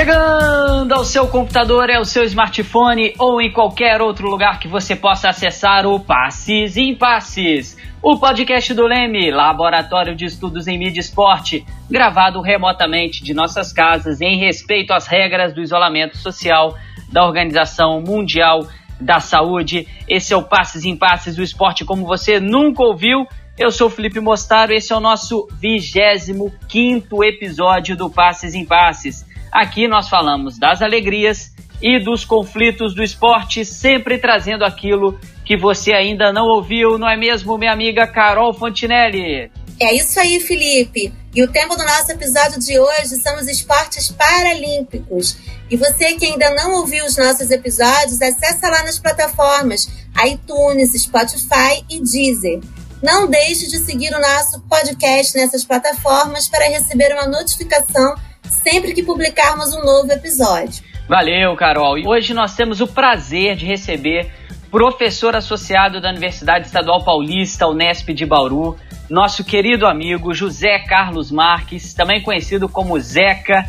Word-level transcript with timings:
Chegando 0.00 0.94
ao 0.94 1.04
seu 1.04 1.28
computador, 1.28 1.90
ao 1.90 2.06
seu 2.06 2.24
smartphone 2.24 3.12
ou 3.18 3.38
em 3.38 3.52
qualquer 3.52 4.00
outro 4.00 4.30
lugar 4.30 4.58
que 4.58 4.66
você 4.66 4.96
possa 4.96 5.28
acessar 5.28 5.84
o 5.86 6.00
Passes 6.00 6.78
em 6.78 6.96
Passes, 6.96 7.76
o 8.02 8.18
podcast 8.18 8.72
do 8.72 8.86
Leme, 8.86 9.30
Laboratório 9.30 10.16
de 10.16 10.24
Estudos 10.24 10.66
em 10.66 10.78
Mídia 10.78 11.00
e 11.00 11.04
Esporte, 11.04 11.66
gravado 11.90 12.40
remotamente 12.40 13.22
de 13.22 13.34
nossas 13.34 13.74
casas 13.74 14.22
em 14.22 14.38
respeito 14.38 14.94
às 14.94 15.06
regras 15.06 15.52
do 15.52 15.60
isolamento 15.60 16.16
social 16.16 16.78
da 17.12 17.22
Organização 17.26 18.00
Mundial 18.00 18.66
da 18.98 19.20
Saúde. 19.20 19.86
Esse 20.08 20.32
é 20.32 20.36
o 20.36 20.42
Passes 20.42 20.86
em 20.86 20.96
Passes, 20.96 21.36
o 21.36 21.42
esporte 21.42 21.84
como 21.84 22.06
você 22.06 22.40
nunca 22.40 22.82
ouviu. 22.82 23.26
Eu 23.58 23.70
sou 23.70 23.88
o 23.88 23.90
Felipe 23.90 24.18
Mostaro, 24.18 24.72
esse 24.72 24.94
é 24.94 24.96
o 24.96 25.00
nosso 25.00 25.46
25 25.60 26.50
quinto 26.66 27.22
episódio 27.22 27.94
do 27.94 28.08
Passes 28.08 28.54
em 28.54 28.64
Passes. 28.64 29.28
Aqui 29.52 29.88
nós 29.88 30.08
falamos 30.08 30.58
das 30.58 30.80
alegrias 30.80 31.52
e 31.82 31.98
dos 31.98 32.24
conflitos 32.24 32.94
do 32.94 33.02
esporte, 33.02 33.64
sempre 33.64 34.18
trazendo 34.18 34.64
aquilo 34.64 35.18
que 35.44 35.56
você 35.56 35.92
ainda 35.92 36.32
não 36.32 36.46
ouviu, 36.46 36.98
não 36.98 37.08
é 37.08 37.16
mesmo, 37.16 37.58
minha 37.58 37.72
amiga 37.72 38.06
Carol 38.06 38.54
Fontinelli? 38.54 39.50
É 39.80 39.94
isso 39.94 40.20
aí, 40.20 40.38
Felipe. 40.40 41.12
E 41.34 41.42
o 41.42 41.50
tema 41.50 41.76
do 41.76 41.82
nosso 41.82 42.12
episódio 42.12 42.60
de 42.60 42.78
hoje 42.78 43.16
são 43.16 43.36
os 43.36 43.48
esportes 43.48 44.10
paralímpicos. 44.10 45.38
E 45.70 45.76
você 45.76 46.14
que 46.14 46.26
ainda 46.26 46.50
não 46.50 46.74
ouviu 46.74 47.04
os 47.04 47.16
nossos 47.16 47.50
episódios, 47.50 48.20
acessa 48.20 48.68
lá 48.68 48.82
nas 48.82 48.98
plataformas 48.98 49.88
iTunes, 50.26 50.92
Spotify 51.00 51.84
e 51.88 52.00
Deezer. 52.00 52.60
Não 53.02 53.26
deixe 53.26 53.68
de 53.68 53.78
seguir 53.78 54.12
o 54.12 54.20
nosso 54.20 54.60
podcast 54.68 55.34
nessas 55.34 55.64
plataformas 55.64 56.48
para 56.48 56.68
receber 56.68 57.12
uma 57.14 57.26
notificação 57.26 58.14
sempre 58.62 58.94
que 58.94 59.02
publicarmos 59.02 59.74
um 59.74 59.84
novo 59.84 60.10
episódio. 60.12 60.82
Valeu, 61.08 61.56
Carol. 61.56 61.98
E 61.98 62.06
hoje 62.06 62.32
nós 62.32 62.54
temos 62.54 62.80
o 62.80 62.86
prazer 62.86 63.56
de 63.56 63.66
receber 63.66 64.30
professor 64.70 65.34
associado 65.34 66.00
da 66.00 66.10
Universidade 66.10 66.66
Estadual 66.66 67.02
Paulista, 67.02 67.66
Unesp 67.66 68.10
de 68.10 68.24
Bauru, 68.24 68.76
nosso 69.08 69.42
querido 69.42 69.86
amigo 69.86 70.32
José 70.32 70.78
Carlos 70.78 71.32
Marques, 71.32 71.92
também 71.92 72.22
conhecido 72.22 72.68
como 72.68 72.98
Zeca. 73.00 73.68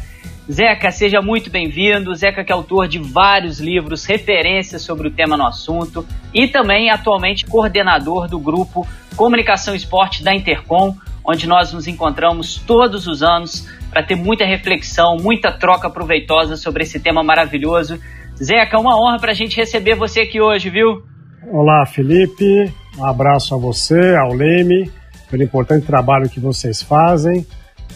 Zeca, 0.49 0.91
seja 0.91 1.21
muito 1.21 1.49
bem-vindo. 1.49 2.13
Zeca 2.13 2.43
que 2.43 2.51
é 2.51 2.55
autor 2.55 2.87
de 2.87 2.99
vários 2.99 3.59
livros, 3.59 4.05
referências 4.05 4.83
sobre 4.83 5.07
o 5.07 5.11
tema 5.11 5.35
no 5.35 5.47
assunto 5.47 6.05
e 6.31 6.47
também 6.47 6.91
atualmente 6.91 7.45
coordenador 7.45 8.27
do 8.27 8.37
grupo 8.37 8.87
Comunicação 9.15 9.73
Esporte 9.73 10.23
da 10.23 10.35
Intercom, 10.35 10.95
onde 11.25 11.47
nós 11.47 11.73
nos 11.73 11.87
encontramos 11.87 12.57
todos 12.67 13.07
os 13.07 13.23
anos 13.23 13.67
para 13.91 14.03
ter 14.03 14.15
muita 14.15 14.45
reflexão, 14.45 15.17
muita 15.17 15.51
troca 15.51 15.89
proveitosa 15.89 16.55
sobre 16.55 16.83
esse 16.83 16.99
tema 16.99 17.21
maravilhoso. 17.21 17.99
Zeca, 18.41 18.79
uma 18.79 18.97
honra 18.97 19.19
para 19.19 19.31
a 19.31 19.35
gente 19.35 19.57
receber 19.57 19.95
você 19.95 20.21
aqui 20.21 20.41
hoje, 20.41 20.69
viu? 20.69 21.03
Olá, 21.51 21.85
Felipe. 21.85 22.73
Um 22.97 23.05
abraço 23.05 23.53
a 23.53 23.57
você, 23.57 24.15
ao 24.15 24.33
Leme, 24.33 24.89
pelo 25.29 25.43
importante 25.43 25.85
trabalho 25.85 26.29
que 26.29 26.39
vocês 26.39 26.81
fazem. 26.81 27.45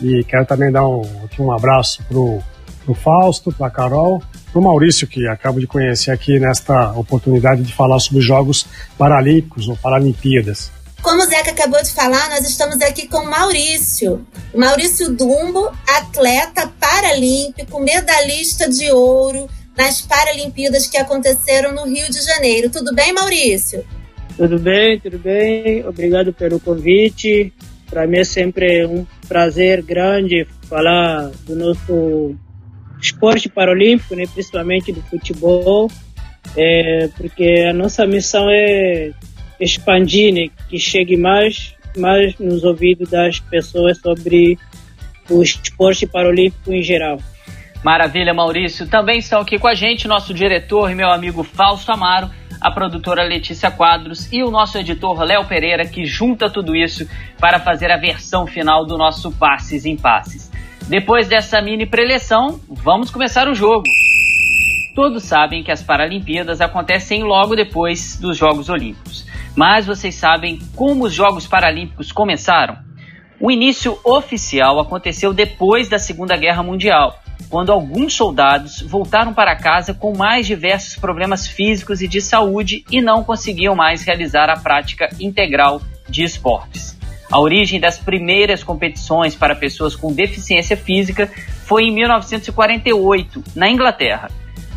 E 0.01 0.23
quero 0.25 0.45
também 0.45 0.71
dar 0.71 0.85
um, 0.85 1.01
aqui 1.23 1.41
um 1.41 1.51
abraço 1.51 2.03
para 2.03 2.17
o 2.17 2.93
Fausto, 2.93 3.51
para 3.53 3.67
a 3.67 3.71
Carol, 3.71 4.21
para 4.51 4.59
o 4.59 4.63
Maurício, 4.63 5.07
que 5.07 5.25
acabo 5.27 5.59
de 5.59 5.67
conhecer 5.67 6.11
aqui 6.11 6.39
nesta 6.39 6.91
oportunidade 6.91 7.63
de 7.63 7.73
falar 7.73 7.99
sobre 7.99 8.19
os 8.19 8.25
Jogos 8.25 8.67
Paralímpicos 8.97 9.69
ou 9.69 9.77
Paralimpíadas. 9.77 10.74
Como 11.05 11.21
o 11.21 11.25
Zeca 11.27 11.51
acabou 11.51 11.79
de 11.83 11.91
falar, 11.91 12.29
nós 12.31 12.49
estamos 12.49 12.81
aqui 12.81 13.07
com 13.07 13.19
o 13.19 13.29
Maurício. 13.29 14.25
Maurício 14.55 15.15
Dumbo, 15.15 15.71
atleta 15.87 16.67
paralímpico, 16.79 17.79
medalhista 17.79 18.67
de 18.67 18.91
ouro 18.91 19.47
nas 19.77 20.01
Paralimpíadas 20.01 20.87
que 20.87 20.97
aconteceram 20.97 21.75
no 21.75 21.85
Rio 21.85 22.09
de 22.09 22.19
Janeiro. 22.23 22.71
Tudo 22.71 22.91
bem, 22.95 23.13
Maurício? 23.13 23.85
Tudo 24.35 24.57
bem, 24.57 24.99
tudo 24.99 25.19
bem. 25.19 25.85
Obrigado 25.87 26.33
pelo 26.33 26.59
convite. 26.59 27.53
Para 27.87 28.07
mim 28.07 28.17
é 28.17 28.23
sempre 28.23 28.83
um 28.87 29.05
prazer 29.27 29.83
grande 29.83 30.47
falar 30.67 31.29
do 31.45 31.55
nosso 31.55 32.35
esporte 32.99 33.47
paralímpico, 33.47 34.15
né, 34.15 34.23
principalmente 34.33 34.91
do 34.91 35.03
futebol, 35.03 35.87
é, 36.57 37.09
porque 37.15 37.63
a 37.69 37.73
nossa 37.73 38.07
missão 38.07 38.49
é 38.49 39.13
expandir, 39.59 40.51
que 40.69 40.77
chegue 40.77 41.17
mais, 41.17 41.75
mais 41.97 42.37
nos 42.39 42.63
ouvidos 42.63 43.09
das 43.09 43.39
pessoas 43.39 43.99
sobre 43.99 44.57
o 45.29 45.41
esporte 45.41 46.05
paralímpico 46.05 46.71
em 46.71 46.81
geral. 46.81 47.19
Maravilha, 47.83 48.33
Maurício. 48.33 48.87
Também 48.87 49.19
estão 49.19 49.41
aqui 49.41 49.59
com 49.59 49.67
a 49.67 49.75
gente 49.75 50.07
nosso 50.07 50.33
diretor 50.33 50.89
e 50.89 50.95
meu 50.95 51.09
amigo 51.09 51.43
Fausto 51.43 51.91
Amaro, 51.91 52.29
a 52.59 52.71
produtora 52.71 53.23
Letícia 53.23 53.69
Quadros 53.69 54.31
e 54.33 54.43
o 54.43 54.49
nosso 54.49 54.77
editor 54.77 55.21
Léo 55.21 55.45
Pereira, 55.45 55.85
que 55.85 56.03
junta 56.03 56.49
tudo 56.49 56.75
isso 56.75 57.07
para 57.39 57.59
fazer 57.59 57.91
a 57.91 57.97
versão 57.97 58.47
final 58.47 58.85
do 58.85 58.97
nosso 58.97 59.31
Passes 59.31 59.85
em 59.85 59.95
Passes. 59.95 60.51
Depois 60.87 61.27
dessa 61.27 61.61
mini 61.61 61.85
preleção, 61.85 62.59
vamos 62.67 63.11
começar 63.11 63.47
o 63.47 63.55
jogo. 63.55 63.85
Todos 64.95 65.23
sabem 65.23 65.63
que 65.63 65.71
as 65.71 65.83
Paralimpíadas 65.83 66.61
acontecem 66.61 67.23
logo 67.23 67.55
depois 67.55 68.17
dos 68.19 68.37
Jogos 68.37 68.69
Olímpicos. 68.69 69.24
Mas 69.55 69.85
vocês 69.85 70.15
sabem 70.15 70.59
como 70.75 71.05
os 71.05 71.13
Jogos 71.13 71.47
Paralímpicos 71.47 72.11
começaram? 72.11 72.77
O 73.39 73.49
início 73.49 73.97
oficial 74.03 74.79
aconteceu 74.79 75.33
depois 75.33 75.87
da 75.87 75.97
Segunda 75.97 76.35
Guerra 76.35 76.61
Mundial, 76.61 77.19
quando 77.49 77.71
alguns 77.71 78.13
soldados 78.13 78.81
voltaram 78.81 79.33
para 79.33 79.55
casa 79.55 79.93
com 79.93 80.15
mais 80.15 80.45
diversos 80.45 80.95
problemas 80.97 81.47
físicos 81.47 82.01
e 82.01 82.07
de 82.07 82.21
saúde 82.21 82.83
e 82.91 83.01
não 83.01 83.23
conseguiam 83.23 83.75
mais 83.75 84.03
realizar 84.03 84.49
a 84.49 84.57
prática 84.57 85.09
integral 85.19 85.81
de 86.09 86.23
esportes. 86.23 86.97
A 87.31 87.39
origem 87.39 87.79
das 87.79 87.97
primeiras 87.97 88.63
competições 88.63 89.35
para 89.35 89.55
pessoas 89.55 89.95
com 89.95 90.13
deficiência 90.13 90.77
física 90.77 91.29
foi 91.65 91.85
em 91.85 91.93
1948, 91.93 93.43
na 93.55 93.69
Inglaterra. 93.69 94.29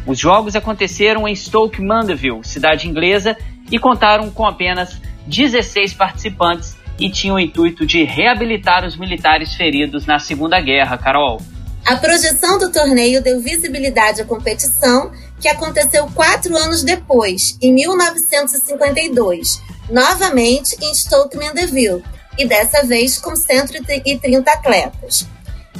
Os 0.08 0.18
jogos 0.18 0.56
aconteceram 0.56 1.28
em 1.28 1.36
Stoke 1.36 1.82
Mandeville, 1.82 2.42
cidade 2.42 2.88
inglesa, 2.88 3.36
e 3.70 3.78
contaram 3.78 4.30
com 4.30 4.46
apenas 4.46 4.98
16 5.26 5.92
participantes 5.92 6.74
e 6.98 7.10
tinham 7.10 7.36
o 7.36 7.38
intuito 7.38 7.84
de 7.84 8.04
reabilitar 8.04 8.86
os 8.86 8.96
militares 8.96 9.54
feridos 9.54 10.06
na 10.06 10.18
Segunda 10.18 10.58
Guerra, 10.62 10.96
Carol. 10.96 11.42
A 11.84 11.94
projeção 11.96 12.58
do 12.58 12.72
torneio 12.72 13.22
deu 13.22 13.38
visibilidade 13.38 14.22
à 14.22 14.24
competição, 14.24 15.12
que 15.38 15.46
aconteceu 15.46 16.06
quatro 16.14 16.56
anos 16.56 16.82
depois, 16.82 17.58
em 17.60 17.74
1952, 17.74 19.60
novamente 19.90 20.74
em 20.82 20.94
Stoke 20.94 21.36
Mandeville, 21.36 22.02
e 22.38 22.46
dessa 22.46 22.82
vez 22.82 23.18
com 23.18 23.36
130 23.36 24.50
atletas. 24.50 25.26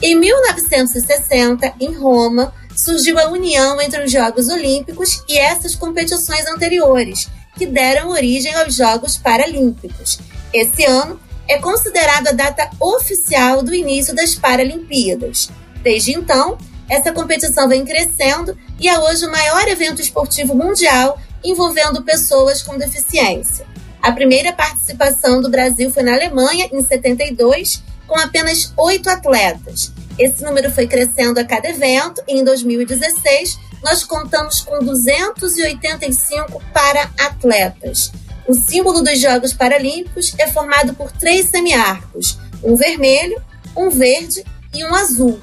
Em 0.02 0.14
1960, 0.14 1.72
em 1.80 1.94
Roma, 1.94 2.52
surgiu 2.78 3.18
a 3.18 3.28
união 3.28 3.80
entre 3.82 4.04
os 4.04 4.12
Jogos 4.12 4.48
Olímpicos 4.48 5.20
e 5.28 5.36
essas 5.36 5.74
competições 5.74 6.46
anteriores, 6.46 7.28
que 7.56 7.66
deram 7.66 8.10
origem 8.10 8.54
aos 8.54 8.76
Jogos 8.76 9.18
Paralímpicos. 9.18 10.20
Esse 10.52 10.84
ano 10.84 11.18
é 11.48 11.58
considerado 11.58 12.28
a 12.28 12.32
data 12.32 12.70
oficial 12.78 13.62
do 13.62 13.74
início 13.74 14.14
das 14.14 14.36
Paralimpíadas. 14.36 15.50
Desde 15.82 16.12
então, 16.12 16.56
essa 16.88 17.12
competição 17.12 17.68
vem 17.68 17.84
crescendo 17.84 18.56
e 18.78 18.88
é 18.88 18.96
hoje 18.98 19.26
o 19.26 19.30
maior 19.30 19.66
evento 19.66 20.00
esportivo 20.00 20.54
mundial 20.54 21.20
envolvendo 21.44 22.04
pessoas 22.04 22.62
com 22.62 22.78
deficiência. 22.78 23.66
A 24.00 24.12
primeira 24.12 24.52
participação 24.52 25.40
do 25.42 25.50
Brasil 25.50 25.90
foi 25.90 26.04
na 26.04 26.14
Alemanha, 26.14 26.68
em 26.72 26.82
72, 26.82 27.82
com 28.06 28.18
apenas 28.18 28.72
oito 28.76 29.10
atletas. 29.10 29.92
Esse 30.18 30.42
número 30.42 30.70
foi 30.70 30.86
crescendo 30.86 31.38
a 31.38 31.44
cada 31.44 31.68
evento 31.68 32.22
e 32.26 32.38
em 32.38 32.44
2016 32.44 33.58
nós 33.82 34.02
contamos 34.02 34.60
com 34.60 34.80
285 34.80 36.60
para-atletas. 36.72 38.10
O 38.48 38.54
símbolo 38.54 39.02
dos 39.02 39.20
Jogos 39.20 39.52
Paralímpicos 39.52 40.34
é 40.38 40.48
formado 40.48 40.94
por 40.94 41.12
três 41.12 41.46
semiarcos, 41.46 42.38
um 42.64 42.74
vermelho, 42.74 43.40
um 43.76 43.90
verde 43.90 44.44
e 44.74 44.84
um 44.84 44.94
azul. 44.94 45.38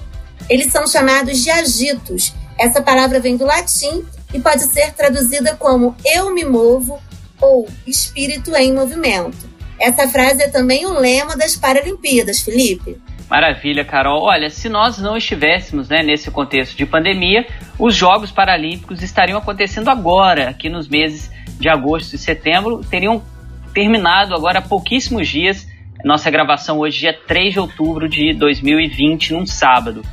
Eles 0.49 0.71
são 0.71 0.85
chamados 0.87 1.41
de 1.43 1.49
agitos. 1.49 2.33
Essa 2.59 2.81
palavra 2.81 3.19
vem 3.19 3.37
do 3.37 3.45
latim 3.45 4.05
e 4.33 4.39
pode 4.39 4.63
ser 4.63 4.91
traduzida 4.93 5.55
como 5.55 5.95
eu 6.05 6.33
me 6.33 6.43
movo 6.43 6.99
ou 7.39 7.67
espírito 7.87 8.55
em 8.55 8.73
movimento. 8.73 9.55
Essa 9.79 10.07
frase 10.07 10.43
é 10.43 10.47
também 10.47 10.85
o 10.85 10.99
lema 10.99 11.35
das 11.35 11.55
Paralimpíadas, 11.55 12.39
Felipe. 12.39 12.99
Maravilha, 13.29 13.83
Carol. 13.83 14.23
Olha, 14.23 14.49
se 14.49 14.69
nós 14.69 14.99
não 14.99 15.17
estivéssemos 15.17 15.89
né, 15.89 16.03
nesse 16.03 16.29
contexto 16.29 16.77
de 16.77 16.85
pandemia, 16.85 17.45
os 17.79 17.95
Jogos 17.95 18.31
Paralímpicos 18.31 19.01
estariam 19.01 19.39
acontecendo 19.39 19.89
agora, 19.89 20.49
aqui 20.49 20.69
nos 20.69 20.87
meses 20.87 21.31
de 21.59 21.67
agosto 21.67 22.13
e 22.13 22.17
setembro, 22.17 22.81
teriam 22.83 23.23
terminado 23.73 24.35
agora 24.35 24.59
há 24.59 24.61
pouquíssimos 24.61 25.27
dias. 25.27 25.67
Nossa 26.03 26.29
gravação 26.29 26.79
hoje 26.79 27.07
é 27.07 27.13
3 27.13 27.53
de 27.53 27.59
outubro 27.59 28.07
de 28.07 28.33
2020, 28.33 29.33
num 29.33 29.45
sábado. 29.45 30.03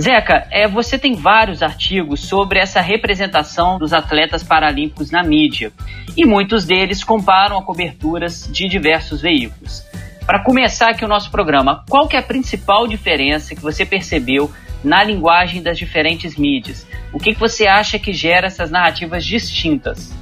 Zeca, 0.00 0.46
é, 0.50 0.66
você 0.66 0.98
tem 0.98 1.14
vários 1.14 1.62
artigos 1.62 2.20
sobre 2.20 2.58
essa 2.58 2.80
representação 2.80 3.78
dos 3.78 3.92
atletas 3.92 4.42
paralímpicos 4.42 5.10
na 5.10 5.22
mídia 5.22 5.72
e 6.16 6.24
muitos 6.24 6.64
deles 6.64 7.04
comparam 7.04 7.58
a 7.58 7.62
coberturas 7.62 8.48
de 8.50 8.66
diversos 8.66 9.20
veículos. 9.20 9.89
Para 10.30 10.44
começar 10.44 10.90
aqui 10.90 11.04
o 11.04 11.08
nosso 11.08 11.28
programa, 11.28 11.82
qual 11.90 12.06
que 12.06 12.14
é 12.14 12.20
a 12.20 12.22
principal 12.22 12.86
diferença 12.86 13.52
que 13.52 13.60
você 13.60 13.84
percebeu 13.84 14.48
na 14.84 15.02
linguagem 15.02 15.60
das 15.60 15.76
diferentes 15.76 16.36
mídias? 16.36 16.86
O 17.12 17.18
que, 17.18 17.34
que 17.34 17.40
você 17.40 17.66
acha 17.66 17.98
que 17.98 18.12
gera 18.12 18.46
essas 18.46 18.70
narrativas 18.70 19.24
distintas? 19.24 20.12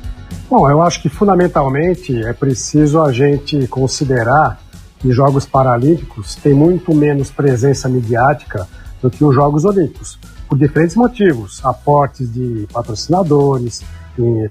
Bom, 0.49 0.67
eu 0.71 0.81
acho 0.81 1.03
que 1.03 1.11
fundamentalmente 1.11 2.25
é 2.25 2.33
preciso 2.33 3.03
a 3.03 3.13
gente 3.13 3.69
considerar 3.69 4.59
que 4.99 5.13
Jogos 5.13 5.45
Paralímpicos 5.45 6.37
têm 6.37 6.55
muito 6.55 6.95
menos 6.95 7.31
presença 7.31 7.87
midiática 7.87 8.67
do 9.03 9.11
que 9.11 9.23
os 9.23 9.35
Jogos 9.35 9.67
Olímpicos, 9.67 10.19
por 10.49 10.57
diferentes 10.57 10.97
motivos: 10.97 11.63
aportes 11.63 12.33
de 12.33 12.67
patrocinadores, 12.73 13.85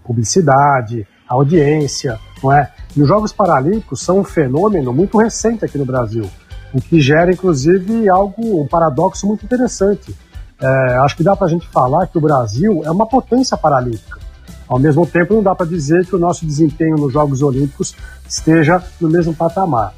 publicidade, 0.03 1.07
audiência, 1.27 2.19
não 2.43 2.51
é? 2.51 2.71
E 2.95 3.01
os 3.01 3.07
Jogos 3.07 3.31
Paralímpicos 3.31 4.01
são 4.01 4.19
um 4.19 4.23
fenômeno 4.23 4.93
muito 4.93 5.17
recente 5.17 5.65
aqui 5.65 5.77
no 5.77 5.85
Brasil, 5.85 6.29
o 6.73 6.81
que 6.81 6.99
gera, 6.99 7.31
inclusive, 7.31 8.09
algo, 8.09 8.61
um 8.61 8.67
paradoxo 8.67 9.25
muito 9.27 9.45
interessante. 9.45 10.15
É, 10.59 10.97
acho 10.97 11.15
que 11.15 11.23
dá 11.23 11.35
para 11.35 11.47
a 11.47 11.49
gente 11.49 11.67
falar 11.67 12.07
que 12.07 12.17
o 12.17 12.21
Brasil 12.21 12.81
é 12.83 12.91
uma 12.91 13.05
potência 13.05 13.55
paralímpica. 13.55 14.19
Ao 14.67 14.79
mesmo 14.79 15.05
tempo, 15.05 15.33
não 15.33 15.43
dá 15.43 15.55
para 15.55 15.65
dizer 15.65 16.05
que 16.05 16.15
o 16.15 16.19
nosso 16.19 16.45
desempenho 16.45 16.97
nos 16.97 17.13
Jogos 17.13 17.41
Olímpicos 17.41 17.95
esteja 18.27 18.83
no 18.99 19.09
mesmo 19.09 19.33
patamar. 19.33 19.93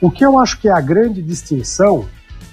O 0.00 0.10
que 0.10 0.24
eu 0.24 0.38
acho 0.38 0.58
que 0.60 0.68
é 0.68 0.72
a 0.72 0.80
grande 0.80 1.22
distinção, 1.22 2.06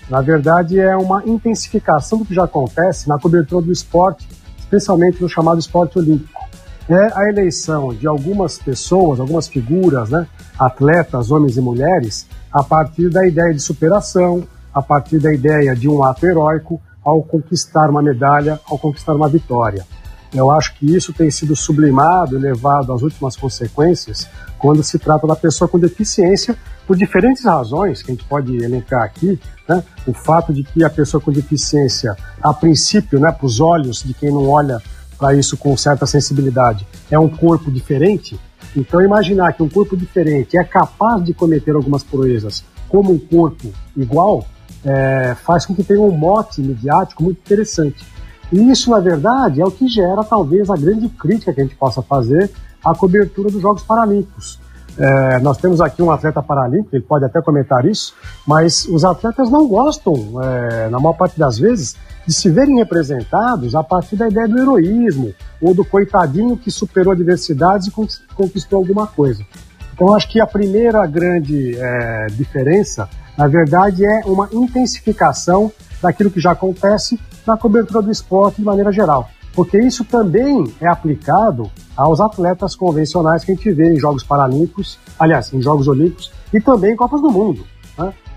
na 0.10 0.22
verdade, 0.22 0.80
é 0.80 0.96
uma 0.98 1.24
intensificação 1.26 2.20
do 2.20 2.26
que 2.26 2.34
já 2.34 2.44
acontece 2.44 3.08
na 3.08 3.18
cobertura 3.18 3.66
do 3.66 3.72
esporte, 3.72 4.28
especialmente 4.60 5.22
no 5.22 5.30
chamado 5.30 5.60
esporte 5.60 5.98
olímpico. 5.98 6.41
É 6.90 7.12
a 7.14 7.30
eleição 7.30 7.94
de 7.94 8.08
algumas 8.08 8.58
pessoas, 8.58 9.20
algumas 9.20 9.48
figuras, 9.48 10.10
né, 10.10 10.28
atletas, 10.60 11.32
homens 11.32 11.58
e 11.58 11.62
mulheres, 11.62 12.28
a 12.52 12.64
partir 12.64 13.10
da 13.10 13.26
ideia 13.26 13.54
de 13.54 13.60
superação, 13.60 14.44
a 14.74 14.82
partir 14.82 15.20
da 15.20 15.34
ideia 15.34 15.76
de 15.76 15.88
um 15.88 16.04
ato 16.04 16.26
heróico 16.26 16.82
ao 17.04 17.22
conquistar 17.24 17.90
uma 17.90 18.02
medalha, 18.02 18.60
ao 18.70 18.78
conquistar 18.78 19.16
uma 19.16 19.30
vitória. 19.30 19.86
Eu 20.34 20.50
acho 20.50 20.76
que 20.76 20.86
isso 20.96 21.12
tem 21.12 21.30
sido 21.30 21.56
sublimado 21.56 22.38
e 22.38 22.40
levado 22.40 22.94
às 22.94 23.02
últimas 23.02 23.36
consequências 23.36 24.30
quando 24.58 24.82
se 24.82 24.98
trata 24.98 25.28
da 25.28 25.36
pessoa 25.36 25.68
com 25.68 25.78
deficiência, 25.78 26.56
por 26.88 26.96
diferentes 26.96 27.44
razões 27.44 28.02
que 28.02 28.12
a 28.12 28.14
gente 28.16 28.26
pode 28.26 28.56
elencar 28.64 29.04
aqui. 29.04 29.40
Né? 29.68 29.84
O 30.08 30.14
fato 30.14 30.54
de 30.54 30.64
que 30.64 30.84
a 30.86 30.90
pessoa 30.90 31.20
com 31.20 31.32
deficiência, 31.32 32.16
a 32.42 32.54
princípio, 32.54 33.20
né, 33.20 33.32
para 33.32 33.46
os 33.46 33.60
olhos 33.60 34.04
de 34.04 34.14
quem 34.14 34.32
não 34.32 34.48
olha 34.48 34.82
para 35.22 35.36
isso 35.36 35.56
com 35.56 35.78
certa 35.78 36.08
sensibilidade, 36.08 36.88
é 37.12 37.20
um 37.20 37.30
corpo 37.30 37.70
diferente. 37.70 38.40
Então, 38.76 39.00
imaginar 39.02 39.54
que 39.54 39.62
um 39.62 39.70
corpo 39.70 39.96
diferente 39.96 40.58
é 40.58 40.64
capaz 40.64 41.24
de 41.24 41.32
cometer 41.32 41.76
algumas 41.76 42.04
proezas 42.04 42.64
como 42.90 43.14
um 43.14 43.20
corpo 43.20 43.72
igual, 43.96 44.44
é, 44.84 45.36
faz 45.36 45.64
com 45.64 45.76
que 45.76 45.84
tenha 45.84 46.02
um 46.02 46.10
mote 46.10 46.60
midiático 46.60 47.22
muito 47.22 47.38
interessante. 47.38 48.04
E 48.52 48.72
isso, 48.72 48.90
na 48.90 49.00
verdade, 49.00 49.62
é 49.62 49.66
o 49.66 49.70
que 49.70 49.88
gera 49.88 50.24
talvez 50.24 50.72
a 50.72 50.76
grande 50.76 51.08
crítica 51.08 51.54
que 51.54 51.62
a 51.62 51.64
gente 51.64 51.76
possa 51.76 52.02
fazer 52.02 52.50
à 52.84 52.96
cobertura 52.96 53.52
dos 53.52 53.62
Jogos 53.62 53.84
Paralímpicos. 53.84 54.60
É, 54.98 55.40
nós 55.40 55.58
temos 55.58 55.80
aqui 55.80 56.02
um 56.02 56.12
atleta 56.12 56.42
paralímpico, 56.42 56.96
ele 56.96 57.04
pode 57.04 57.24
até 57.24 57.40
comentar 57.42 57.86
isso, 57.86 58.14
mas 58.46 58.86
os 58.86 59.06
atletas 59.06 59.52
não 59.52 59.68
gostam, 59.68 60.16
é, 60.42 60.90
na 60.90 61.00
maior 61.00 61.14
parte 61.14 61.40
das 61.40 61.60
vezes, 61.60 61.96
de 62.26 62.34
se 62.34 62.50
verem 62.50 62.78
representados 62.78 63.76
a 63.76 63.84
partir 63.84 64.16
da 64.16 64.28
ideia 64.28 64.48
do 64.48 64.60
heroísmo 64.60 65.34
ou 65.62 65.74
do 65.74 65.84
coitadinho 65.84 66.58
que 66.58 66.72
superou 66.72 67.14
adversidades 67.14 67.88
e 67.88 67.92
conquistou 68.36 68.78
alguma 68.78 69.08
coisa. 69.08 69.46
Então, 69.94 70.14
acho 70.16 70.30
que 70.30 70.40
a 70.40 70.48
primeira 70.48 71.06
grande 71.06 71.76
é, 71.78 72.28
diferença, 72.32 73.08
na 73.38 73.48
verdade, 73.48 74.04
é 74.06 74.22
uma 74.26 74.50
intensificação 74.52 75.72
daquilo 76.02 76.32
que 76.32 76.40
já 76.40 76.52
acontece 76.52 77.20
na 77.46 77.58
cobertura 77.58 78.02
do 78.02 78.12
esporte 78.12 78.58
de 78.58 78.64
maneira 78.64 78.92
geral. 78.92 79.30
Porque 79.54 79.78
isso 79.78 80.06
também 80.06 80.74
é 80.80 80.88
aplicado 80.88 81.70
aos 81.96 82.22
atletas 82.22 82.76
convencionais 82.76 83.44
que 83.44 83.52
a 83.52 83.56
gente 83.56 83.72
vê 83.72 83.94
em 83.94 84.00
Jogos 84.00 84.24
Paralímpicos, 84.24 84.98
aliás, 85.20 85.54
em 85.54 85.62
Jogos 85.62 85.88
Olímpicos 85.88 86.32
e 86.54 86.60
também 86.60 86.94
em 86.94 86.96
Copas 86.96 87.22
do 87.22 87.30
Mundo. 87.30 87.66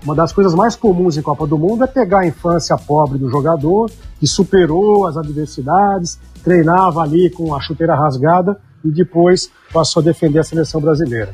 Uma 0.05 0.13
das 0.13 0.31
coisas 0.31 0.53
mais 0.53 0.75
comuns 0.75 1.17
em 1.17 1.21
Copa 1.23 1.47
do 1.47 1.57
Mundo 1.57 1.83
é 1.83 1.87
pegar 1.87 2.19
a 2.19 2.27
infância 2.27 2.77
pobre 2.77 3.17
do 3.17 3.27
jogador, 3.27 3.89
que 4.19 4.27
superou 4.27 5.07
as 5.07 5.17
adversidades, 5.17 6.19
treinava 6.43 7.01
ali 7.01 7.31
com 7.31 7.55
a 7.55 7.59
chuteira 7.59 7.95
rasgada 7.95 8.61
e 8.83 8.91
depois 8.91 9.49
passou 9.73 10.01
a 10.01 10.03
defender 10.03 10.37
a 10.37 10.43
seleção 10.43 10.79
brasileira. 10.79 11.33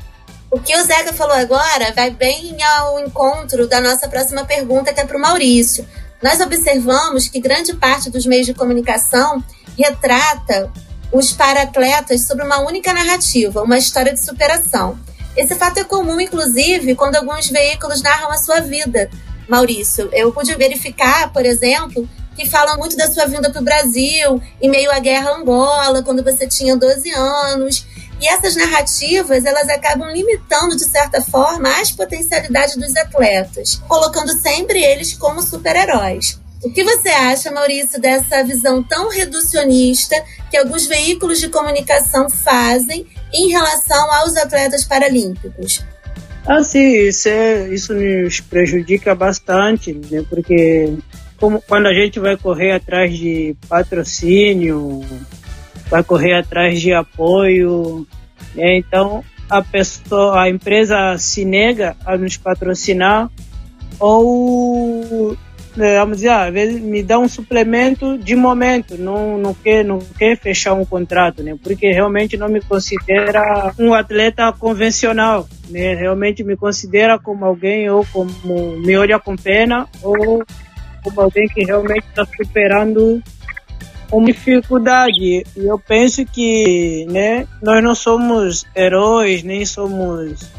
O 0.50 0.57
que 0.57 0.73
o 0.73 0.83
Zeca 0.85 1.12
falou 1.12 1.35
agora 1.35 1.91
vai 1.94 2.12
bem 2.12 2.56
ao 2.63 2.97
encontro 3.01 3.68
da 3.68 3.81
nossa 3.81 4.07
próxima 4.07 4.45
pergunta, 4.45 4.94
que 4.94 5.01
é 5.01 5.06
para 5.06 5.18
o 5.18 5.21
Maurício. 5.21 5.85
Nós 6.23 6.39
observamos 6.39 7.27
que 7.27 7.41
grande 7.41 7.73
parte 7.73 8.09
dos 8.09 8.25
meios 8.25 8.45
de 8.45 8.53
comunicação 8.53 9.44
retrata 9.77 10.71
os 11.12 11.33
paratletas 11.33 12.25
sobre 12.25 12.45
uma 12.45 12.59
única 12.59 12.94
narrativa, 12.94 13.63
uma 13.63 13.77
história 13.77 14.13
de 14.13 14.23
superação. 14.23 14.97
Esse 15.36 15.56
fato 15.56 15.80
é 15.80 15.83
comum, 15.83 16.19
inclusive, 16.19 16.95
quando 16.95 17.16
alguns 17.16 17.50
veículos 17.50 18.01
narram 18.01 18.31
a 18.31 18.38
sua 18.38 18.60
vida. 18.60 19.10
Maurício, 19.48 20.10
eu 20.13 20.31
pude 20.31 20.54
verificar, 20.56 21.31
por 21.31 21.45
exemplo, 21.45 22.07
que 22.36 22.50
falam 22.50 22.78
muito 22.78 22.95
da 22.98 23.12
sua 23.12 23.25
vinda 23.25 23.50
para 23.50 23.62
o 23.62 23.63
Brasil, 23.63 24.42
em 24.62 24.69
meio 24.69 24.92
à 24.92 25.00
guerra 25.00 25.36
Angola, 25.36 26.04
quando 26.04 26.24
você 26.24 26.48
tinha 26.48 26.75
12 26.75 27.12
anos. 27.12 27.86
E 28.22 28.28
essas 28.28 28.56
narrativas, 28.56 29.45
elas 29.45 29.68
acabam 29.68 30.12
limitando, 30.12 30.75
de 30.75 30.86
certa 30.86 31.22
forma, 31.22 31.69
as 31.81 31.92
potencialidades 31.92 32.75
dos 32.75 32.95
atletas, 32.95 33.81
colocando 33.88 34.31
sempre 34.39 34.83
eles 34.83 35.13
como 35.13 35.42
super-heróis. 35.42 36.39
O 36.63 36.72
que 36.72 36.83
você 36.83 37.10
acha, 37.10 37.50
Maurício, 37.50 38.00
dessa 38.00 38.44
visão 38.44 38.83
tão 38.83 39.10
reducionista 39.10 40.16
que 40.51 40.57
alguns 40.57 40.85
veículos 40.85 41.40
de 41.40 41.50
comunicação 41.50 42.30
fazem 42.30 43.07
em 43.33 43.50
relação 43.50 44.14
aos 44.14 44.35
atletas 44.38 44.83
paralímpicos? 44.83 45.83
Ah, 46.45 46.64
sim, 46.64 47.07
isso, 47.07 47.30
é, 47.30 47.68
isso 47.69 47.94
nos 47.94 48.40
prejudica 48.40 49.14
bastante, 49.14 49.94
né? 49.94 50.26
porque 50.28 50.97
como, 51.38 51.61
quando 51.61 51.88
a 51.88 51.94
gente 51.94 52.19
vai 52.19 52.35
correr 52.35 52.71
atrás 52.71 53.16
de 53.16 53.56
patrocínio, 53.68 55.04
vai 55.90 56.04
correr 56.04 56.33
atrás 56.33 56.81
de 56.81 56.94
apoio. 56.94 58.07
Né? 58.56 58.78
Então 58.78 59.23
a 59.50 59.61
pessoa, 59.61 60.44
a 60.44 60.50
empresa 60.50 61.18
se 61.18 61.44
nega 61.44 61.95
a 62.06 62.18
nos 62.18 62.38
patrocinar 62.38 63.30
ou 64.00 65.38
vamos 65.75 66.18
dizer, 66.18 66.30
às 66.30 66.54
vezes 66.54 66.81
me 66.81 67.01
dá 67.01 67.18
um 67.18 67.28
suplemento 67.28 68.18
de 68.18 68.35
momento, 68.35 68.97
não, 68.97 69.37
não, 69.37 69.54
quer, 69.54 69.83
não 69.85 69.99
quer 69.99 70.37
fechar 70.37 70.73
um 70.73 70.85
contrato, 70.85 71.42
né? 71.42 71.57
Porque 71.61 71.92
realmente 71.92 72.37
não 72.37 72.49
me 72.49 72.61
considera 72.61 73.73
um 73.80 73.94
atleta 73.94 74.51
convencional, 74.54 75.47
né? 75.69 75.94
Realmente 75.95 76.44
me 76.44 76.56
considera 76.56 77.18
como 77.18 77.45
alguém 77.45 77.90
ou 77.90 78.06
como 78.11 78.78
me 78.78 78.97
olha 78.97 79.19
com 79.19 79.35
pena 79.35 79.87
ou 80.01 80.44
como 81.04 81.21
alguém 81.21 81.47
que 81.47 81.63
realmente 81.63 82.06
está 82.07 82.25
superando 82.25 83.21
uma 84.11 84.25
dificuldade. 84.28 85.44
E 85.56 85.68
eu 85.68 85.80
penso 85.80 86.25
que 86.25 87.06
né, 87.09 87.47
nós 87.61 87.83
não 87.83 87.95
somos 87.95 88.66
heróis, 88.75 89.44
nem 89.44 89.66
somos. 89.66 90.49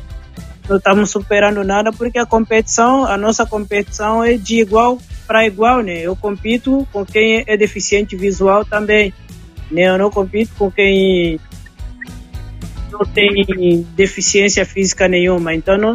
Não 0.69 0.77
estamos 0.77 1.11
superando 1.11 1.65
nada, 1.65 1.93
porque 1.93 2.19
a 2.19 2.27
competição, 2.27 3.05
a 3.05 3.17
nossa 3.17 3.45
competição 3.45 4.23
é 4.23 4.35
de 4.35 4.61
igual 4.61 4.99
para 5.27 5.47
igual, 5.47 5.81
né? 5.81 6.01
Eu 6.01 6.15
compito 6.15 6.87
com 6.93 7.05
quem 7.05 7.45
é 7.47 7.57
deficiente 7.57 8.17
visual 8.17 8.65
também. 8.65 9.13
Né? 9.71 9.89
Eu 9.89 9.99
não 9.99 10.11
compito 10.11 10.53
com 10.59 10.71
quem 10.71 11.41
não 12.91 13.01
tem 13.01 13.87
deficiência 13.95 14.65
física 14.67 15.09
nenhuma. 15.09 15.55
Então, 15.55 15.79
não, 15.79 15.95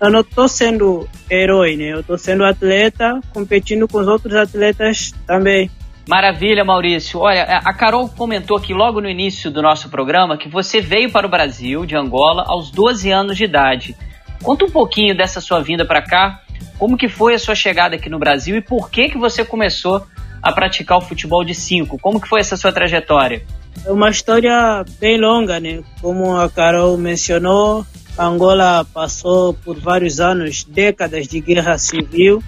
eu 0.00 0.10
não 0.10 0.20
estou 0.20 0.48
sendo 0.48 1.08
herói, 1.30 1.76
né? 1.76 1.92
Eu 1.92 2.00
estou 2.00 2.16
sendo 2.16 2.44
atleta, 2.44 3.20
competindo 3.32 3.86
com 3.86 3.98
os 3.98 4.08
outros 4.08 4.34
atletas 4.34 5.12
também. 5.26 5.70
Maravilha, 6.08 6.64
Maurício. 6.64 7.20
Olha, 7.20 7.42
a 7.42 7.74
Carol 7.74 8.08
comentou 8.08 8.56
aqui 8.56 8.72
logo 8.72 8.98
no 8.98 9.10
início 9.10 9.50
do 9.50 9.60
nosso 9.60 9.90
programa 9.90 10.38
que 10.38 10.48
você 10.48 10.80
veio 10.80 11.12
para 11.12 11.26
o 11.26 11.30
Brasil, 11.30 11.84
de 11.84 11.94
Angola, 11.94 12.44
aos 12.46 12.70
12 12.70 13.10
anos 13.10 13.36
de 13.36 13.44
idade. 13.44 13.94
Conta 14.42 14.64
um 14.64 14.70
pouquinho 14.70 15.16
dessa 15.16 15.40
sua 15.40 15.60
vinda 15.60 15.84
para 15.84 16.02
cá, 16.02 16.42
como 16.78 16.96
que 16.96 17.08
foi 17.08 17.34
a 17.34 17.38
sua 17.38 17.54
chegada 17.54 17.96
aqui 17.96 18.08
no 18.08 18.18
Brasil 18.18 18.56
e 18.56 18.60
por 18.60 18.90
que 18.90 19.08
que 19.08 19.18
você 19.18 19.44
começou 19.44 20.06
a 20.40 20.52
praticar 20.52 20.98
o 20.98 21.00
futebol 21.00 21.44
de 21.44 21.54
5? 21.54 21.98
Como 21.98 22.20
que 22.20 22.28
foi 22.28 22.40
essa 22.40 22.56
sua 22.56 22.72
trajetória? 22.72 23.44
É 23.84 23.90
uma 23.90 24.10
história 24.10 24.84
bem 25.00 25.20
longa, 25.20 25.58
né? 25.58 25.82
Como 26.00 26.36
a 26.36 26.48
Carol 26.48 26.96
mencionou, 26.96 27.84
Angola 28.18 28.84
passou 28.92 29.54
por 29.54 29.78
vários 29.78 30.20
anos, 30.20 30.64
décadas 30.64 31.26
de 31.26 31.40
guerra 31.40 31.78
civil, 31.78 32.42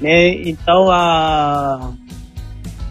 né? 0.00 0.28
Então 0.48 0.90
a 0.90 1.92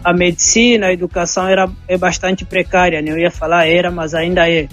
a 0.04 0.12
medicina, 0.12 0.86
a 0.86 0.92
educação 0.92 1.46
era 1.46 1.70
é 1.86 1.96
bastante 1.96 2.44
precária, 2.44 3.00
né? 3.00 3.10
Eu 3.10 3.18
ia 3.18 3.30
falar 3.30 3.66
era, 3.66 3.90
mas 3.90 4.14
ainda 4.14 4.50
é 4.50 4.68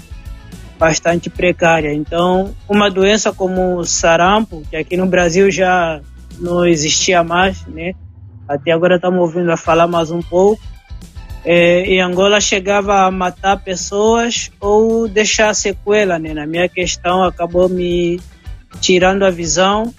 bastante 0.80 1.30
precária. 1.30 1.94
Então, 1.94 2.56
uma 2.68 2.90
doença 2.90 3.34
como 3.34 3.78
o 3.78 3.84
sarampo, 3.84 4.64
que 4.70 4.78
aqui 4.78 4.96
no 4.96 5.06
Brasil 5.06 5.52
já 5.52 6.00
não 6.40 6.66
existia 6.66 7.22
mais, 7.22 7.66
né? 7.68 7.94
Até 8.48 8.72
agora 8.72 8.96
estamos 8.96 9.20
ouvindo 9.20 9.52
a 9.52 9.58
falar 9.58 9.88
mais 9.88 10.10
um 10.10 10.22
pouco. 10.22 10.62
É, 11.44 11.82
em 11.82 12.02
Angola 12.02 12.40
chegava 12.40 13.06
a 13.06 13.12
matar 13.12 13.58
pessoas 13.58 14.52
ou 14.60 15.08
deixar 15.08 15.54
sequela, 15.54 16.18
né? 16.18 16.34
Na 16.34 16.48
minha 16.48 16.68
questão 16.70 17.24
acabou 17.24 17.68
me 17.68 18.20
tirando 18.80 19.24
a 19.24 19.30
visão, 19.30 19.94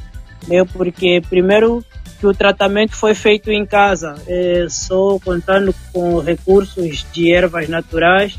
né? 0.49 0.65
Porque 0.65 1.23
primeiro 1.29 1.85
que 2.19 2.27
o 2.27 2.35
tratamento 2.35 2.95
foi 2.97 3.15
feito 3.15 3.51
em 3.51 3.65
casa, 3.65 4.15
é, 4.27 4.67
só 4.69 5.19
contando 5.19 5.75
com 5.93 6.19
recursos 6.19 7.07
de 7.13 7.33
ervas 7.33 7.69
naturais. 7.69 8.39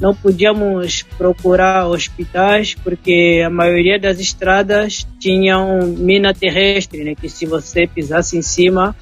Não 0.00 0.14
podíamos 0.14 1.02
procurar 1.16 1.86
hospitais 1.86 2.74
porque 2.74 3.42
a 3.44 3.50
maioria 3.50 3.98
das 3.98 4.20
estradas 4.20 5.06
tinham 5.18 5.86
mina 5.86 6.34
terrestre, 6.34 7.02
né? 7.02 7.14
Que 7.14 7.28
se 7.28 7.46
você 7.46 7.86
pisasse 7.86 8.36
em 8.36 8.42
cima 8.42 8.94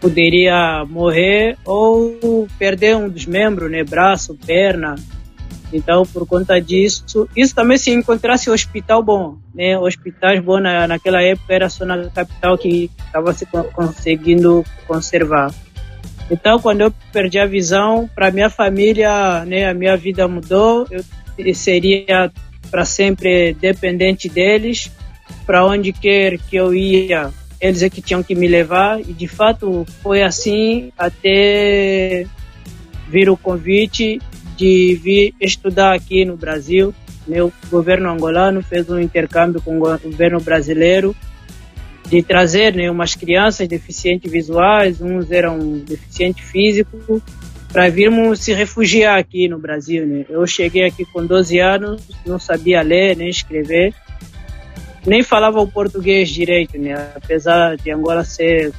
poderia 0.00 0.84
morrer 0.88 1.58
ou 1.64 2.48
perder 2.58 2.96
um 2.96 3.08
dos 3.08 3.26
membros, 3.26 3.70
né? 3.70 3.84
Braço, 3.84 4.34
perna, 4.34 4.94
então, 5.72 6.04
por 6.04 6.26
conta 6.26 6.60
disso, 6.60 7.28
isso 7.36 7.54
também 7.54 7.78
se 7.78 7.90
encontrasse 7.92 8.50
hospital 8.50 9.02
bom, 9.02 9.36
né? 9.54 9.78
Hospitais 9.78 10.42
bons 10.42 10.60
na, 10.60 10.88
naquela 10.88 11.22
época 11.22 11.54
era 11.54 11.68
só 11.68 11.84
na 11.84 12.10
capital 12.10 12.58
que 12.58 12.90
estava 13.06 13.32
se 13.32 13.46
conseguindo 13.46 14.64
conservar. 14.86 15.54
Então, 16.30 16.60
quando 16.60 16.82
eu 16.82 16.92
perdi 17.12 17.38
a 17.38 17.46
visão, 17.46 18.08
para 18.14 18.30
minha 18.30 18.48
família, 18.48 19.44
né, 19.44 19.68
a 19.68 19.74
minha 19.74 19.96
vida 19.96 20.28
mudou. 20.28 20.86
Eu 20.90 21.54
seria 21.54 22.30
para 22.70 22.84
sempre 22.84 23.54
dependente 23.54 24.28
deles. 24.28 24.90
Para 25.44 25.66
onde 25.66 25.92
quer 25.92 26.38
que 26.38 26.54
eu 26.54 26.72
ia, 26.72 27.30
eles 27.60 27.82
é 27.82 27.90
que 27.90 28.00
tinham 28.00 28.22
que 28.22 28.34
me 28.34 28.46
levar. 28.46 29.00
E 29.00 29.12
de 29.12 29.26
fato 29.26 29.84
foi 30.02 30.22
assim 30.22 30.92
até 30.96 32.24
vir 33.08 33.28
o 33.28 33.36
convite 33.36 34.20
de 34.56 34.94
vir 35.02 35.34
estudar 35.40 35.94
aqui 35.94 36.24
no 36.24 36.36
Brasil. 36.36 36.94
O 37.26 37.52
governo 37.70 38.08
angolano 38.08 38.62
fez 38.62 38.88
um 38.88 39.00
intercâmbio 39.00 39.60
com 39.60 39.78
o 39.78 39.80
governo 39.80 40.40
brasileiro 40.40 41.14
de 42.08 42.22
trazer 42.22 42.74
né, 42.74 42.90
umas 42.90 43.14
crianças 43.14 43.68
deficientes 43.68 44.30
visuais, 44.30 45.00
uns 45.00 45.30
eram 45.30 45.58
deficientes 45.78 46.44
físicos, 46.44 47.22
para 47.72 47.88
virmos 47.88 48.40
se 48.40 48.52
refugiar 48.52 49.18
aqui 49.18 49.48
no 49.48 49.58
Brasil. 49.58 50.06
Né? 50.06 50.24
Eu 50.28 50.46
cheguei 50.46 50.84
aqui 50.84 51.04
com 51.04 51.24
12 51.24 51.58
anos, 51.58 52.02
não 52.26 52.38
sabia 52.38 52.82
ler 52.82 53.16
nem 53.16 53.28
escrever, 53.28 53.94
nem 55.06 55.22
falava 55.22 55.60
o 55.60 55.68
português 55.68 56.28
direito, 56.28 56.78
né? 56.78 56.94
apesar 57.14 57.76
de 57.76 57.90
Angola 57.90 58.24
ser 58.24 58.72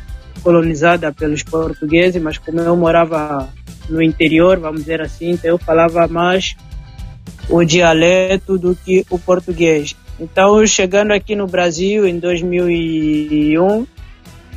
colonizada 0.43 1.13
pelos 1.13 1.43
portugueses, 1.43 2.21
mas 2.21 2.37
como 2.37 2.59
eu 2.59 2.75
morava 2.75 3.49
no 3.89 4.01
interior, 4.01 4.59
vamos 4.59 4.81
dizer 4.81 5.01
assim, 5.01 5.31
então 5.31 5.51
eu 5.51 5.57
falava 5.57 6.07
mais 6.07 6.55
o 7.49 7.63
dialeto 7.63 8.57
do 8.57 8.75
que 8.75 9.05
o 9.09 9.19
português. 9.19 9.95
Então, 10.21 10.63
chegando 10.67 11.11
aqui 11.13 11.35
no 11.35 11.47
Brasil 11.47 12.07
em 12.07 12.19
2001, 12.19 13.87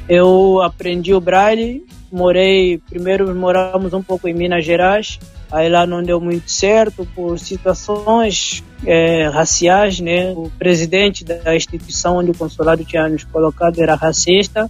eu 0.06 0.60
aprendi 0.60 1.14
o 1.14 1.20
braille, 1.22 1.82
morei, 2.12 2.76
primeiro 2.90 3.34
moramos 3.34 3.94
um 3.94 4.02
pouco 4.02 4.28
em 4.28 4.34
Minas 4.34 4.62
Gerais, 4.62 5.18
aí 5.50 5.70
lá 5.70 5.86
não 5.86 6.02
deu 6.02 6.20
muito 6.20 6.50
certo 6.50 7.08
por 7.14 7.38
situações 7.38 8.62
é, 8.84 9.26
raciais, 9.28 10.00
né? 10.00 10.32
O 10.32 10.50
presidente 10.58 11.24
da 11.24 11.56
instituição 11.56 12.18
onde 12.18 12.30
o 12.30 12.36
consulado 12.36 12.84
tinha 12.84 13.08
nos 13.08 13.24
colocado 13.24 13.80
era 13.80 13.94
racista, 13.94 14.68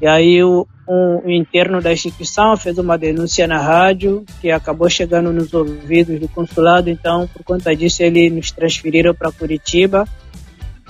e 0.00 0.06
aí 0.06 0.42
o, 0.42 0.66
um 0.88 1.30
interno 1.30 1.80
da 1.80 1.92
instituição 1.92 2.56
fez 2.56 2.78
uma 2.78 2.96
denúncia 2.96 3.46
na 3.46 3.60
rádio 3.60 4.24
que 4.40 4.50
acabou 4.50 4.88
chegando 4.88 5.32
nos 5.32 5.52
ouvidos 5.52 6.20
do 6.20 6.28
consulado, 6.28 6.88
então 6.88 7.28
por 7.28 7.42
conta 7.44 7.74
disso 7.74 8.02
eles 8.02 8.32
nos 8.32 8.50
transferiram 8.50 9.14
para 9.14 9.32
Curitiba. 9.32 10.06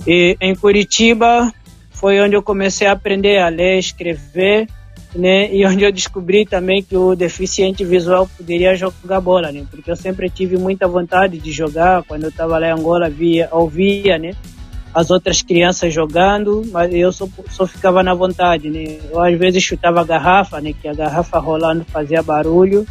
E 0.07 0.37
em 0.41 0.55
Curitiba 0.55 1.53
foi 1.91 2.21
onde 2.21 2.37
eu 2.37 2.43
comecei 2.43 2.87
a 2.87 2.93
aprender 2.93 3.39
a 3.39 3.49
ler, 3.49 3.79
escrever, 3.79 4.69
né? 5.15 5.53
E 5.55 5.65
onde 5.65 5.83
eu 5.83 5.91
descobri 5.91 6.45
também 6.45 6.83
que 6.83 6.97
o 6.97 7.15
deficiente 7.15 7.85
visual 7.85 8.29
poderia 8.37 8.75
jogar 8.77 9.21
bola, 9.21 9.51
né? 9.51 9.65
Porque 9.71 9.91
eu 9.91 9.97
sempre 9.97 10.29
tive 10.29 10.59
muita 10.59 10.87
vontade 10.87 11.39
de 11.39 11.51
jogar. 11.51 12.03
Quando 12.03 12.25
eu 12.25 12.29
estava 12.29 12.59
lá 12.59 12.69
em 12.69 12.73
Angola, 12.73 13.09
via, 13.09 13.49
ouvia, 13.51 14.19
né? 14.19 14.33
As 14.97 15.11
outras 15.11 15.43
crianças 15.43 15.93
jogando, 15.93 16.63
mas 16.73 16.91
eu 16.95 17.13
só, 17.13 17.29
só 17.51 17.67
ficava 17.67 18.03
na 18.03 18.15
vontade, 18.15 18.71
né? 18.71 18.97
Eu 19.11 19.23
às 19.23 19.39
vezes 19.39 19.63
chutava 19.63 20.01
a 20.01 20.05
garrafa, 20.05 20.59
né? 20.59 20.73
Que 20.73 20.89
a 20.89 20.95
garrafa 20.95 21.39
rolando 21.39 21.85
fazia 21.85 22.23
barulho. 22.23 22.87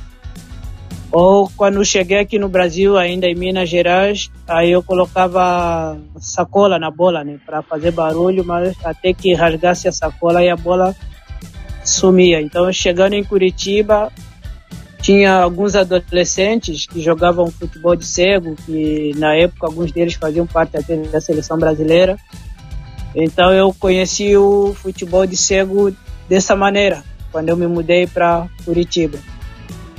Ou 1.12 1.50
quando 1.58 1.84
cheguei 1.84 2.20
aqui 2.20 2.38
no 2.38 2.48
Brasil, 2.48 2.96
ainda 2.96 3.26
em 3.26 3.34
Minas 3.34 3.70
Gerais, 3.70 4.30
aí 4.48 4.70
eu 4.70 4.84
colocava 4.84 5.98
sacola 6.20 6.78
na 6.78 6.92
bola, 6.92 7.24
né? 7.24 7.40
Para 7.44 7.64
fazer 7.64 7.90
barulho, 7.90 8.46
mas 8.46 8.76
até 8.86 9.12
que 9.12 9.34
rasgasse 9.34 9.88
a 9.88 9.92
sacola 9.92 10.44
e 10.44 10.50
a 10.50 10.56
bola 10.56 10.96
sumia. 11.84 12.40
Então, 12.40 12.72
chegando 12.72 13.14
em 13.14 13.24
Curitiba, 13.24 14.12
tinha 15.06 15.36
alguns 15.36 15.76
adolescentes 15.76 16.88
que 16.88 17.00
jogavam 17.00 17.52
futebol 17.52 17.96
de 17.96 18.08
cego, 18.08 18.56
que 18.66 19.12
na 19.18 19.36
época 19.36 19.68
alguns 19.68 19.92
deles 19.92 20.16
faziam 20.16 20.48
parte 20.48 20.76
até 20.76 20.98
da 20.98 21.22
seleção 21.22 21.60
brasileira. 21.60 22.18
Então 23.14 23.54
eu 23.54 23.72
conheci 23.72 24.36
o 24.36 24.74
futebol 24.74 25.28
de 25.28 25.38
cego 25.38 25.96
dessa 26.28 26.56
maneira, 26.56 27.04
quando 27.32 27.50
eu 27.50 27.56
me 27.56 27.68
mudei 27.68 28.08
para 28.08 28.48
Curitiba. 28.66 29.20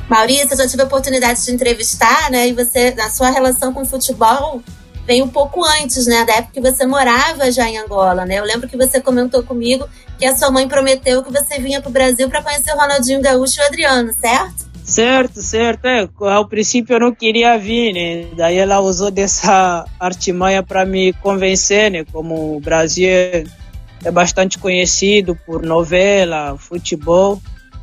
Maurício, 0.09 0.49
eu 0.51 0.57
já 0.57 0.67
tive 0.67 0.83
a 0.83 0.87
oportunidade 0.87 1.45
de 1.45 1.53
entrevistar, 1.53 2.29
né? 2.29 2.49
E 2.49 2.53
você, 2.53 2.93
na 2.93 3.09
sua 3.09 3.31
relação 3.31 3.73
com 3.73 3.83
o 3.83 3.87
futebol, 3.87 4.61
vem 5.07 5.23
um 5.23 5.29
pouco 5.29 5.65
antes, 5.65 6.09
né? 6.09 6.25
Da 6.25 6.35
época 6.35 6.55
que 6.55 6.61
você 6.61 6.85
morava 6.85 7.53
já 7.53 7.69
em 7.69 7.79
Angola, 7.79 8.27
né? 8.27 8.41
Eu 8.41 8.45
lembro 8.45 8.69
que 8.69 8.77
você 8.77 9.01
comentou 9.01 9.45
comigo 9.45 9.89
que 10.19 10.27
a 10.27 10.35
sua 10.35 10.51
mãe 10.51 10.67
prometeu 10.67 11.23
que 11.23 11.31
você 11.31 11.61
vinha 11.61 11.81
para 11.81 11.91
o 11.91 11.93
Brasil 11.93 12.29
para 12.29 12.43
conhecer 12.43 12.73
o 12.73 12.77
Ronaldinho 12.77 13.23
Gaúcho 13.23 13.61
e 13.61 13.63
o 13.63 13.67
Adriano, 13.67 14.13
certo? 14.21 14.67
Certo, 14.87 15.43
certo. 15.43 15.85
É, 15.87 16.09
ao 16.21 16.47
princípio 16.47 16.95
eu 16.95 17.01
não 17.01 17.13
queria 17.13 17.59
vir, 17.59 17.93
né? 17.93 18.29
Daí 18.37 18.57
ela 18.57 18.79
usou 18.79 19.11
dessa 19.11 19.85
artimanha 19.99 20.63
para 20.63 20.87
me 20.87 21.13
convencer, 21.15 21.91
né? 21.91 22.05
Como 22.13 22.57
o 22.57 22.61
Brasil 22.61 23.09
é 23.09 24.11
bastante 24.13 24.59
conhecido 24.59 25.37
por 25.45 25.63
novela, 25.63 26.57
futebol. 26.57 27.43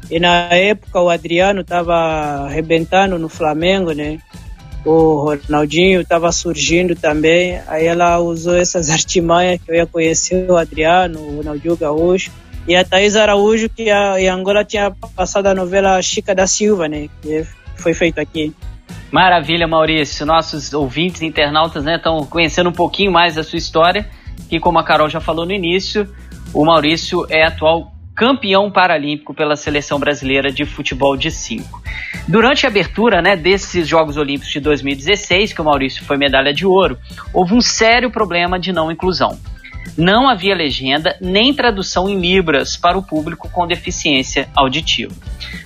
E 0.10 0.18
na 0.18 0.46
época 0.54 1.02
o 1.02 1.10
Adriano 1.10 1.60
estava 1.60 1.94
arrebentando 2.46 3.20
no 3.20 3.28
Flamengo, 3.28 3.92
né? 3.92 4.20
O 4.86 5.26
Ronaldinho 5.26 6.00
estava 6.00 6.32
surgindo 6.32 6.96
também. 6.96 7.60
Aí 7.68 7.86
ela 7.86 8.18
usou 8.20 8.56
essas 8.56 8.88
artimanhas 8.90 9.60
que 9.62 9.70
eu 9.70 9.76
ia 9.76 9.86
conhecer 9.86 10.50
o 10.50 10.56
Adriano, 10.56 11.20
o 11.20 11.38
Ronaldinho 11.38 11.76
Gaúcho 11.76 12.32
e 12.68 12.76
a 12.76 12.84
Thaís 12.84 13.16
Araújo, 13.16 13.70
que 13.70 13.90
a, 13.90 14.20
em 14.20 14.28
Angola 14.30 14.64
tinha 14.64 14.92
passado 15.16 15.48
a 15.48 15.54
novela 15.54 16.02
Chica 16.02 16.34
da 16.34 16.48
Silva, 16.48 16.88
né? 16.88 17.10
Que 17.22 17.46
foi 17.76 17.94
feito 17.94 18.20
aqui. 18.20 18.54
Maravilha, 19.12 19.68
Maurício. 19.68 20.26
Nossos 20.26 20.74
ouvintes 20.74 21.22
internautas 21.22 21.86
estão 21.86 22.22
né, 22.22 22.28
conhecendo 22.30 22.70
um 22.70 22.74
pouquinho 22.74 23.12
mais 23.12 23.36
da 23.36 23.44
sua 23.44 23.58
história, 23.58 24.10
que 24.50 24.60
como 24.60 24.80
a 24.80 24.84
Carol 24.84 25.10
já 25.10 25.20
falou 25.20 25.46
no 25.46 25.52
início, 25.52 26.08
o 26.54 26.66
Maurício 26.66 27.26
é 27.30 27.46
atual 27.46 27.92
campeão 28.16 28.72
paralímpico 28.72 29.34
pela 29.34 29.56
seleção 29.56 30.00
brasileira 30.00 30.52
de 30.52 30.66
futebol 30.66 31.18
de 31.18 31.32
5. 31.32 31.82
Durante 32.28 32.66
a 32.66 32.70
abertura 32.70 33.22
né, 33.22 33.36
desses 33.36 33.88
Jogos 33.88 34.18
Olímpicos 34.18 34.52
de 34.52 34.60
2016, 34.60 35.52
que 35.52 35.62
o 35.62 35.66
Maurício 35.66 36.04
foi 36.06 36.16
medalha 36.16 36.54
de 36.54 36.66
ouro, 36.66 36.98
houve 37.34 37.54
um 37.54 37.62
sério 37.62 38.12
problema 38.12 38.60
de 38.60 38.72
não 38.72 38.92
inclusão 38.92 39.38
não 39.98 40.28
havia 40.28 40.56
legenda 40.56 41.16
nem 41.22 41.54
tradução 41.54 42.10
em 42.10 42.20
Libras 42.20 42.76
para 42.76 42.98
o 42.98 43.04
público 43.04 43.50
com 43.50 43.68
deficiência 43.68 44.50
auditiva. 44.56 45.14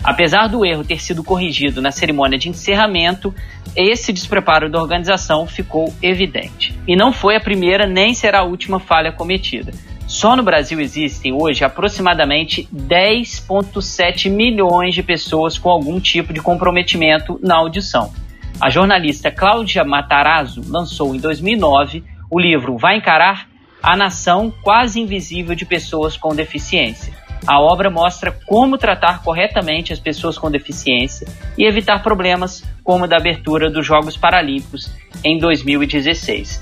Apesar 0.03 0.47
do 0.47 0.65
erro 0.65 0.83
ter 0.83 1.01
sido 1.01 1.23
corrigido 1.23 1.81
na 1.81 1.91
cerimônia 1.91 2.37
de 2.37 2.49
encerramento, 2.49 3.33
esse 3.75 4.11
despreparo 4.11 4.69
da 4.69 4.81
organização 4.81 5.45
ficou 5.45 5.93
evidente. 6.01 6.77
E 6.87 6.95
não 6.95 7.11
foi 7.11 7.35
a 7.35 7.41
primeira 7.41 7.85
nem 7.85 8.13
será 8.13 8.39
a 8.39 8.45
última 8.45 8.79
falha 8.79 9.11
cometida. 9.11 9.71
Só 10.07 10.35
no 10.37 10.43
Brasil 10.43 10.79
existem 10.79 11.33
hoje 11.33 11.65
aproximadamente 11.65 12.67
10,7 12.73 14.29
milhões 14.29 14.95
de 14.95 15.03
pessoas 15.03 15.57
com 15.57 15.69
algum 15.69 15.99
tipo 15.99 16.31
de 16.31 16.39
comprometimento 16.39 17.37
na 17.43 17.57
audição. 17.57 18.13
A 18.59 18.69
jornalista 18.69 19.29
Cláudia 19.29 19.83
Matarazzo 19.83 20.63
lançou 20.67 21.13
em 21.13 21.19
2009 21.19 22.03
o 22.31 22.39
livro 22.39 22.77
Vai 22.77 22.97
Encarar? 22.97 23.47
A 23.81 23.95
nação 23.95 24.53
quase 24.61 24.99
invisível 24.99 25.55
de 25.55 25.65
pessoas 25.65 26.17
com 26.17 26.35
deficiência. 26.35 27.13
A 27.45 27.59
obra 27.59 27.89
mostra 27.89 28.31
como 28.45 28.77
tratar 28.77 29.21
corretamente 29.21 29.93
as 29.93 29.99
pessoas 29.99 30.37
com 30.37 30.49
deficiência 30.49 31.27
e 31.57 31.65
evitar 31.65 32.01
problemas 32.01 32.63
como 32.83 33.05
o 33.05 33.07
da 33.07 33.17
abertura 33.17 33.69
dos 33.69 33.85
Jogos 33.85 34.17
Paralímpicos 34.17 34.91
em 35.23 35.37
2016. 35.37 36.61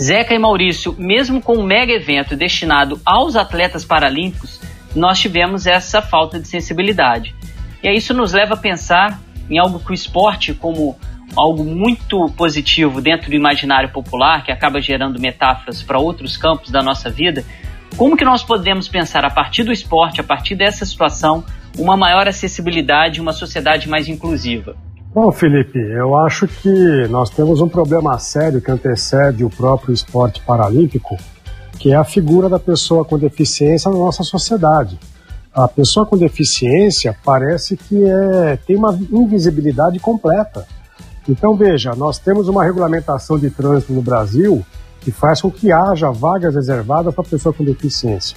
Zeca 0.00 0.34
e 0.34 0.38
Maurício, 0.38 0.94
mesmo 0.98 1.40
com 1.42 1.56
um 1.56 1.64
mega 1.64 1.92
evento 1.92 2.36
destinado 2.36 3.00
aos 3.04 3.36
atletas 3.36 3.84
paralímpicos, 3.84 4.60
nós 4.94 5.18
tivemos 5.18 5.66
essa 5.66 6.00
falta 6.00 6.38
de 6.38 6.48
sensibilidade. 6.48 7.34
E 7.82 7.90
isso 7.90 8.14
nos 8.14 8.32
leva 8.32 8.54
a 8.54 8.58
pensar 8.58 9.20
em 9.48 9.58
algo 9.58 9.80
que 9.80 9.90
o 9.90 9.94
esporte, 9.94 10.54
como 10.54 10.98
algo 11.36 11.64
muito 11.64 12.28
positivo 12.36 13.00
dentro 13.00 13.30
do 13.30 13.34
imaginário 13.34 13.90
popular, 13.90 14.44
que 14.44 14.52
acaba 14.52 14.80
gerando 14.80 15.20
metáforas 15.20 15.82
para 15.82 15.98
outros 15.98 16.36
campos 16.36 16.70
da 16.70 16.82
nossa 16.82 17.10
vida, 17.10 17.44
como 17.96 18.16
que 18.16 18.24
nós 18.24 18.42
podemos 18.42 18.88
pensar 18.88 19.24
a 19.24 19.30
partir 19.30 19.62
do 19.62 19.72
esporte, 19.72 20.20
a 20.20 20.24
partir 20.24 20.54
dessa 20.54 20.84
situação, 20.86 21.44
uma 21.78 21.96
maior 21.96 22.26
acessibilidade, 22.26 23.20
uma 23.20 23.32
sociedade 23.32 23.88
mais 23.88 24.08
inclusiva? 24.08 24.76
Bom, 25.12 25.30
Felipe, 25.32 25.78
eu 25.78 26.16
acho 26.16 26.46
que 26.46 27.08
nós 27.08 27.30
temos 27.30 27.60
um 27.60 27.68
problema 27.68 28.16
sério 28.18 28.60
que 28.60 28.70
antecede 28.70 29.44
o 29.44 29.50
próprio 29.50 29.92
esporte 29.92 30.40
paralímpico, 30.40 31.16
que 31.78 31.92
é 31.92 31.96
a 31.96 32.04
figura 32.04 32.48
da 32.48 32.60
pessoa 32.60 33.04
com 33.04 33.18
deficiência 33.18 33.90
na 33.90 33.98
nossa 33.98 34.22
sociedade. 34.22 34.98
A 35.52 35.66
pessoa 35.66 36.06
com 36.06 36.16
deficiência 36.16 37.16
parece 37.24 37.76
que 37.76 38.04
é, 38.04 38.56
tem 38.56 38.76
uma 38.76 38.96
invisibilidade 39.10 39.98
completa. 39.98 40.64
Então, 41.28 41.54
veja, 41.54 41.94
nós 41.94 42.18
temos 42.18 42.48
uma 42.48 42.64
regulamentação 42.64 43.38
de 43.38 43.50
trânsito 43.50 43.92
no 43.92 44.02
Brasil 44.02 44.64
que 45.00 45.10
faz 45.10 45.40
com 45.40 45.50
que 45.50 45.72
haja 45.72 46.10
vagas 46.10 46.54
reservadas 46.54 47.14
para 47.14 47.24
pessoa 47.24 47.52
com 47.52 47.64
deficiência. 47.64 48.36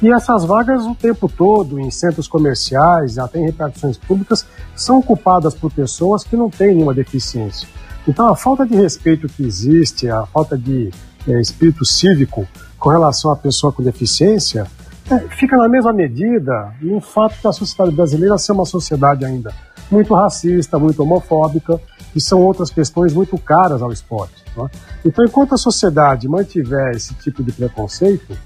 E 0.00 0.12
essas 0.12 0.44
vagas 0.44 0.84
o 0.84 0.94
tempo 0.94 1.28
todo, 1.28 1.80
em 1.80 1.90
centros 1.90 2.28
comerciais, 2.28 3.18
até 3.18 3.40
em 3.40 3.46
repartições 3.46 3.98
públicas, 3.98 4.46
são 4.76 4.98
ocupadas 4.98 5.54
por 5.54 5.72
pessoas 5.72 6.22
que 6.22 6.36
não 6.36 6.48
têm 6.48 6.74
nenhuma 6.74 6.94
deficiência. 6.94 7.68
Então, 8.06 8.28
a 8.28 8.36
falta 8.36 8.64
de 8.64 8.76
respeito 8.76 9.26
que 9.28 9.42
existe, 9.42 10.08
a 10.08 10.24
falta 10.26 10.56
de 10.56 10.90
é, 11.26 11.40
espírito 11.40 11.84
cívico 11.84 12.46
com 12.78 12.90
relação 12.90 13.32
à 13.32 13.36
pessoa 13.36 13.72
com 13.72 13.82
deficiência, 13.82 14.66
é, 15.10 15.18
fica 15.36 15.56
na 15.56 15.68
mesma 15.68 15.92
medida 15.92 16.72
no 16.80 17.00
fato 17.00 17.40
que 17.40 17.46
a 17.48 17.52
sociedade 17.52 17.94
brasileira 17.94 18.38
ser 18.38 18.52
uma 18.52 18.64
sociedade 18.64 19.24
ainda 19.24 19.52
muito 19.90 20.14
racista, 20.14 20.78
muito 20.78 21.02
homofóbica, 21.02 21.80
e 22.18 22.20
são 22.20 22.42
outras 22.42 22.68
questões 22.68 23.14
muito 23.14 23.38
caras 23.38 23.80
ao 23.80 23.92
esporte. 23.92 24.42
É? 24.58 24.68
Então, 25.04 25.24
enquanto 25.24 25.54
a 25.54 25.56
sociedade 25.56 26.28
mantiver 26.28 26.90
esse 26.96 27.14
tipo 27.14 27.44
de 27.44 27.52
preconceito, 27.52 28.36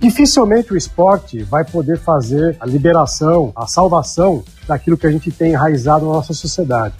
dificilmente 0.00 0.72
o 0.72 0.76
esporte 0.76 1.44
vai 1.44 1.64
poder 1.64 1.98
fazer 2.00 2.56
a 2.58 2.66
liberação, 2.66 3.52
a 3.54 3.68
salvação 3.68 4.42
daquilo 4.66 4.96
que 4.96 5.06
a 5.06 5.10
gente 5.10 5.30
tem 5.30 5.52
enraizado 5.52 6.04
na 6.04 6.14
nossa 6.14 6.34
sociedade. 6.34 6.96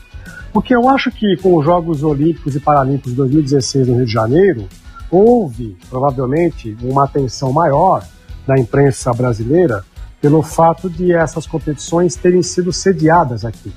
Porque 0.52 0.72
eu 0.72 0.88
acho 0.88 1.10
que 1.10 1.36
com 1.38 1.56
os 1.56 1.64
Jogos 1.64 2.04
Olímpicos 2.04 2.54
e 2.54 2.60
Paralímpicos 2.60 3.10
de 3.10 3.16
2016 3.16 3.88
no 3.88 3.96
Rio 3.96 4.06
de 4.06 4.12
Janeiro, 4.12 4.68
houve 5.10 5.76
provavelmente 5.90 6.76
uma 6.82 7.04
atenção 7.04 7.52
maior 7.52 8.06
da 8.46 8.56
imprensa 8.56 9.12
brasileira 9.12 9.84
pelo 10.20 10.40
fato 10.40 10.88
de 10.88 11.12
essas 11.12 11.48
competições 11.48 12.14
terem 12.14 12.42
sido 12.44 12.72
sediadas 12.72 13.44
aqui. 13.44 13.72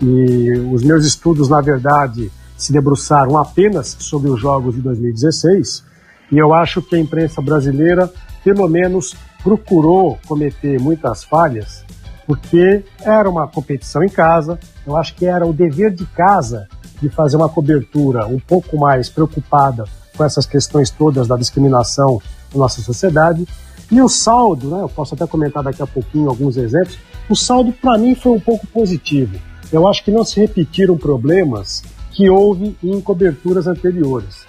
E 0.00 0.52
os 0.72 0.82
meus 0.82 1.04
estudos, 1.04 1.48
na 1.48 1.60
verdade, 1.60 2.30
se 2.56 2.72
debruçaram 2.72 3.36
apenas 3.36 3.96
sobre 3.98 4.30
os 4.30 4.40
Jogos 4.40 4.74
de 4.74 4.80
2016, 4.80 5.84
e 6.32 6.38
eu 6.38 6.54
acho 6.54 6.80
que 6.80 6.96
a 6.96 6.98
imprensa 6.98 7.42
brasileira, 7.42 8.10
pelo 8.44 8.68
menos, 8.68 9.14
procurou 9.42 10.18
cometer 10.26 10.78
muitas 10.80 11.24
falhas, 11.24 11.84
porque 12.26 12.84
era 13.00 13.28
uma 13.28 13.48
competição 13.48 14.02
em 14.02 14.08
casa, 14.08 14.58
eu 14.86 14.96
acho 14.96 15.14
que 15.14 15.26
era 15.26 15.46
o 15.46 15.52
dever 15.52 15.90
de 15.92 16.06
casa 16.06 16.68
de 17.00 17.08
fazer 17.08 17.36
uma 17.36 17.48
cobertura 17.48 18.26
um 18.26 18.38
pouco 18.38 18.78
mais 18.78 19.08
preocupada 19.08 19.84
com 20.16 20.24
essas 20.24 20.46
questões 20.46 20.90
todas 20.90 21.26
da 21.26 21.36
discriminação 21.36 22.20
na 22.52 22.60
nossa 22.60 22.82
sociedade. 22.82 23.48
E 23.90 24.00
o 24.00 24.08
saldo, 24.08 24.68
né, 24.68 24.82
eu 24.82 24.88
posso 24.88 25.14
até 25.14 25.26
comentar 25.26 25.62
daqui 25.62 25.82
a 25.82 25.86
pouquinho 25.86 26.28
alguns 26.28 26.56
exemplos, 26.56 26.98
o 27.28 27.34
saldo 27.34 27.72
para 27.72 27.98
mim 27.98 28.14
foi 28.14 28.32
um 28.32 28.40
pouco 28.40 28.66
positivo. 28.66 29.38
Eu 29.72 29.86
acho 29.86 30.04
que 30.04 30.10
não 30.10 30.24
se 30.24 30.40
repetiram 30.40 30.96
problemas 30.96 31.82
que 32.10 32.28
houve 32.28 32.76
em 32.82 33.00
coberturas 33.00 33.66
anteriores. 33.66 34.44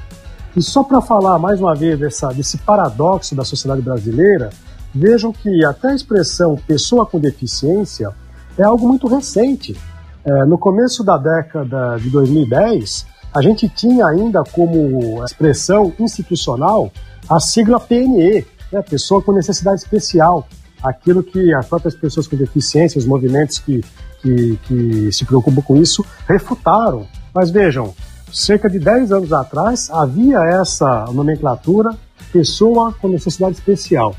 E 0.55 0.61
só 0.61 0.83
para 0.83 0.99
falar 0.99 1.39
mais 1.39 1.59
uma 1.59 1.75
vez 1.75 1.97
dessa, 1.99 2.29
desse 2.29 2.57
paradoxo 2.57 3.35
da 3.35 3.45
sociedade 3.45 3.81
brasileira, 3.81 4.49
vejam 4.93 5.31
que 5.31 5.63
até 5.63 5.89
a 5.89 5.95
expressão 5.95 6.57
pessoa 6.67 7.05
com 7.05 7.19
deficiência 7.19 8.09
é 8.57 8.63
algo 8.63 8.87
muito 8.87 9.07
recente. 9.07 9.77
É, 10.25 10.45
no 10.45 10.57
começo 10.57 11.03
da 11.03 11.17
década 11.17 11.97
de 11.97 12.09
2010, 12.09 13.05
a 13.33 13.41
gente 13.41 13.69
tinha 13.69 14.05
ainda 14.05 14.43
como 14.43 15.23
expressão 15.23 15.93
institucional 15.99 16.91
a 17.29 17.39
sigla 17.39 17.79
PNE, 17.79 18.45
né, 18.71 18.81
pessoa 18.81 19.21
com 19.21 19.31
necessidade 19.31 19.81
especial, 19.81 20.47
aquilo 20.83 21.23
que 21.23 21.53
as 21.53 21.65
próprias 21.65 21.95
pessoas 21.95 22.27
com 22.27 22.35
deficiência, 22.35 22.99
os 22.99 23.05
movimentos 23.05 23.57
que, 23.59 23.83
que, 24.21 24.59
que 24.67 25.11
se 25.11 25.25
preocupam 25.25 25.61
com 25.61 25.77
isso, 25.77 26.05
refutaram. 26.27 27.07
Mas 27.33 27.49
vejam, 27.49 27.93
cerca 28.31 28.69
de 28.69 28.79
10 28.79 29.11
anos 29.11 29.33
atrás 29.33 29.89
havia 29.89 30.39
essa 30.39 31.05
nomenclatura 31.13 31.91
pessoa 32.31 32.93
com 32.93 33.07
necessidade 33.07 33.55
especial. 33.55 34.15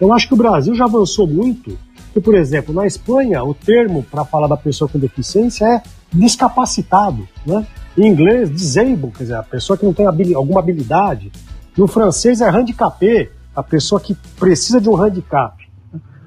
Eu 0.00 0.12
acho 0.12 0.28
que 0.28 0.34
o 0.34 0.36
Brasil 0.36 0.74
já 0.74 0.84
avançou 0.84 1.26
muito. 1.26 1.76
E, 2.14 2.20
por 2.20 2.34
exemplo, 2.34 2.74
na 2.74 2.86
Espanha, 2.86 3.44
o 3.44 3.52
termo 3.52 4.02
para 4.02 4.24
falar 4.24 4.46
da 4.46 4.56
pessoa 4.56 4.88
com 4.88 4.98
deficiência 4.98 5.66
é 5.66 5.82
discapacitado. 6.12 7.28
Né? 7.44 7.66
Em 7.96 8.06
inglês, 8.06 8.50
disabled, 8.50 9.12
quer 9.16 9.24
dizer, 9.24 9.34
a 9.34 9.42
pessoa 9.42 9.76
que 9.76 9.84
não 9.84 9.92
tem 9.92 10.06
alguma 10.06 10.60
habilidade. 10.60 11.30
No 11.76 11.86
francês 11.86 12.40
é 12.40 12.48
handicapé, 12.48 13.30
a 13.54 13.62
pessoa 13.62 14.00
que 14.00 14.14
precisa 14.38 14.80
de 14.80 14.88
um 14.88 14.96
handicap. 14.96 15.54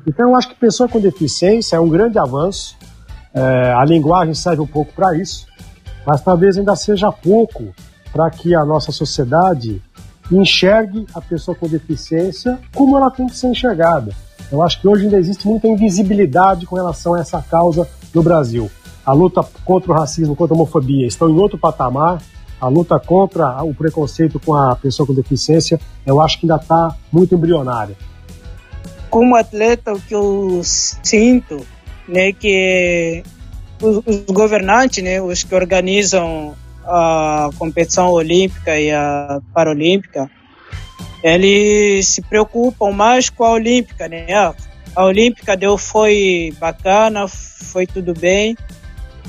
Então, 0.06 0.30
eu 0.30 0.36
acho 0.36 0.50
que 0.50 0.56
pessoa 0.56 0.88
com 0.88 1.00
deficiência 1.00 1.76
é 1.76 1.80
um 1.80 1.89
grande 1.89 2.20
avanço. 2.20 2.76
É, 3.34 3.74
a 3.74 3.86
linguagem 3.86 4.34
serve 4.34 4.62
um 4.62 4.68
pouco 4.68 4.92
para 4.94 5.15
isso, 5.15 5.46
mas 6.06 6.22
talvez 6.22 6.58
ainda 6.58 6.76
seja 6.76 7.12
pouco 7.12 7.74
para 8.12 8.30
que 8.30 8.56
a 8.56 8.65
nossa 8.65 8.92
sociedade 8.92 9.82
enxergue 10.32 11.06
a 11.13 11.22
pessoa 11.22 11.56
com 11.56 11.68
deficiência 11.68 12.60
como 12.74 12.98
ela 12.98 13.10
tem 13.10 13.28
que 13.28 13.36
ser 13.36 13.48
enxergada. 13.48 14.12
Eu 14.52 14.62
acho 14.62 14.82
que 14.82 14.88
hoje 14.88 15.06
ainda 15.06 15.18
existe 15.18 15.48
muita 15.48 15.68
invisibilidade 15.68 16.65
com 16.65 16.76
relação 16.76 17.13
a 17.13 17.20
essa 17.20 17.42
causa 17.42 17.88
no 18.13 18.24
Brasil. 18.24 18.70
A 19.06 19.13
luta 19.13 19.44
contra 19.63 19.92
o 19.92 19.96
racismo, 19.96 20.36
contra 20.36 20.56
a 20.56 20.58
homofobia 20.58 21.08
estão 21.08 21.30
em 21.30 21.38
outro 21.38 21.58
patamar, 21.58 22.22
a 22.60 22.68
luta 22.68 23.00
contra 23.00 23.63
o 23.63 23.74
preconceito 23.74 24.39
com 24.39 24.54
a 24.54 24.76
pessoa 24.76 25.08
com 25.08 25.13
deficiência, 25.13 25.80
eu 26.06 26.20
acho 26.20 26.39
que 26.39 26.46
ainda 26.46 26.62
está 26.62 26.96
muito 27.12 27.34
embrionária. 27.34 27.96
Como 29.10 29.36
atleta, 29.36 29.94
o 29.94 30.00
que 30.00 30.13
eu 30.13 30.62
sinto, 30.63 31.65
né, 32.10 32.34
que 32.34 33.24
os, 33.82 33.98
os 34.06 34.26
governantes, 34.26 35.04
né, 35.04 35.22
os 35.22 35.43
que 35.43 35.56
organizam 35.56 36.56
a 36.86 37.50
competição 37.58 38.10
olímpica 38.10 38.80
e 38.80 38.91
a 38.91 39.41
paralímpica, 39.54 40.30
eles 41.24 42.08
se 42.08 42.22
preocupam 42.22 42.91
mais 42.91 43.30
com 43.30 43.43
a 43.43 43.52
olímpica, 43.52 44.08
né? 44.08 44.26
A 44.95 45.06
olímpica 45.06 45.56
deu 45.56 45.78
foi 45.78 46.54
bacana, 46.60 47.28
foi 47.28 47.86
tudo 47.86 48.13
bem, 48.13 48.56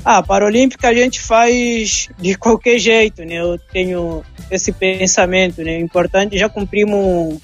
ah, 0.03 0.23
Paralímpica 0.23 0.89
a 0.89 0.93
gente 0.93 1.21
faz 1.21 2.09
de 2.19 2.35
qualquer 2.35 2.79
jeito, 2.79 3.23
né? 3.23 3.35
Eu 3.35 3.59
tenho 3.71 4.23
esse 4.49 4.71
pensamento, 4.71 5.61
né? 5.63 5.79
Importante, 5.79 6.37
já 6.37 6.49
cumprimos 6.49 7.39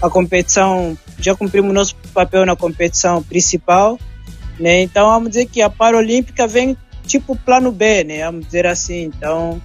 a 0.00 0.08
competição, 0.08 0.96
já 1.18 1.34
cumprimos 1.34 1.74
nosso 1.74 1.96
papel 2.14 2.46
na 2.46 2.56
competição 2.56 3.22
principal, 3.22 3.98
né? 4.58 4.82
Então 4.82 5.08
vamos 5.08 5.30
dizer 5.30 5.46
que 5.46 5.62
a 5.62 5.70
Paralímpica 5.70 6.46
vem 6.46 6.76
tipo 7.06 7.36
plano 7.36 7.72
B, 7.72 8.04
né? 8.04 8.24
Vamos 8.24 8.46
dizer 8.46 8.66
assim. 8.66 9.04
Então 9.04 9.60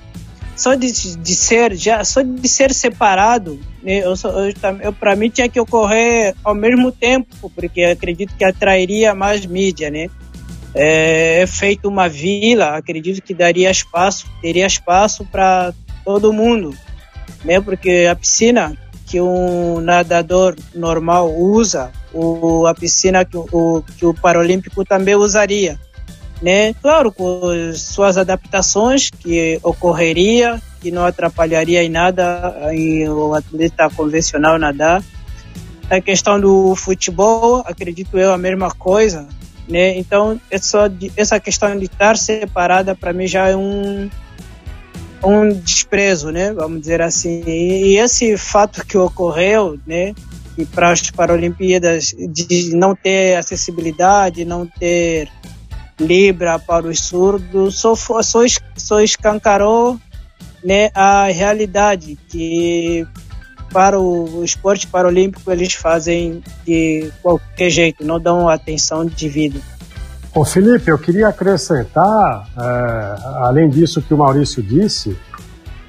só 0.55 0.75
de, 0.75 0.91
de 1.17 1.35
ser 1.35 1.75
já 1.75 2.03
só 2.03 2.21
de 2.21 2.47
ser 2.47 2.73
separado, 2.73 3.59
né? 3.81 3.99
Eu, 3.99 4.13
eu, 4.13 4.79
eu 4.81 4.93
para 4.93 5.15
mim 5.15 5.29
tinha 5.29 5.49
que 5.49 5.59
ocorrer 5.59 6.35
ao 6.43 6.53
mesmo 6.53 6.91
tempo, 6.91 7.51
porque 7.55 7.83
acredito 7.83 8.35
que 8.35 8.45
atrairia 8.45 9.15
mais 9.15 9.45
mídia, 9.45 9.89
né? 9.89 10.07
é, 10.73 11.41
é 11.41 11.47
feito 11.47 11.87
uma 11.87 12.09
vila, 12.09 12.77
acredito 12.77 13.21
que 13.21 13.33
daria 13.33 13.69
espaço, 13.69 14.27
teria 14.41 14.65
espaço 14.65 15.25
para 15.25 15.73
todo 16.03 16.33
mundo, 16.33 16.75
né? 17.45 17.61
Porque 17.61 18.07
a 18.09 18.15
piscina 18.15 18.75
que 19.13 19.21
um 19.21 19.79
nadador 19.79 20.55
normal 20.73 21.31
usa, 21.31 21.91
o, 22.11 22.65
a 22.65 22.73
piscina 22.73 23.23
que 23.23 23.37
o, 23.37 23.83
que 23.95 24.03
o 24.07 24.11
Paralímpico 24.11 24.83
também 24.83 25.13
usaria, 25.13 25.79
né? 26.41 26.73
Claro, 26.81 27.11
com 27.11 27.39
suas 27.75 28.17
adaptações 28.17 29.11
que 29.11 29.59
ocorreria, 29.61 30.59
que 30.81 30.89
não 30.89 31.05
atrapalharia 31.05 31.83
em 31.83 31.89
nada 31.89 32.55
em 32.71 33.07
o 33.07 33.35
atleta 33.35 33.87
convencional 33.91 34.57
nadar, 34.57 35.03
A 35.91 36.01
questão 36.01 36.39
do 36.39 36.75
futebol, 36.75 37.61
acredito 37.67 38.17
eu, 38.17 38.33
a 38.33 38.37
mesma 38.37 38.71
coisa. 38.71 39.27
Né? 39.69 39.95
Então, 39.95 40.41
essa, 40.49 40.91
essa 41.15 41.39
questão 41.39 41.77
de 41.77 41.85
estar 41.85 42.17
separada, 42.17 42.95
para 42.95 43.13
mim, 43.13 43.27
já 43.27 43.47
é 43.49 43.55
um, 43.55 44.09
um 45.23 45.49
desprezo, 45.49 46.31
né? 46.31 46.53
vamos 46.53 46.81
dizer 46.81 47.01
assim. 47.01 47.43
E, 47.45 47.93
e 47.93 47.97
esse 47.97 48.37
fato 48.37 48.85
que 48.85 48.97
ocorreu, 48.97 49.79
né? 49.85 50.13
e 50.57 50.65
para 50.65 50.91
as 50.91 51.09
Paralimpíadas, 51.09 52.13
de 52.29 52.75
não 52.75 52.95
ter 52.95 53.35
acessibilidade, 53.35 54.45
não 54.45 54.65
ter 54.65 55.29
Libra 55.99 56.57
para 56.57 56.87
os 56.87 56.99
surdos, 56.99 57.75
só, 57.75 57.95
só, 57.95 58.41
só 58.75 59.01
escancarou 59.01 59.99
né, 60.63 60.89
a 60.93 61.25
realidade 61.25 62.17
que 62.29 63.05
para 63.71 63.99
o 63.99 64.43
esporte 64.43 64.87
paralímpico 64.87 65.51
eles 65.51 65.73
fazem 65.73 66.43
de 66.65 67.11
qualquer 67.21 67.69
jeito, 67.69 68.03
não 68.03 68.19
dão 68.19 68.49
atenção 68.49 69.05
de 69.05 69.29
vida. 69.29 69.59
Ô 70.35 70.43
Felipe, 70.43 70.89
eu 70.89 70.97
queria 70.97 71.27
acrescentar, 71.27 72.49
é, 72.57 73.15
além 73.43 73.69
disso 73.69 74.01
que 74.01 74.15
o 74.15 74.17
Maurício 74.17 74.63
disse, 74.63 75.15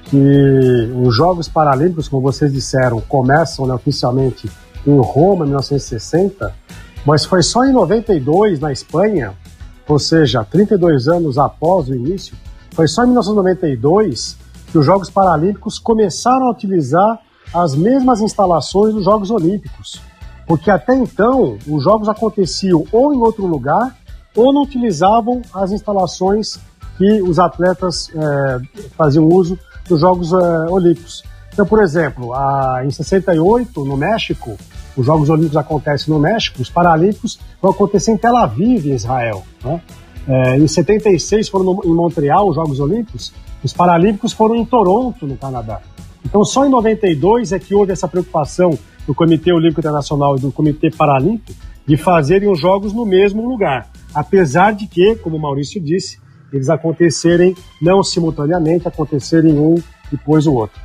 que 0.03 0.93
os 1.03 1.15
Jogos 1.15 1.47
Paralímpicos, 1.47 2.07
como 2.07 2.21
vocês 2.21 2.53
disseram, 2.53 3.01
começam 3.01 3.65
né, 3.65 3.73
oficialmente 3.73 4.47
em 4.85 4.99
Roma, 4.99 5.45
em 5.45 5.49
1960, 5.49 6.53
mas 7.03 7.25
foi 7.25 7.41
só 7.41 7.65
em 7.65 7.73
92, 7.73 8.59
na 8.59 8.71
Espanha, 8.71 9.33
ou 9.87 9.97
seja, 9.97 10.43
32 10.43 11.07
anos 11.07 11.39
após 11.39 11.89
o 11.89 11.95
início, 11.95 12.37
foi 12.69 12.87
só 12.87 13.01
em 13.01 13.07
1992 13.07 14.37
que 14.71 14.77
os 14.77 14.85
Jogos 14.85 15.09
Paralímpicos 15.09 15.79
começaram 15.79 16.49
a 16.49 16.51
utilizar 16.51 17.19
as 17.51 17.73
mesmas 17.73 18.21
instalações 18.21 18.93
dos 18.93 19.05
Jogos 19.05 19.31
Olímpicos. 19.31 19.99
Porque 20.45 20.69
até 20.69 20.93
então 20.93 21.57
os 21.67 21.83
jogos 21.83 22.07
aconteciam 22.07 22.85
ou 22.91 23.11
em 23.11 23.17
outro 23.17 23.47
lugar 23.47 24.04
ou 24.35 24.53
não 24.53 24.63
utilizavam 24.63 25.41
as 25.53 25.71
instalações 25.71 26.59
que 26.97 27.21
os 27.21 27.39
atletas 27.39 28.09
é, 28.15 28.87
faziam 28.97 29.27
uso 29.27 29.57
dos 29.87 30.01
Jogos 30.01 30.33
é, 30.33 30.71
Olímpicos. 30.71 31.23
Então, 31.53 31.65
por 31.65 31.81
exemplo, 31.81 32.33
a, 32.33 32.81
em 32.85 32.91
68, 32.91 33.85
no 33.85 33.95
México, 33.95 34.57
os 34.97 35.05
Jogos 35.05 35.29
Olímpicos 35.29 35.57
acontecem 35.57 36.13
no 36.13 36.19
México, 36.19 36.61
os 36.61 36.69
Paralímpicos 36.69 37.39
vão 37.61 37.71
acontecer 37.71 38.11
em 38.11 38.17
Tel 38.17 38.35
Aviv, 38.35 38.87
em 38.87 38.93
Israel. 38.93 39.43
Né? 39.63 39.81
É, 40.27 40.57
em 40.57 40.67
76 40.67 41.47
foram 41.49 41.65
no, 41.65 41.81
em 41.85 41.93
Montreal 41.93 42.49
os 42.49 42.55
Jogos 42.55 42.79
Olímpicos, 42.79 43.33
os 43.63 43.73
Paralímpicos 43.73 44.33
foram 44.33 44.55
em 44.55 44.65
Toronto, 44.65 45.25
no 45.25 45.37
Canadá. 45.37 45.81
Então 46.23 46.43
só 46.43 46.65
em 46.65 46.69
92 46.69 47.51
é 47.51 47.59
que 47.59 47.75
houve 47.75 47.91
essa 47.91 48.07
preocupação 48.07 48.77
do 49.05 49.13
Comitê 49.13 49.53
Olímpico 49.53 49.79
Internacional 49.79 50.35
e 50.35 50.39
do 50.39 50.51
Comitê 50.51 50.89
Paralímpico 50.89 51.53
de 51.87 51.97
fazerem 51.97 52.49
os 52.49 52.59
jogos 52.59 52.93
no 52.93 53.05
mesmo 53.05 53.47
lugar. 53.47 53.87
Apesar 54.13 54.73
de 54.73 54.87
que, 54.87 55.15
como 55.17 55.37
o 55.37 55.41
Maurício 55.41 55.81
disse, 55.81 56.19
eles 56.51 56.69
acontecerem 56.69 57.55
não 57.81 58.03
simultaneamente, 58.03 58.87
acontecerem 58.87 59.53
um 59.53 59.75
depois 60.11 60.47
o 60.47 60.53
outro. 60.53 60.79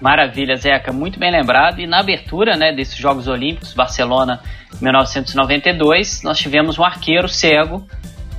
Maravilha, 0.00 0.56
Zeca, 0.56 0.92
muito 0.92 1.18
bem 1.18 1.30
lembrado. 1.30 1.80
E 1.80 1.86
na 1.86 2.00
abertura 2.00 2.56
né, 2.56 2.72
desses 2.72 2.96
Jogos 2.96 3.28
Olímpicos, 3.28 3.74
Barcelona 3.74 4.40
1992, 4.80 6.22
nós 6.22 6.38
tivemos 6.38 6.78
um 6.78 6.84
arqueiro 6.84 7.28
cego 7.28 7.86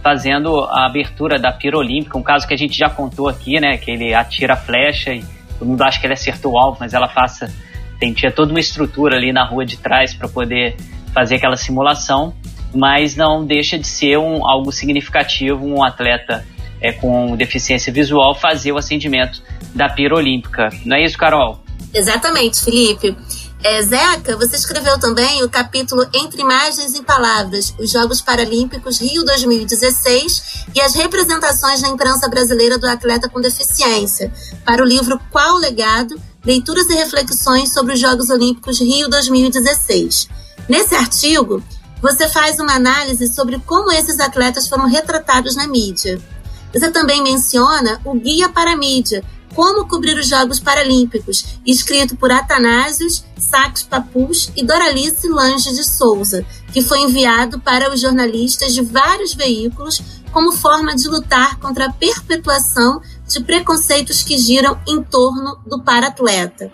fazendo 0.02 0.62
a 0.62 0.88
abertura 0.88 1.38
da 1.38 1.52
pira 1.52 1.78
olímpica, 1.78 2.18
um 2.18 2.24
caso 2.24 2.48
que 2.48 2.54
a 2.56 2.58
gente 2.58 2.76
já 2.76 2.90
contou 2.90 3.30
aqui, 3.30 3.60
né, 3.60 3.78
que 3.78 3.92
ele 3.92 4.16
atira 4.16 4.54
a 4.54 4.58
flecha 4.58 5.14
e 5.14 5.24
todo 5.60 5.68
mundo 5.68 5.84
acha 5.84 6.00
que 6.00 6.08
ele 6.08 6.14
acertou 6.14 6.54
o 6.54 6.58
alvo, 6.58 6.78
mas 6.80 6.96
ela 6.96 7.08
passa, 7.08 7.54
tem, 8.00 8.12
tinha 8.12 8.32
toda 8.32 8.52
uma 8.52 8.60
estrutura 8.60 9.16
ali 9.16 9.32
na 9.32 9.46
rua 9.46 9.64
de 9.64 9.78
trás 9.78 10.12
para 10.16 10.28
poder 10.28 10.76
fazer 11.14 11.36
aquela 11.36 11.58
simulação, 11.58 12.34
mas 12.74 13.16
não 13.16 13.46
deixa 13.46 13.78
de 13.78 13.88
ser 13.88 14.18
um, 14.18 14.48
algo 14.48 14.72
significativo 14.72 15.66
um 15.66 15.84
atleta 15.84 16.46
é, 16.80 16.92
com 16.92 17.36
deficiência 17.36 17.92
visual 17.92 18.34
fazer 18.34 18.72
o 18.72 18.78
acendimento 18.78 19.42
da 19.76 19.90
pira 19.90 20.16
olímpica. 20.16 20.70
Não 20.86 20.98
é 20.98 21.06
isso, 21.06 21.18
Carol? 21.18 21.60
Exatamente, 21.94 22.64
Felipe. 22.64 23.16
É, 23.64 23.80
Zeca, 23.84 24.36
você 24.38 24.56
escreveu 24.56 25.00
também 25.00 25.44
o 25.44 25.50
capítulo 25.50 26.04
Entre 26.16 26.42
Imagens 26.42 26.96
e 26.96 27.04
Palavras, 27.04 27.76
os 27.78 27.92
Jogos 27.92 28.20
Paralímpicos 28.20 29.00
Rio 29.00 29.24
2016 29.24 30.66
e 30.74 30.82
as 30.82 30.96
representações 30.96 31.80
na 31.80 31.90
imprensa 31.90 32.28
brasileira 32.28 32.80
do 32.80 32.88
atleta 32.88 33.30
com 33.30 33.40
deficiência, 33.40 34.34
para 34.66 34.82
o 34.82 34.86
livro 34.86 35.20
Qual 35.30 35.58
o 35.58 35.60
Legado? 35.60 36.20
Leituras 36.44 36.90
e 36.90 36.96
reflexões 36.96 37.72
sobre 37.72 37.94
os 37.94 38.00
Jogos 38.00 38.32
Olímpicos 38.32 38.80
Rio 38.80 39.08
2016. 39.08 40.28
Nesse 40.72 40.96
artigo, 40.96 41.62
você 42.02 42.30
faz 42.30 42.58
uma 42.58 42.74
análise 42.74 43.28
sobre 43.34 43.60
como 43.60 43.92
esses 43.92 44.22
atletas 44.22 44.70
foram 44.70 44.88
retratados 44.88 45.54
na 45.54 45.68
mídia. 45.68 46.18
Você 46.74 46.90
também 46.90 47.22
menciona 47.22 48.00
o 48.06 48.14
Guia 48.14 48.48
para 48.48 48.72
a 48.72 48.78
Mídia, 48.78 49.22
como 49.54 49.86
Cobrir 49.86 50.18
os 50.18 50.30
Jogos 50.30 50.62
Paralímpicos, 50.62 51.60
escrito 51.66 52.16
por 52.16 52.32
Atanásios 52.32 53.26
Sacos 53.38 53.84
Papus 53.84 54.50
e 54.56 54.64
Doralice 54.64 55.28
Lange 55.28 55.74
de 55.74 55.84
Souza, 55.84 56.46
que 56.72 56.82
foi 56.82 57.00
enviado 57.00 57.60
para 57.60 57.94
os 57.94 58.00
jornalistas 58.00 58.74
de 58.74 58.82
vários 58.82 59.34
veículos 59.34 60.02
como 60.32 60.54
forma 60.54 60.96
de 60.96 61.10
lutar 61.10 61.60
contra 61.60 61.88
a 61.88 61.92
perpetuação 61.92 63.02
de 63.28 63.44
preconceitos 63.44 64.22
que 64.22 64.38
giram 64.38 64.80
em 64.88 65.04
torno 65.04 65.60
do 65.68 65.84
paratleta. 65.84 66.72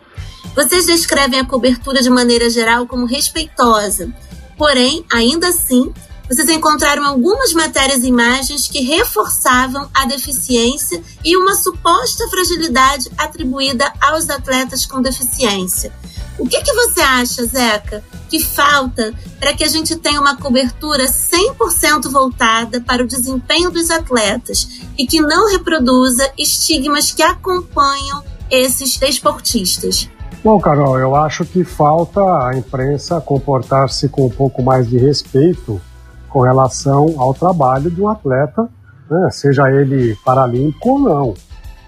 Vocês 0.55 0.85
descrevem 0.85 1.39
a 1.39 1.45
cobertura 1.45 2.01
de 2.01 2.09
maneira 2.09 2.49
geral 2.49 2.87
como 2.87 3.05
respeitosa, 3.05 4.11
porém, 4.57 5.05
ainda 5.11 5.49
assim, 5.49 5.93
vocês 6.29 6.49
encontraram 6.49 7.05
algumas 7.05 7.53
matérias 7.53 8.03
e 8.03 8.07
imagens 8.07 8.67
que 8.67 8.81
reforçavam 8.81 9.89
a 9.93 10.05
deficiência 10.05 11.01
e 11.23 11.37
uma 11.37 11.55
suposta 11.55 12.27
fragilidade 12.27 13.09
atribuída 13.17 13.93
aos 14.01 14.29
atletas 14.29 14.85
com 14.85 15.01
deficiência. 15.01 15.93
O 16.37 16.45
que, 16.45 16.61
que 16.61 16.73
você 16.73 17.01
acha, 17.01 17.45
Zeca, 17.45 18.03
que 18.29 18.43
falta 18.43 19.13
para 19.39 19.53
que 19.53 19.63
a 19.63 19.67
gente 19.67 19.95
tenha 19.95 20.19
uma 20.19 20.35
cobertura 20.35 21.05
100% 21.05 22.09
voltada 22.11 22.81
para 22.81 23.03
o 23.03 23.07
desempenho 23.07 23.71
dos 23.71 23.89
atletas 23.89 24.67
e 24.97 25.07
que 25.07 25.21
não 25.21 25.49
reproduza 25.49 26.29
estigmas 26.37 27.11
que 27.11 27.23
acompanham 27.23 28.21
esses 28.51 29.01
esportistas? 29.01 30.09
Bom, 30.43 30.59
Carol, 30.59 30.97
eu 30.99 31.15
acho 31.15 31.43
que 31.43 31.63
falta 31.63 32.21
a 32.21 32.55
imprensa 32.55 33.19
comportar-se 33.19 34.07
com 34.07 34.27
um 34.27 34.29
pouco 34.29 34.61
mais 34.61 34.87
de 34.87 34.97
respeito 34.97 35.81
com 36.29 36.41
relação 36.41 37.15
ao 37.17 37.33
trabalho 37.33 37.89
de 37.89 38.01
um 38.01 38.07
atleta, 38.07 38.69
né, 39.09 39.29
seja 39.31 39.69
ele 39.71 40.15
paralímpico 40.23 40.89
ou 40.89 40.99
não. 40.99 41.33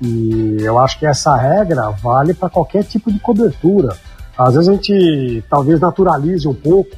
E 0.01 0.57
eu 0.61 0.79
acho 0.79 0.97
que 0.97 1.05
essa 1.05 1.35
regra 1.35 1.89
vale 1.91 2.33
para 2.33 2.49
qualquer 2.49 2.83
tipo 2.83 3.11
de 3.11 3.19
cobertura. 3.19 3.95
Às 4.37 4.55
vezes 4.55 4.69
a 4.69 4.73
gente 4.73 5.43
talvez 5.49 5.79
naturalize 5.79 6.47
um 6.47 6.53
pouco 6.53 6.95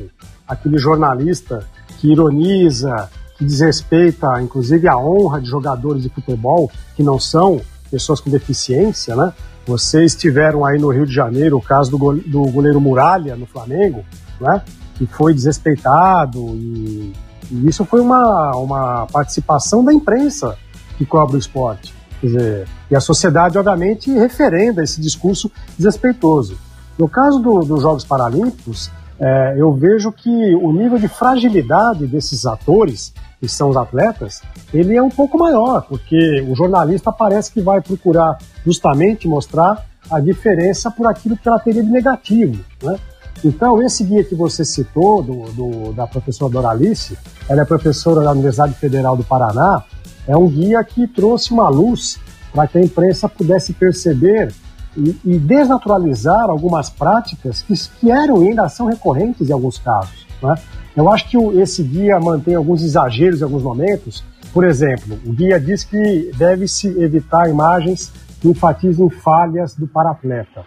aquele 0.47 0.77
jornalista 0.77 1.65
que 1.99 2.11
ironiza, 2.11 3.09
que 3.37 3.43
desrespeita 3.43 4.41
inclusive 4.41 4.87
a 4.87 4.97
honra 4.97 5.41
de 5.41 5.47
jogadores 5.47 6.03
de 6.03 6.09
futebol 6.09 6.71
que 6.95 7.03
não 7.03 7.19
são 7.19 7.59
pessoas 7.91 8.21
com 8.21 8.30
deficiência, 8.30 9.15
né? 9.15 9.34
Vocês 9.67 10.15
tiveram 10.15 10.65
aí 10.65 10.80
no 10.80 10.89
Rio 10.89 11.06
de 11.06 11.13
Janeiro 11.13 11.58
o 11.58 11.62
caso 11.62 11.91
do, 11.91 11.97
goleiro 11.97 12.82
Muralha 12.82 13.36
no 13.36 13.45
Flamengo, 13.45 14.04
né? 14.39 14.63
Que 14.95 15.06
foi 15.06 15.34
desrespeitado 15.34 16.39
e, 16.56 17.13
e 17.51 17.67
isso 17.67 17.84
foi 17.86 17.99
uma, 17.99 18.56
uma 18.56 19.06
participação 19.08 19.84
da 19.84 19.93
imprensa 19.93 20.58
que 20.97 21.06
cobre 21.06 21.36
o 21.36 21.39
esporte. 21.39 21.93
Quer 22.21 22.27
dizer, 22.27 22.67
e 22.89 22.95
a 22.95 22.99
sociedade, 22.99 23.58
obviamente, 23.58 24.12
referenda 24.12 24.84
esse 24.84 25.01
discurso 25.01 25.51
desrespeitoso. 25.77 26.58
No 26.97 27.10
caso 27.10 27.39
do, 27.39 27.60
dos 27.60 27.82
Jogos 27.82 28.04
Paralímpicos, 28.04 28.91
é, 29.19 29.56
eu 29.58 29.71
vejo 29.73 30.12
que 30.12 30.56
o 30.56 30.71
nível 30.71 30.97
de 30.97 31.08
fragilidade 31.08 32.08
desses 32.08 32.45
atores, 32.45 33.13
que 33.41 33.47
são 33.47 33.69
os 33.69 33.75
atletas, 33.75 34.43
ele 34.71 34.95
é 34.95 35.01
um 35.01 35.10
pouco 35.10 35.36
maior, 35.36 35.82
porque 35.82 36.45
o 36.47 36.56
jornalista 36.56 37.12
parece 37.12 37.51
que 37.51 37.60
vai 37.60 37.82
procurar 37.82 38.38
justamente 38.63 39.27
mostrar 39.27 39.84
a 40.12 40.19
diferença 40.19 40.91
por 40.91 41.08
aquilo 41.08 41.36
que 41.36 41.47
ela 41.49 41.60
teria 41.60 41.84
de 41.84 41.89
negativo. 41.89 42.63
Né? 42.84 42.99
Então, 43.43 43.82
esse 43.82 44.04
guia 44.04 44.23
que 44.23 44.36
você 44.36 44.63
citou, 44.63 45.23
do, 45.23 45.51
do, 45.54 45.93
da 45.93 46.06
professora 46.06 46.54
Doralice, 46.54 47.17
ela 47.49 47.63
é 47.63 47.65
professora 47.65 48.21
da 48.21 48.32
Universidade 48.32 48.75
Federal 48.75 49.17
do 49.17 49.23
Paraná, 49.23 49.84
é 50.27 50.38
um 50.38 50.47
guia 50.47 50.84
que 50.84 51.08
trouxe 51.08 51.51
uma 51.51 51.67
luz 51.67 52.19
para 52.54 52.67
que 52.67 52.77
a 52.77 52.82
imprensa 52.82 53.27
pudesse 53.27 53.73
perceber 53.73 54.54
e, 54.95 55.17
e 55.25 55.39
desnaturalizar 55.39 56.47
algumas 56.47 56.91
práticas 56.91 57.63
que, 57.63 57.73
que 57.99 58.12
eram 58.12 58.43
e 58.43 58.49
ainda 58.49 58.69
são 58.69 58.86
recorrentes 58.86 59.49
em 59.49 59.54
alguns 59.54 59.80
casos. 59.80 60.27
Né? 60.43 60.54
Eu 60.95 61.10
acho 61.12 61.30
que 61.30 61.38
esse 61.60 61.82
guia 61.84 62.19
mantém 62.19 62.56
alguns 62.56 62.84
exageros 62.84 63.41
em 63.41 63.43
alguns 63.43 63.63
momentos. 63.63 64.23
Por 64.54 64.65
exemplo, 64.65 65.17
o 65.25 65.32
guia 65.32 65.60
diz 65.60 65.84
que 65.84 66.32
deve-se 66.36 66.88
evitar 67.01 67.49
imagens 67.49 68.12
que 68.41 68.49
enfatizem 68.49 69.10
falhas 69.10 69.75
do 69.75 69.88
paratleta. 69.88 70.65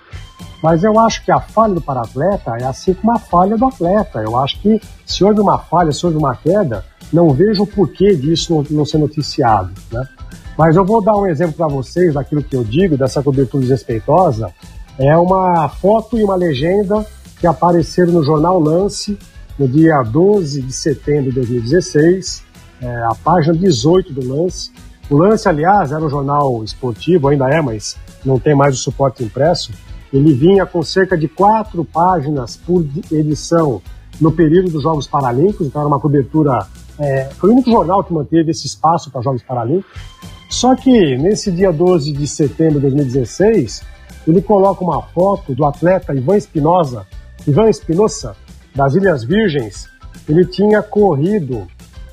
Mas 0.62 0.82
eu 0.82 0.98
acho 0.98 1.22
que 1.24 1.30
a 1.30 1.40
falha 1.40 1.74
do 1.74 1.80
paratleta 1.80 2.56
é 2.56 2.64
assim 2.64 2.94
como 2.94 3.12
a 3.12 3.18
falha 3.18 3.56
do 3.56 3.66
atleta. 3.66 4.20
Eu 4.20 4.38
acho 4.38 4.58
que 4.60 4.80
se 5.04 5.22
houve 5.22 5.40
uma 5.40 5.58
falha, 5.58 5.92
se 5.92 6.06
houve 6.06 6.16
uma 6.16 6.34
queda, 6.34 6.84
não 7.12 7.30
vejo 7.30 7.64
o 7.64 7.66
porquê 7.66 8.16
disso 8.16 8.64
não 8.70 8.86
ser 8.86 8.96
noticiado. 8.96 9.72
Né? 9.92 10.08
Mas 10.56 10.74
eu 10.74 10.84
vou 10.84 11.02
dar 11.02 11.16
um 11.16 11.26
exemplo 11.26 11.54
para 11.54 11.68
vocês 11.68 12.14
daquilo 12.14 12.42
que 12.42 12.56
eu 12.56 12.64
digo, 12.64 12.96
dessa 12.96 13.22
cobertura 13.22 13.62
desrespeitosa. 13.62 14.54
É 14.98 15.14
uma 15.18 15.68
foto 15.68 16.16
e 16.16 16.24
uma 16.24 16.36
legenda 16.36 17.04
que 17.38 17.46
apareceram 17.46 18.12
no 18.12 18.24
jornal 18.24 18.58
Lance 18.58 19.18
no 19.58 19.68
dia 19.68 20.02
12 20.02 20.62
de 20.62 20.72
setembro 20.72 21.30
de 21.30 21.36
2016, 21.36 22.42
é, 22.80 22.86
a 23.04 23.14
página 23.14 23.54
18 23.54 24.12
do 24.12 24.34
Lance. 24.34 24.72
O 25.08 25.16
Lance, 25.16 25.48
aliás, 25.48 25.92
era 25.92 26.04
um 26.04 26.08
jornal 26.08 26.62
esportivo, 26.64 27.28
ainda 27.28 27.48
é, 27.48 27.60
mas 27.60 27.96
não 28.24 28.38
tem 28.38 28.54
mais 28.54 28.74
o 28.74 28.78
suporte 28.78 29.22
impresso. 29.22 29.72
Ele 30.12 30.32
vinha 30.32 30.64
com 30.64 30.82
cerca 30.82 31.16
de 31.16 31.28
quatro 31.28 31.84
páginas 31.84 32.56
por 32.56 32.86
edição 33.10 33.82
no 34.20 34.30
período 34.30 34.70
dos 34.70 34.82
Jogos 34.82 35.06
Paralímpicos, 35.06 35.66
então 35.66 35.82
era 35.82 35.88
uma 35.88 36.00
cobertura. 36.00 36.66
É, 36.98 37.28
foi 37.36 37.50
o 37.50 37.52
único 37.52 37.70
jornal 37.70 38.04
que 38.04 38.12
manteve 38.12 38.50
esse 38.50 38.66
espaço 38.66 39.10
para 39.10 39.22
Jogos 39.22 39.42
Paralímpicos. 39.42 40.00
Só 40.48 40.74
que 40.76 41.16
nesse 41.16 41.50
dia 41.50 41.72
12 41.72 42.12
de 42.12 42.28
setembro 42.28 42.74
de 42.74 42.82
2016, 42.82 43.82
ele 44.26 44.40
coloca 44.40 44.84
uma 44.84 45.02
foto 45.02 45.54
do 45.54 45.64
atleta 45.64 46.14
Ivan 46.14 46.36
Espinosa, 46.36 47.06
Ivan 47.46 47.68
Espinosa, 47.68 48.36
das 48.74 48.94
Ilhas 48.94 49.24
Virgens. 49.24 49.88
Ele 50.28 50.44
tinha 50.44 50.82
corrido 50.82 51.66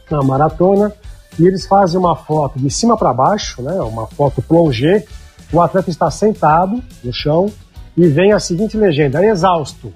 na 0.09 0.21
maratona 0.21 0.91
e 1.39 1.47
eles 1.47 1.65
fazem 1.65 1.99
uma 1.99 2.15
foto 2.15 2.59
de 2.59 2.69
cima 2.69 2.97
para 2.97 3.13
baixo, 3.13 3.61
né, 3.61 3.73
uma 3.81 4.07
foto 4.07 4.41
plongé. 4.41 5.05
O 5.51 5.61
atleta 5.61 5.89
está 5.89 6.09
sentado 6.11 6.81
no 7.03 7.13
chão, 7.13 7.51
e 7.95 8.07
vem 8.07 8.31
a 8.31 8.39
seguinte 8.39 8.77
legenda: 8.77 9.23
exausto. 9.25 9.91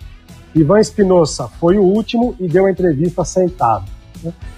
Ivan 0.54 0.80
Espinosa 0.80 1.50
foi 1.60 1.78
o 1.78 1.84
último 1.84 2.36
e 2.40 2.48
deu 2.48 2.66
a 2.66 2.72
entrevista 2.72 3.26
sentado. 3.26 3.86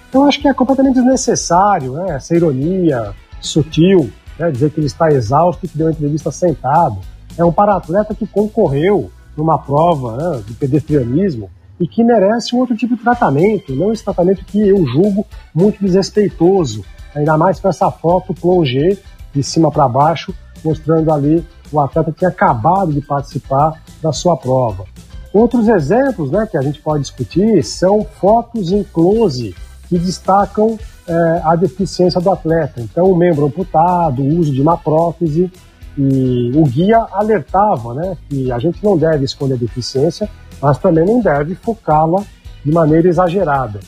Então 0.08 0.24
acho 0.24 0.40
que 0.40 0.48
é 0.48 0.54
completamente 0.54 0.94
desnecessário 0.94 1.94
né? 1.94 2.14
essa 2.14 2.34
ironia 2.34 3.14
sutil, 3.40 4.10
né? 4.38 4.50
dizer 4.50 4.70
que 4.70 4.78
ele 4.78 4.86
está 4.86 5.10
exausto 5.10 5.66
e 5.66 5.68
que 5.68 5.76
deu 5.76 5.88
a 5.88 5.90
entrevista 5.90 6.30
sentado. 6.30 6.98
É 7.36 7.44
um 7.44 7.52
paratleta 7.52 8.14
que 8.14 8.26
concorreu 8.26 9.10
numa 9.36 9.58
prova 9.58 10.16
né, 10.16 10.42
de 10.46 10.54
pedestrianismo 10.54 11.50
e 11.80 11.86
que 11.86 12.02
merece 12.02 12.54
um 12.54 12.58
outro 12.58 12.76
tipo 12.76 12.96
de 12.96 13.02
tratamento, 13.02 13.74
não 13.74 13.92
esse 13.92 14.04
tratamento 14.04 14.44
que 14.44 14.68
eu 14.68 14.84
julgo 14.86 15.26
muito 15.54 15.80
desrespeitoso, 15.80 16.84
ainda 17.14 17.36
mais 17.36 17.60
com 17.60 17.68
essa 17.68 17.90
foto 17.90 18.34
plongé 18.34 18.96
de 19.32 19.42
cima 19.42 19.70
para 19.70 19.88
baixo, 19.88 20.34
mostrando 20.64 21.12
ali 21.12 21.44
o 21.70 21.80
atleta 21.80 22.12
tinha 22.12 22.30
acabado 22.30 22.92
de 22.92 23.00
participar 23.00 23.80
da 24.02 24.12
sua 24.12 24.36
prova. 24.36 24.84
Outros 25.32 25.68
exemplos 25.68 26.30
né, 26.30 26.48
que 26.50 26.56
a 26.56 26.62
gente 26.62 26.80
pode 26.80 27.02
discutir 27.02 27.62
são 27.62 28.04
fotos 28.04 28.72
em 28.72 28.82
close 28.82 29.54
que 29.88 29.98
destacam 29.98 30.78
é, 31.06 31.40
a 31.44 31.54
deficiência 31.54 32.20
do 32.20 32.30
atleta. 32.30 32.80
Então, 32.80 33.10
o 33.10 33.16
membro 33.16 33.46
amputado, 33.46 34.22
o 34.22 34.38
uso 34.38 34.52
de 34.52 34.60
uma 34.60 34.76
prótese, 34.76 35.50
e 35.96 36.52
o 36.54 36.64
guia 36.64 37.06
alertava 37.10 37.92
né, 37.92 38.16
que 38.28 38.52
a 38.52 38.58
gente 38.58 38.82
não 38.84 38.96
deve 38.96 39.24
esconder 39.24 39.54
a 39.54 39.58
deficiência, 39.58 40.28
mas 40.60 40.78
também 40.78 41.04
não 41.04 41.20
deve 41.20 41.54
focá-la 41.54 42.22
de 42.64 42.72
maneira 42.72 43.08
exagerada. 43.08 43.80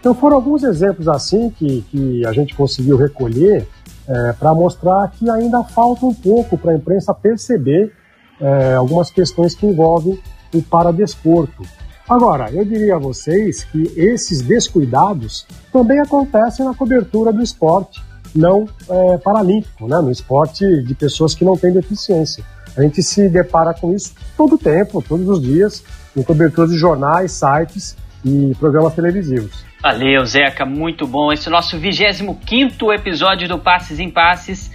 Então, 0.00 0.14
foram 0.14 0.36
alguns 0.36 0.62
exemplos 0.62 1.08
assim 1.08 1.50
que, 1.50 1.82
que 1.90 2.26
a 2.26 2.32
gente 2.32 2.54
conseguiu 2.54 2.96
recolher 2.96 3.66
é, 4.06 4.32
para 4.34 4.52
mostrar 4.54 5.10
que 5.12 5.28
ainda 5.30 5.62
falta 5.64 6.04
um 6.04 6.14
pouco 6.14 6.58
para 6.58 6.72
a 6.72 6.74
imprensa 6.74 7.14
perceber 7.14 7.92
é, 8.40 8.74
algumas 8.74 9.10
questões 9.10 9.54
que 9.54 9.66
envolvem 9.66 10.18
o 10.52 10.62
paradesporto. 10.62 11.62
Agora, 12.08 12.50
eu 12.50 12.64
diria 12.64 12.96
a 12.96 12.98
vocês 12.98 13.64
que 13.64 13.92
esses 13.96 14.42
descuidados 14.42 15.46
também 15.72 15.98
acontecem 16.00 16.64
na 16.64 16.74
cobertura 16.74 17.32
do 17.32 17.42
esporte 17.42 18.02
não 18.34 18.68
é, 18.88 19.18
paralímpico, 19.18 19.86
né? 19.86 19.96
no 20.00 20.10
esporte 20.10 20.82
de 20.82 20.94
pessoas 20.94 21.34
que 21.34 21.44
não 21.44 21.56
têm 21.56 21.72
deficiência. 21.72 22.44
A 22.76 22.82
gente 22.82 23.02
se 23.02 23.28
depara 23.28 23.72
com 23.72 23.94
isso 23.94 24.12
todo 24.36 24.56
o 24.56 24.58
tempo, 24.58 25.00
todos 25.00 25.28
os 25.28 25.40
dias, 25.40 25.82
em 26.16 26.22
coberturas 26.22 26.70
de 26.70 26.78
jornais, 26.78 27.32
sites 27.32 27.96
e 28.24 28.54
programas 28.58 28.94
televisivos. 28.94 29.64
Valeu, 29.82 30.24
Zeca, 30.24 30.64
muito 30.64 31.06
bom. 31.06 31.32
Esse 31.32 31.46
é 31.46 31.50
o 31.50 31.52
nosso 31.52 31.78
25 31.78 32.92
episódio 32.92 33.46
do 33.46 33.58
Passes 33.58 33.98
em 34.00 34.10
Passes. 34.10 34.70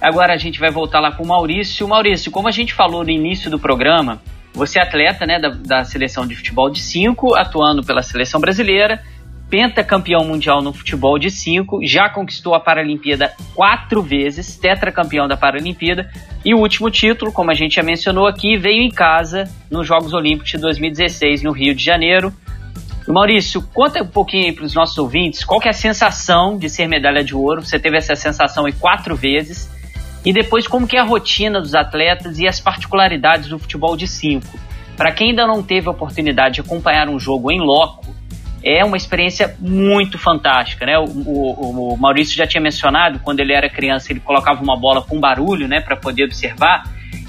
Agora 0.00 0.34
a 0.34 0.36
gente 0.36 0.60
vai 0.60 0.70
voltar 0.70 1.00
lá 1.00 1.12
com 1.12 1.22
o 1.22 1.26
Maurício. 1.28 1.88
Maurício, 1.88 2.30
como 2.30 2.48
a 2.48 2.50
gente 2.50 2.74
falou 2.74 3.02
no 3.04 3.10
início 3.10 3.50
do 3.50 3.58
programa, 3.58 4.20
você 4.52 4.78
é 4.78 4.82
atleta 4.82 5.24
né, 5.24 5.38
da, 5.38 5.48
da 5.48 5.84
seleção 5.84 6.26
de 6.26 6.36
futebol 6.36 6.68
de 6.68 6.82
5, 6.82 7.34
atuando 7.34 7.82
pela 7.82 8.02
seleção 8.02 8.40
brasileira, 8.40 9.02
pentacampeão 9.52 10.24
mundial 10.24 10.62
no 10.62 10.72
futebol 10.72 11.18
de 11.18 11.30
5, 11.30 11.80
já 11.84 12.08
conquistou 12.08 12.54
a 12.54 12.60
Paralimpíada 12.60 13.34
quatro 13.54 14.00
vezes, 14.00 14.56
tetracampeão 14.56 15.28
da 15.28 15.36
Paralimpíada, 15.36 16.10
e 16.42 16.54
o 16.54 16.58
último 16.58 16.90
título, 16.90 17.30
como 17.30 17.50
a 17.50 17.54
gente 17.54 17.74
já 17.74 17.82
mencionou 17.82 18.26
aqui, 18.26 18.56
veio 18.56 18.80
em 18.80 18.90
casa 18.90 19.44
nos 19.70 19.86
Jogos 19.86 20.14
Olímpicos 20.14 20.52
de 20.52 20.56
2016 20.56 21.42
no 21.42 21.52
Rio 21.52 21.74
de 21.74 21.84
Janeiro. 21.84 22.32
Maurício, 23.06 23.60
conta 23.74 24.02
um 24.02 24.06
pouquinho 24.06 24.54
para 24.54 24.64
os 24.64 24.72
nossos 24.72 24.96
ouvintes 24.96 25.44
qual 25.44 25.60
que 25.60 25.68
é 25.68 25.72
a 25.72 25.74
sensação 25.74 26.56
de 26.56 26.70
ser 26.70 26.88
medalha 26.88 27.22
de 27.22 27.34
ouro. 27.34 27.60
Você 27.60 27.78
teve 27.78 27.98
essa 27.98 28.16
sensação 28.16 28.66
em 28.66 28.72
quatro 28.72 29.14
vezes. 29.14 29.70
E 30.24 30.32
depois, 30.32 30.66
como 30.66 30.86
que 30.86 30.96
é 30.96 31.00
a 31.00 31.04
rotina 31.04 31.60
dos 31.60 31.74
atletas 31.74 32.38
e 32.38 32.48
as 32.48 32.58
particularidades 32.58 33.50
do 33.50 33.58
futebol 33.58 33.98
de 33.98 34.06
cinco. 34.06 34.58
Para 34.96 35.12
quem 35.12 35.30
ainda 35.30 35.46
não 35.46 35.62
teve 35.62 35.88
a 35.88 35.90
oportunidade 35.90 36.54
de 36.54 36.60
acompanhar 36.62 37.08
um 37.08 37.18
jogo 37.18 37.50
em 37.52 37.60
loco, 37.60 38.14
é 38.62 38.84
uma 38.84 38.96
experiência 38.96 39.56
muito 39.58 40.18
fantástica, 40.18 40.86
né? 40.86 40.98
O, 40.98 41.04
o, 41.04 41.94
o, 41.94 41.96
Maurício 41.96 42.36
já 42.36 42.46
tinha 42.46 42.60
mencionado, 42.60 43.18
quando 43.20 43.40
ele 43.40 43.52
era 43.52 43.68
criança, 43.68 44.12
ele 44.12 44.20
colocava 44.20 44.62
uma 44.62 44.78
bola 44.78 45.02
com 45.02 45.18
barulho, 45.18 45.66
né, 45.66 45.80
para 45.80 45.96
poder 45.96 46.24
observar. 46.24 46.84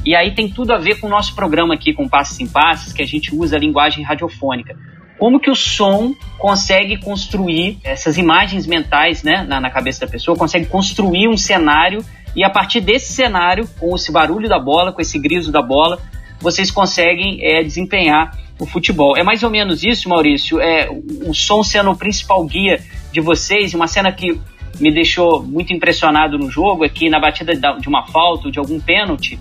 E 0.05 0.15
aí 0.15 0.31
tem 0.31 0.49
tudo 0.49 0.73
a 0.73 0.77
ver 0.77 0.99
com 0.99 1.07
o 1.07 1.09
nosso 1.09 1.33
programa 1.33 1.73
aqui, 1.73 1.93
com 1.93 2.07
Passos 2.07 2.39
em 2.39 2.47
Passos, 2.47 2.93
que 2.93 3.01
a 3.01 3.05
gente 3.05 3.33
usa 3.33 3.55
a 3.55 3.59
linguagem 3.59 4.03
radiofônica 4.03 4.75
como 5.17 5.39
que 5.39 5.49
o 5.49 5.55
som 5.55 6.13
consegue 6.37 6.97
construir 6.97 7.77
essas 7.81 8.17
imagens 8.17 8.67
mentais 8.67 9.23
né, 9.23 9.45
na, 9.47 9.61
na, 9.61 9.69
cabeça 9.69 10.05
da 10.05 10.11
pessoa, 10.11 10.37
consegue 10.37 10.65
construir 10.65 11.29
um 11.29 11.37
cenário 11.37 12.03
e 12.35 12.43
a 12.43 12.49
partir 12.49 12.81
desse 12.81 13.13
cenário, 13.13 13.65
com 13.79 13.95
esse 13.95 14.11
barulho 14.11 14.49
da 14.49 14.59
bola, 14.59 14.91
com 14.91 14.99
esse 14.99 15.19
griso 15.19 15.51
da 15.51 15.61
bola, 15.61 15.99
vocês 16.39 16.71
conseguem 16.71 17.39
é, 17.41 17.63
desempenhar 17.63 18.37
o 18.63 18.65
futebol. 18.65 19.17
É 19.17 19.23
mais 19.23 19.43
ou 19.43 19.49
menos 19.49 19.83
isso, 19.83 20.09
Maurício, 20.09 20.59
é, 20.59 20.89
o 21.25 21.33
som 21.33 21.63
sendo 21.63 21.91
o 21.91 21.95
principal 21.95 22.43
guia 22.45 22.81
de 23.11 23.21
vocês, 23.21 23.73
uma 23.73 23.87
cena 23.87 24.11
que 24.11 24.39
me 24.79 24.91
deixou 24.91 25.43
muito 25.43 25.73
impressionado 25.73 26.37
no 26.37 26.49
jogo 26.49 26.83
é 26.83 26.89
que 26.89 27.09
na 27.09 27.19
batida 27.19 27.53
de 27.53 27.87
uma 27.87 28.07
falta 28.07 28.49
de 28.49 28.57
algum 28.57 28.79
pênalti, 28.79 29.39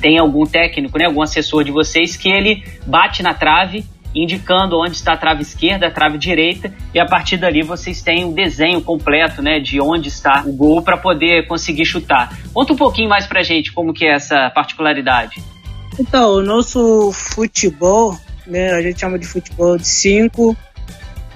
tem 0.00 0.18
algum 0.18 0.44
técnico, 0.44 0.98
né, 0.98 1.06
algum 1.06 1.22
assessor 1.22 1.62
de 1.64 1.70
vocês 1.70 2.16
que 2.16 2.28
ele 2.28 2.64
bate 2.86 3.22
na 3.22 3.32
trave 3.32 3.84
indicando 4.14 4.78
onde 4.78 4.94
está 4.94 5.14
a 5.14 5.16
trave 5.16 5.42
esquerda, 5.42 5.88
a 5.88 5.90
trave 5.90 6.16
direita, 6.18 6.72
e 6.94 7.00
a 7.00 7.04
partir 7.04 7.36
dali 7.36 7.62
vocês 7.62 8.00
têm 8.00 8.24
um 8.24 8.32
desenho 8.32 8.80
completo, 8.80 9.42
né, 9.42 9.58
de 9.58 9.80
onde 9.80 10.08
está 10.08 10.44
o 10.46 10.52
gol 10.52 10.82
para 10.82 10.96
poder 10.96 11.48
conseguir 11.48 11.84
chutar. 11.84 12.38
Conta 12.52 12.72
um 12.72 12.76
pouquinho 12.76 13.08
mais 13.08 13.26
pra 13.26 13.42
gente 13.42 13.72
como 13.72 13.92
que 13.92 14.06
é 14.06 14.12
essa 14.12 14.50
particularidade. 14.50 15.42
Então, 15.98 16.34
o 16.34 16.42
nosso 16.42 17.12
futebol, 17.12 18.18
né, 18.46 18.72
a 18.72 18.82
gente 18.82 19.00
chama 19.00 19.18
de 19.18 19.26
futebol 19.26 19.76
de 19.76 19.86
5, 19.86 20.56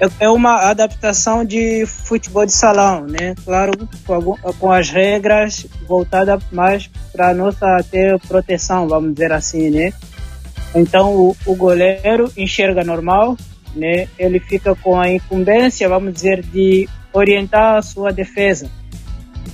é, 0.00 0.08
é 0.20 0.28
uma 0.28 0.68
adaptação 0.68 1.44
de 1.44 1.84
futebol 1.86 2.46
de 2.46 2.52
salão, 2.52 3.06
né? 3.06 3.34
Claro, 3.44 3.72
com, 4.06 4.36
com 4.52 4.72
as 4.72 4.90
regras 4.90 5.66
voltadas 5.86 6.42
mais 6.52 6.88
para 7.12 7.34
nossa 7.34 7.84
ter 7.90 8.18
proteção, 8.20 8.88
vamos 8.88 9.14
dizer 9.14 9.32
assim, 9.32 9.70
né? 9.70 9.92
Então 10.74 11.14
o, 11.14 11.36
o 11.46 11.56
goleiro 11.56 12.30
enxerga 12.36 12.84
normal, 12.84 13.36
né? 13.74 14.08
Ele 14.18 14.38
fica 14.38 14.74
com 14.76 15.00
a 15.00 15.08
incumbência, 15.10 15.88
vamos 15.88 16.12
dizer, 16.14 16.42
de 16.42 16.88
orientar 17.12 17.76
a 17.76 17.82
sua 17.82 18.12
defesa, 18.12 18.70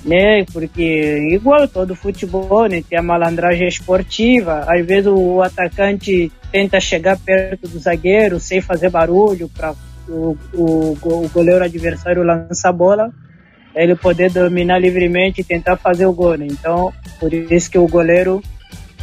né? 0.04 0.44
Porque 0.52 1.28
igual 1.32 1.68
todo 1.68 1.94
futebol, 1.94 2.66
né? 2.66 2.82
Tem 2.88 2.98
a 2.98 3.02
malandragem 3.02 3.68
esportiva. 3.68 4.64
Às 4.68 4.86
vezes 4.86 5.06
o 5.06 5.42
atacante 5.42 6.30
tenta 6.50 6.80
chegar 6.80 7.18
perto 7.18 7.68
do 7.68 7.78
zagueiro 7.78 8.40
sem 8.40 8.60
fazer 8.60 8.90
barulho 8.90 9.48
para 9.48 9.74
o, 10.08 10.36
o, 10.52 10.96
o 11.02 11.28
goleiro 11.32 11.64
adversário 11.64 12.22
lançar 12.22 12.68
a 12.68 12.72
bola 12.72 13.12
ele 13.74 13.96
poder 13.96 14.30
dominar 14.30 14.78
livremente 14.78 15.40
e 15.40 15.44
tentar 15.44 15.76
fazer 15.76 16.06
o 16.06 16.12
gol. 16.12 16.36
Né? 16.36 16.46
Então, 16.48 16.92
por 17.18 17.32
isso 17.32 17.70
que 17.70 17.78
o 17.78 17.88
goleiro 17.88 18.42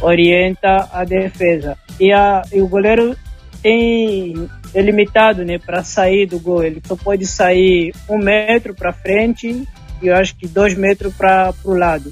orienta 0.00 0.88
a 0.92 1.04
defesa. 1.04 1.76
E, 2.00 2.12
a, 2.12 2.42
e 2.52 2.60
o 2.60 2.66
goleiro 2.66 3.16
tem 3.62 4.48
é 4.74 4.80
limitado 4.80 5.44
né, 5.44 5.58
para 5.58 5.84
sair 5.84 6.26
do 6.26 6.40
gol. 6.40 6.64
Ele 6.64 6.80
só 6.84 6.96
pode 6.96 7.26
sair 7.26 7.94
um 8.08 8.16
metro 8.16 8.74
para 8.74 8.92
frente 8.92 9.68
eu 10.08 10.16
acho 10.16 10.36
que 10.36 10.46
dois 10.46 10.74
metros 10.74 11.14
para 11.14 11.52
o 11.64 11.74
lado. 11.74 12.10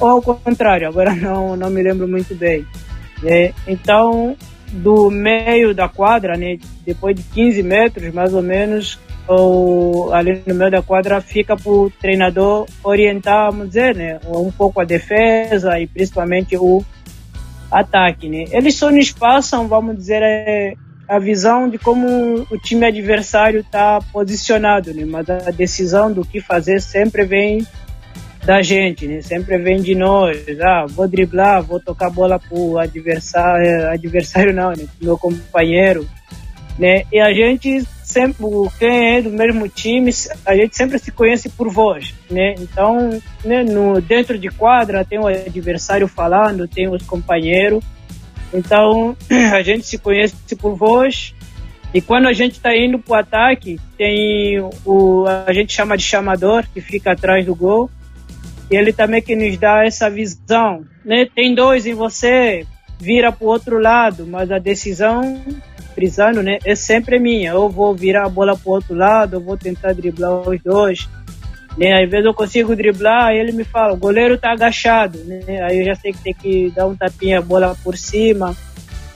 Ou 0.00 0.08
ao 0.08 0.22
contrário, 0.22 0.88
agora 0.88 1.14
não, 1.16 1.56
não 1.56 1.70
me 1.70 1.82
lembro 1.82 2.08
muito 2.08 2.34
bem. 2.34 2.66
É, 3.22 3.52
então, 3.66 4.36
do 4.72 5.10
meio 5.10 5.74
da 5.74 5.88
quadra, 5.88 6.36
né, 6.36 6.58
depois 6.86 7.14
de 7.14 7.22
15 7.22 7.62
metros 7.62 8.14
mais 8.14 8.32
ou 8.32 8.42
menos, 8.42 8.98
ou 9.28 10.12
ali 10.12 10.42
no 10.46 10.54
meio 10.54 10.70
da 10.70 10.82
quadra 10.82 11.20
fica 11.20 11.56
para 11.56 11.70
o 11.70 11.90
treinador 12.00 12.66
orientar, 12.82 13.50
vamos 13.50 13.68
dizer, 13.68 13.94
né, 13.94 14.18
um 14.26 14.50
pouco 14.50 14.80
a 14.80 14.84
defesa 14.84 15.78
e 15.78 15.86
principalmente 15.86 16.56
o 16.56 16.82
ataque. 17.70 18.28
Né. 18.28 18.44
Eles 18.50 18.76
só 18.76 18.90
nos 18.90 19.10
passam, 19.12 19.68
vamos 19.68 19.96
dizer, 19.96 20.22
é, 20.22 20.74
a 21.10 21.18
visão 21.18 21.68
de 21.68 21.76
como 21.76 22.46
o 22.48 22.56
time 22.56 22.86
adversário 22.86 23.62
está 23.62 23.98
posicionado, 24.12 24.94
né, 24.94 25.04
mas 25.04 25.28
a 25.28 25.50
decisão 25.50 26.12
do 26.12 26.24
que 26.24 26.40
fazer 26.40 26.80
sempre 26.80 27.24
vem 27.24 27.66
da 28.44 28.62
gente, 28.62 29.08
né? 29.08 29.20
Sempre 29.20 29.58
vem 29.58 29.82
de 29.82 29.94
nós. 29.94 30.38
Ah, 30.62 30.86
vou 30.88 31.08
driblar, 31.08 31.62
vou 31.62 31.80
tocar 31.80 32.06
a 32.06 32.10
bola 32.10 32.38
pro 32.38 32.78
adversário, 32.78 33.90
adversário 33.90 34.54
não, 34.54 34.70
né? 34.70 34.86
Meu 35.02 35.18
companheiro, 35.18 36.08
né? 36.78 37.02
E 37.12 37.20
a 37.20 37.32
gente 37.34 37.84
sempre, 38.02 38.46
quem 38.78 39.16
é 39.16 39.22
do 39.22 39.30
mesmo 39.30 39.68
time, 39.68 40.10
a 40.46 40.54
gente 40.54 40.76
sempre 40.76 40.98
se 40.98 41.10
conhece 41.10 41.48
por 41.50 41.70
voz, 41.70 42.14
né? 42.30 42.54
Então, 42.58 43.20
né, 43.44 43.62
no, 43.64 44.00
dentro 44.00 44.38
de 44.38 44.48
quadra 44.48 45.04
tem 45.04 45.18
o 45.18 45.26
adversário 45.26 46.08
falando, 46.08 46.68
tem 46.68 46.88
os 46.88 47.02
companheiros. 47.02 47.84
Então, 48.52 49.16
a 49.54 49.62
gente 49.62 49.86
se 49.86 49.98
conhece 49.98 50.34
por 50.56 50.76
voz. 50.76 51.34
E 51.92 52.00
quando 52.00 52.28
a 52.28 52.32
gente 52.32 52.52
está 52.52 52.76
indo 52.76 52.98
para 52.98 53.12
o 53.12 53.18
ataque, 53.18 53.80
tem 53.98 54.60
o 54.84 55.24
a 55.26 55.52
gente 55.52 55.72
chama 55.72 55.96
de 55.96 56.04
chamador 56.04 56.64
que 56.72 56.80
fica 56.80 57.12
atrás 57.12 57.44
do 57.44 57.54
gol 57.54 57.90
e 58.70 58.76
ele 58.76 58.92
também 58.92 59.20
que 59.20 59.34
nos 59.34 59.58
dá 59.58 59.84
essa 59.84 60.08
visão. 60.08 60.84
Né? 61.04 61.26
Tem 61.34 61.52
dois 61.52 61.86
em 61.86 61.94
você, 61.94 62.64
vira 63.00 63.32
para 63.32 63.44
o 63.44 63.48
outro 63.48 63.80
lado, 63.80 64.26
mas 64.26 64.52
a 64.52 64.58
decisão, 64.58 65.42
frisando, 65.94 66.42
né, 66.42 66.58
é 66.64 66.74
sempre 66.76 67.18
minha. 67.18 67.50
Eu 67.50 67.68
vou 67.68 67.94
virar 67.94 68.26
a 68.26 68.28
bola 68.28 68.56
para 68.56 68.70
o 68.70 68.74
outro 68.74 68.94
lado, 68.94 69.36
eu 69.36 69.40
vou 69.40 69.56
tentar 69.56 69.92
driblar 69.92 70.48
os 70.48 70.62
dois. 70.62 71.08
Né? 71.76 72.02
Às 72.02 72.10
vezes 72.10 72.26
eu 72.26 72.34
consigo 72.34 72.74
driblar, 72.74 73.26
aí 73.26 73.38
ele 73.38 73.52
me 73.52 73.64
fala, 73.64 73.94
o 73.94 73.98
goleiro 73.98 74.34
está 74.34 74.52
agachado. 74.52 75.18
Né? 75.24 75.62
Aí 75.62 75.78
eu 75.78 75.84
já 75.84 75.94
sei 75.94 76.12
que 76.12 76.22
tem 76.22 76.34
que 76.34 76.70
dar 76.74 76.86
um 76.86 76.96
tapinha 76.96 77.38
a 77.38 77.42
bola 77.42 77.76
por 77.82 77.96
cima. 77.96 78.56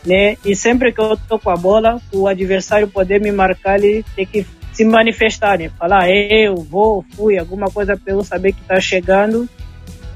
Né? 0.05 0.37
E 0.45 0.55
sempre 0.55 0.93
que 0.93 1.01
eu 1.01 1.17
tô 1.29 1.39
com 1.39 1.51
a 1.51 1.57
bola, 1.57 2.01
o 2.13 2.27
adversário 2.29 2.89
poder 2.89 3.21
me 3.21 3.33
marcar, 3.33 3.79
ele 3.79 4.05
tem 4.15 4.27
que 4.27 4.47
se 4.75 4.85
manifestarem, 4.85 5.69
falar 5.69 6.11
eu 6.11 6.57
vou, 6.57 7.05
fui, 7.15 7.39
alguma 7.39 7.67
coisa 7.71 7.97
para 7.97 8.13
eu 8.13 8.25
saber 8.25 8.53
que 8.53 8.61
está 8.61 8.81
chegando, 8.81 9.49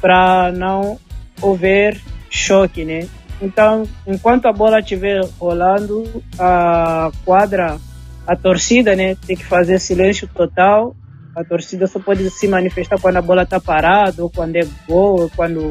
para 0.01 0.51
não 0.51 0.99
haver 1.41 2.01
choque, 2.29 2.85
né? 2.85 3.09
Então, 3.41 3.85
enquanto 4.05 4.47
a 4.47 4.53
bola 4.53 4.81
estiver 4.81 5.25
rolando, 5.39 6.23
a 6.37 7.11
quadra, 7.25 7.79
a 8.27 8.35
torcida, 8.35 8.97
né, 8.97 9.17
tem 9.27 9.37
que 9.37 9.45
fazer 9.45 9.79
silêncio 9.79 10.29
total. 10.35 10.97
A 11.39 11.45
torcida 11.45 11.87
só 11.87 12.01
pode 12.01 12.29
se 12.31 12.49
manifestar 12.49 13.01
quando 13.01 13.19
a 13.19 13.23
bola 13.23 13.45
está 13.45 13.61
parada, 13.61 14.21
ou 14.25 14.29
quando 14.29 14.57
é 14.57 14.67
gol, 14.89 15.21
ou 15.21 15.31
quando 15.31 15.71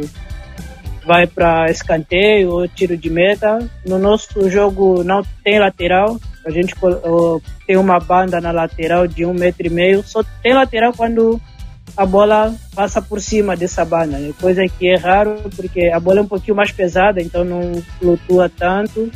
vai 1.06 1.28
para 1.28 1.70
escanteio 1.70 2.52
ou 2.52 2.68
tiro 2.70 2.96
de 2.96 3.10
meta. 3.10 3.60
No 3.86 4.00
nosso 4.00 4.50
jogo 4.50 5.04
não 5.04 5.22
tem 5.44 5.60
lateral, 5.60 6.18
a 6.46 6.50
gente 6.50 6.74
tem 7.66 7.76
uma 7.76 8.00
banda 8.00 8.40
na 8.40 8.52
lateral 8.52 9.08
de 9.08 9.26
um 9.26 9.34
metro 9.34 9.68
e 9.68 9.70
meio. 9.70 10.04
Só 10.04 10.24
tem 10.42 10.54
lateral 10.54 10.94
quando 10.94 11.38
a 11.98 12.06
bola 12.06 12.56
passa 12.74 13.02
por 13.02 13.20
cima 13.20 13.58
dessa 13.58 13.84
banda, 13.84 14.18
né? 14.18 14.34
coisa 14.40 14.66
que 14.70 14.88
é 14.88 14.96
raro 14.96 15.36
porque 15.54 15.90
a 15.90 16.00
bola 16.00 16.20
é 16.20 16.22
um 16.22 16.28
pouquinho 16.28 16.56
mais 16.56 16.72
pesada, 16.72 17.22
então 17.22 17.44
não 17.44 17.84
flutua 18.00 18.50
tanto. 18.50 19.12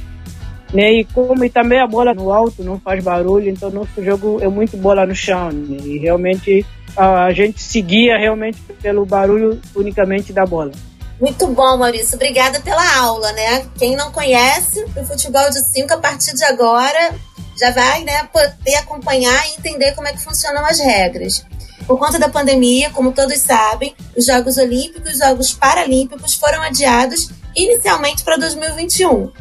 Né? 0.73 0.93
E 0.93 1.05
como 1.05 1.43
e 1.43 1.49
também 1.49 1.79
a 1.79 1.88
bola 1.88 2.13
no 2.13 2.31
alto 2.31 2.63
não 2.63 2.79
faz 2.79 3.03
barulho, 3.03 3.49
então 3.49 3.69
nosso 3.69 4.03
jogo 4.03 4.39
é 4.41 4.47
muito 4.47 4.77
bola 4.77 5.05
no 5.05 5.13
chão. 5.13 5.51
Né? 5.51 5.77
E 5.84 5.97
realmente 5.97 6.65
a, 6.95 7.31
gente 7.31 7.62
seguia 7.62 8.17
realmente 8.17 8.60
pelo 8.81 9.05
barulho 9.05 9.60
unicamente 9.75 10.31
da 10.34 10.45
bola. 10.45 10.71
Muito 11.19 11.47
bom, 11.47 11.77
Maurício. 11.77 12.15
Obrigada 12.15 12.60
pela 12.62 12.97
aula, 12.97 13.31
né? 13.34 13.65
Quem 13.77 13.95
não 13.95 14.12
conhece 14.12 14.84
o 14.84 15.05
futebol 15.05 15.49
de 15.51 15.60
5, 15.71 15.93
a 15.93 15.97
partir 15.97 16.34
de 16.34 16.43
agora 16.45 17.13
já 17.60 17.69
vai 17.71 18.03
né, 18.03 18.23
poder 18.34 18.75
acompanhar 18.75 19.47
e 19.49 19.60
entender 19.60 19.93
como 19.93 20.07
é 20.07 20.13
que 20.13 20.23
funcionam 20.23 20.65
as 20.65 20.79
regras. 20.79 21.45
Por 21.86 21.99
conta 21.99 22.17
da 22.17 22.29
pandemia, 22.29 22.89
como 22.89 23.12
todos 23.12 23.38
sabem, 23.39 23.95
os 24.15 24.25
Jogos 24.25 24.57
Olímpicos 24.57 25.12
e 25.12 25.13
os 25.13 25.19
Jogos 25.19 25.53
Paralímpicos 25.53 26.34
foram 26.36 26.62
adiados 26.62 27.29
inicialmente 27.55 28.23
para 28.23 28.38
2021. 28.38 29.31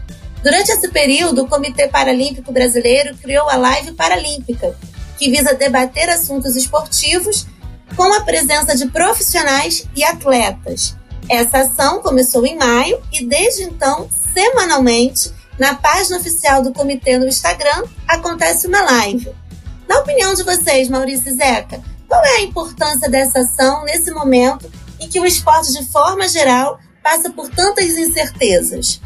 Durante 0.43 0.73
esse 0.73 0.89
período, 0.89 1.43
o 1.43 1.49
Comitê 1.49 1.87
Paralímpico 1.89 2.51
Brasileiro 2.51 3.17
criou 3.19 3.49
a 3.49 3.57
Live 3.57 3.93
Paralímpica, 3.93 4.75
que 5.19 5.31
visa 5.31 5.55
debater 5.55 6.09
assuntos 6.09 6.57
esportivos 6.57 7.47
com 7.95 8.15
a 8.15 8.23
presença 8.23 8.75
de 8.75 8.87
profissionais 8.87 9.87
e 9.95 10.03
atletas. 10.03 10.97
Essa 11.29 11.59
ação 11.59 12.01
começou 12.01 12.47
em 12.47 12.57
maio 12.57 13.03
e 13.13 13.25
desde 13.25 13.65
então, 13.65 14.09
semanalmente, 14.33 15.31
na 15.59 15.75
página 15.75 16.17
oficial 16.17 16.63
do 16.63 16.73
comitê 16.73 17.19
no 17.19 17.29
Instagram, 17.29 17.85
acontece 18.09 18.67
uma 18.67 18.81
live. 18.81 19.31
Na 19.87 19.99
opinião 19.99 20.33
de 20.33 20.43
vocês, 20.43 20.89
Maurício 20.89 21.29
e 21.29 21.35
Zeca, 21.35 21.83
qual 22.09 22.25
é 22.25 22.37
a 22.37 22.43
importância 22.43 23.11
dessa 23.11 23.41
ação 23.41 23.85
nesse 23.85 24.11
momento 24.11 24.71
em 24.99 25.07
que 25.07 25.21
o 25.21 25.27
esporte, 25.27 25.73
de 25.73 25.85
forma 25.85 26.27
geral, 26.27 26.81
passa 27.03 27.29
por 27.29 27.51
tantas 27.51 27.91
incertezas? 27.91 29.01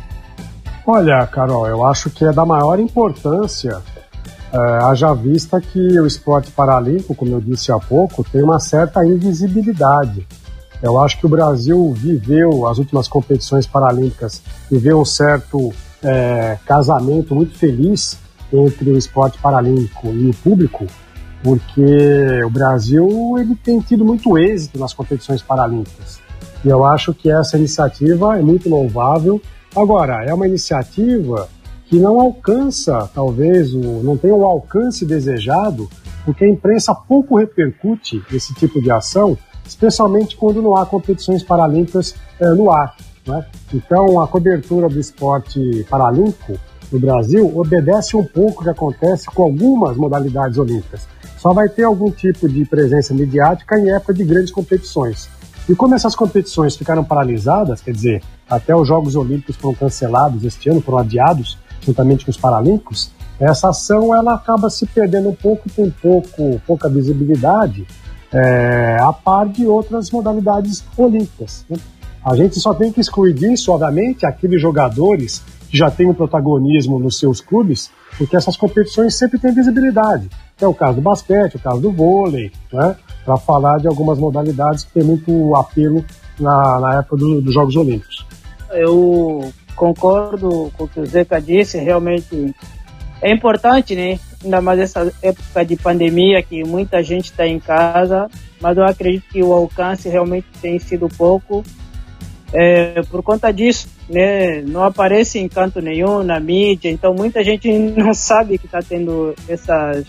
Olha, 0.87 1.27
Carol, 1.27 1.66
eu 1.66 1.85
acho 1.87 2.11
que 2.11 2.25
é 2.25 2.33
da 2.33 2.44
maior 2.44 2.79
importância, 2.79 3.83
é, 4.53 4.59
haja 4.85 5.12
vista 5.14 5.61
que 5.61 5.99
o 5.99 6.07
esporte 6.07 6.51
paralímpico, 6.53 7.14
como 7.14 7.33
eu 7.33 7.40
disse 7.40 7.73
há 7.73 7.79
pouco, 7.79 8.23
tem 8.23 8.42
uma 8.42 8.61
certa 8.61 9.05
invisibilidade. 9.05 10.27
Eu 10.83 11.01
acho 11.01 11.18
que 11.18 11.27
o 11.27 11.29
Brasil 11.29 11.92
viveu, 11.94 12.66
as 12.68 12.79
últimas 12.79 13.09
competições 13.09 13.66
paralímpicas, 13.66 14.42
viveu 14.70 15.01
um 15.01 15.05
certo 15.05 15.73
é, 16.03 16.59
casamento 16.66 17.35
muito 17.35 17.57
feliz 17.57 18.18
entre 18.53 18.90
o 18.90 18.99
esporte 18.99 19.38
paralímpico 19.38 20.09
e 20.09 20.29
o 20.29 20.35
público, 20.35 20.87
porque 21.42 22.42
o 22.44 22.51
Brasil 22.51 23.37
ele 23.38 23.57
tem 23.57 23.81
tido 23.81 24.05
muito 24.05 24.38
êxito 24.38 24.79
nas 24.79 24.92
competições 24.92 25.42
paralímpicas. 25.42 26.20
E 26.64 26.68
eu 26.68 26.85
acho 26.85 27.12
que 27.12 27.31
essa 27.31 27.57
iniciativa 27.57 28.38
é 28.38 28.42
muito 28.42 28.68
louvável. 28.68 29.40
Agora, 29.74 30.24
é 30.24 30.32
uma 30.32 30.46
iniciativa 30.46 31.48
que 31.87 31.98
não 31.98 32.20
alcança, 32.20 33.10
talvez, 33.14 33.74
o, 33.74 33.80
não 34.02 34.16
tem 34.16 34.30
o 34.30 34.44
alcance 34.44 35.04
desejado, 35.04 35.88
porque 36.24 36.44
a 36.44 36.48
imprensa 36.48 36.94
pouco 36.94 37.37
repercute 37.37 38.22
esse 38.32 38.54
tipo 38.54 38.80
de 38.80 38.90
ação 38.90 39.37
especialmente 39.66 40.37
quando 40.37 40.62
não 40.62 40.76
há 40.76 40.87
competições 40.87 41.42
paralímpicas 41.42 42.14
é, 42.38 42.48
no 42.50 42.70
ar. 42.70 42.96
Né? 43.26 43.44
Então, 43.72 44.20
a 44.20 44.28
cobertura 44.28 44.88
do 44.88 45.00
esporte 45.00 45.87
paralímpico 45.88 46.58
no 46.92 46.98
Brasil 46.98 47.50
obedece 47.56 48.16
um 48.16 48.24
pouco 48.24 48.60
o 48.60 48.64
que 48.64 48.70
acontece 48.70 49.26
com 49.26 49.44
algumas 49.44 49.96
modalidades 49.96 50.58
olímpicas. 50.58 51.08
Só 51.38 51.52
vai 51.52 51.68
ter 51.68 51.84
algum 51.84 52.10
tipo 52.10 52.48
de 52.48 52.64
presença 52.64 53.12
midiática 53.12 53.78
em 53.78 53.90
época 53.90 54.14
de 54.14 54.24
grandes 54.24 54.50
competições. 54.50 55.28
E 55.68 55.74
como 55.74 55.94
essas 55.94 56.14
competições 56.14 56.77
ficaram 56.77 57.03
paralisadas, 57.03 57.81
quer 57.81 57.92
dizer, 57.92 58.22
até 58.48 58.74
os 58.77 58.87
Jogos 58.87 59.16
Olímpicos 59.16 59.57
foram 59.57 59.74
cancelados 59.74 60.44
este 60.44 60.68
ano, 60.68 60.81
foram 60.81 60.98
adiados, 60.98 61.59
juntamente 61.81 62.24
com 62.24 62.31
os 62.31 62.37
Paralímpicos, 62.37 63.11
essa 63.38 63.70
ação 63.70 64.14
ela 64.14 64.34
acaba 64.34 64.70
se 64.70 64.86
perdendo 64.86 65.28
um 65.28 65.34
pouco, 65.34 65.68
tem 65.68 65.91
pouco, 65.91 66.61
pouca 66.66 66.88
visibilidade, 66.88 67.86
é, 68.32 68.97
a 69.01 69.12
par 69.12 69.49
de 69.49 69.66
outras 69.66 70.11
modalidades 70.11 70.84
olímpicas. 70.97 71.64
Né? 71.68 71.76
A 72.24 72.36
gente 72.36 72.59
só 72.59 72.72
tem 72.72 72.93
que 72.93 73.01
excluir 73.01 73.34
disso, 73.34 73.72
obviamente, 73.72 74.24
aqueles 74.24 74.61
jogadores 74.61 75.43
que 75.68 75.76
já 75.76 75.91
têm 75.91 76.09
um 76.09 76.14
protagonismo 76.14 76.99
nos 76.99 77.18
seus 77.18 77.41
clubes, 77.41 77.91
porque 78.16 78.36
essas 78.36 78.57
competições 78.57 79.14
sempre 79.14 79.38
têm 79.38 79.53
visibilidade. 79.53 80.28
É 80.61 80.66
o 80.66 80.74
caso 80.74 80.97
do 80.97 81.01
basquete, 81.01 81.57
o 81.57 81.59
caso 81.59 81.80
do 81.80 81.93
vôlei, 81.93 82.53
né? 82.72 82.97
Para 83.25 83.37
falar 83.37 83.79
de 83.79 83.89
algumas 83.89 84.18
modalidades 84.18 84.85
que 84.85 84.93
têm 84.93 85.05
muito 85.05 85.55
apelo 85.55 86.05
na, 86.39 86.81
na 86.81 86.99
época 86.99 87.16
do, 87.16 87.41
dos 87.41 87.55
Jogos 87.55 87.77
Olímpicos. 87.77 88.27
Eu 88.70 89.53
concordo 89.75 90.70
com 90.77 90.85
o 90.85 90.89
que 90.89 91.01
o 91.01 91.07
Zeca 91.07 91.41
disse, 91.41 91.79
realmente 91.79 92.55
é 93.20 93.33
importante, 93.33 93.95
né? 93.95 94.18
Ainda 94.43 94.61
mais 94.61 94.79
essa 94.79 95.11
época 95.22 95.64
de 95.64 95.77
pandemia 95.77 96.43
que 96.43 96.62
muita 96.64 97.03
gente 97.03 97.27
está 97.27 97.47
em 97.47 97.59
casa, 97.59 98.29
mas 98.61 98.77
eu 98.77 98.85
acredito 98.85 99.25
que 99.31 99.43
o 99.43 99.53
alcance 99.53 100.09
realmente 100.09 100.47
tem 100.61 100.79
sido 100.79 101.09
pouco. 101.09 101.64
É, 102.53 103.03
por 103.11 103.22
conta 103.22 103.51
disso, 103.53 103.89
né, 104.09 104.61
não 104.62 104.85
aparece 104.85 105.39
em 105.39 105.49
canto 105.49 105.81
nenhum 105.81 106.22
na 106.22 106.39
mídia, 106.39 106.89
então 106.89 107.12
muita 107.14 107.43
gente 107.43 107.68
não 107.72 108.14
sabe 108.14 108.59
que 108.59 108.66
está 108.66 108.81
tendo 108.81 109.35
essas, 109.49 110.05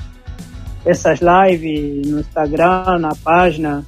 essas 0.85 1.19
lives 1.19 2.07
no 2.07 2.19
Instagram, 2.19 2.99
na 2.99 3.15
página. 3.15 3.83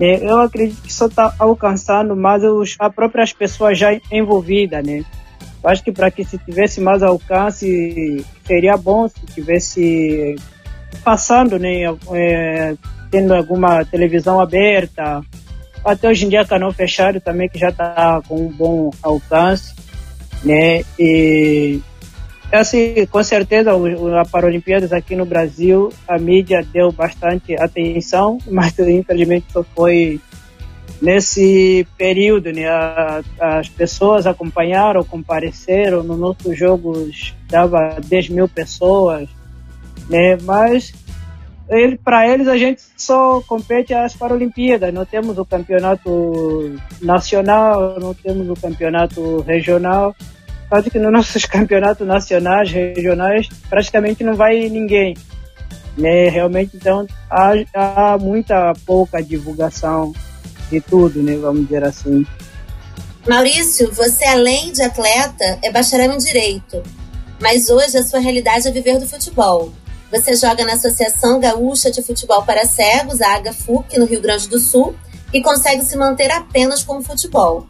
É, 0.00 0.24
eu 0.24 0.40
acredito 0.40 0.80
que 0.82 0.92
só 0.92 1.06
está 1.06 1.34
alcançando 1.38 2.16
mais 2.16 2.42
os, 2.44 2.76
as 2.78 2.94
próprias 2.94 3.32
pessoas 3.32 3.78
já 3.78 3.88
envolvidas, 4.10 4.84
né? 4.84 5.04
Acho 5.62 5.82
que 5.82 5.92
para 5.92 6.10
que 6.10 6.24
se 6.24 6.38
tivesse 6.38 6.80
mais 6.80 7.02
alcance, 7.02 8.24
seria 8.46 8.76
bom 8.76 9.08
se 9.08 9.20
tivesse 9.34 10.36
passando, 11.04 11.58
né, 11.58 11.82
é, 12.12 12.74
tendo 13.10 13.34
alguma 13.34 13.84
televisão 13.84 14.40
aberta, 14.40 15.20
até 15.84 16.08
hoje 16.08 16.26
em 16.26 16.28
dia 16.28 16.44
canal 16.44 16.72
fechado 16.72 17.20
também 17.20 17.48
que 17.48 17.58
já 17.58 17.70
está 17.70 18.20
com 18.26 18.46
um 18.46 18.48
bom 18.48 18.90
alcance, 19.02 19.74
né, 20.44 20.84
e 20.98 21.80
assim, 22.52 23.06
com 23.06 23.22
certeza 23.22 23.72
a 23.72 24.24
Paralimpíadas 24.24 24.92
aqui 24.92 25.14
no 25.14 25.26
Brasil, 25.26 25.92
a 26.06 26.18
mídia 26.18 26.66
deu 26.72 26.90
bastante 26.90 27.54
atenção, 27.60 28.38
mas 28.50 28.78
infelizmente 28.78 29.46
só 29.52 29.62
foi 29.62 30.20
nesse 31.00 31.86
período, 31.96 32.50
né, 32.52 32.64
as 33.38 33.68
pessoas 33.68 34.26
acompanharam, 34.26 35.04
compareceram, 35.04 36.02
no 36.02 36.16
nossos 36.16 36.58
jogos 36.58 37.34
dava 37.48 37.98
10 38.04 38.30
mil 38.30 38.48
pessoas, 38.48 39.28
né, 40.10 40.36
mas 40.42 40.92
ele, 41.68 41.96
para 41.98 42.26
eles 42.26 42.48
a 42.48 42.56
gente 42.56 42.82
só 42.96 43.40
compete 43.42 43.92
as 43.92 44.16
Paralimpíadas, 44.16 44.92
não 44.92 45.04
temos 45.04 45.38
o 45.38 45.44
campeonato 45.44 46.74
nacional, 47.00 48.00
não 48.00 48.14
temos 48.14 48.48
o 48.48 48.60
campeonato 48.60 49.42
regional, 49.42 50.16
Quase 50.68 50.90
que 50.90 50.98
nos 50.98 51.12
nossos 51.12 51.44
campeonatos 51.46 52.06
nacionais, 52.06 52.70
regionais, 52.70 53.48
praticamente 53.68 54.22
não 54.22 54.34
vai 54.34 54.68
ninguém. 54.68 55.16
Né? 55.96 56.28
Realmente, 56.28 56.76
então, 56.76 57.06
há, 57.30 57.52
há 57.74 58.18
muita 58.18 58.72
pouca 58.86 59.22
divulgação 59.22 60.12
de 60.70 60.80
tudo, 60.80 61.22
né? 61.22 61.36
Vamos 61.36 61.64
dizer 61.64 61.84
assim. 61.84 62.24
Maurício, 63.26 63.92
você 63.92 64.24
além 64.24 64.72
de 64.72 64.82
atleta, 64.82 65.58
é 65.62 65.70
bacharel 65.70 66.12
em 66.12 66.18
Direito. 66.18 66.82
Mas 67.40 67.68
hoje 67.68 67.96
a 67.96 68.02
sua 68.02 68.20
realidade 68.20 68.68
é 68.68 68.70
viver 68.70 68.98
do 68.98 69.06
futebol. 69.06 69.72
Você 70.10 70.34
joga 70.34 70.64
na 70.64 70.72
Associação 70.72 71.38
Gaúcha 71.38 71.90
de 71.90 72.02
Futebol 72.02 72.42
para 72.42 72.64
Cegos, 72.64 73.20
a 73.20 73.34
AGAFUC, 73.34 73.98
no 73.98 74.06
Rio 74.06 74.22
Grande 74.22 74.48
do 74.48 74.58
Sul, 74.58 74.94
e 75.32 75.42
consegue 75.42 75.84
se 75.84 75.96
manter 75.96 76.30
apenas 76.30 76.82
com 76.82 76.98
o 76.98 77.02
futebol. 77.02 77.66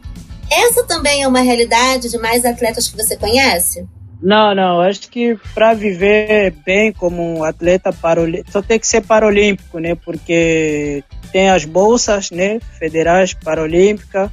Essa 0.50 0.84
também 0.86 1.22
é 1.22 1.28
uma 1.28 1.40
realidade 1.40 2.10
de 2.10 2.18
mais 2.18 2.44
atletas 2.44 2.88
que 2.88 2.96
você 2.96 3.16
conhece? 3.16 3.86
Não, 4.20 4.54
não. 4.54 4.80
Acho 4.80 5.08
que 5.08 5.38
para 5.54 5.74
viver 5.74 6.52
bem 6.64 6.92
como 6.92 7.44
atleta 7.44 7.92
paralímpico, 7.92 8.50
só 8.50 8.60
tem 8.60 8.78
que 8.78 8.86
ser 8.86 9.02
paralímpico, 9.02 9.78
né? 9.78 9.94
Porque 9.94 11.04
tem 11.32 11.50
as 11.50 11.64
bolsas, 11.64 12.30
né? 12.30 12.58
Federais 12.78 13.32
paralímpica 13.32 14.32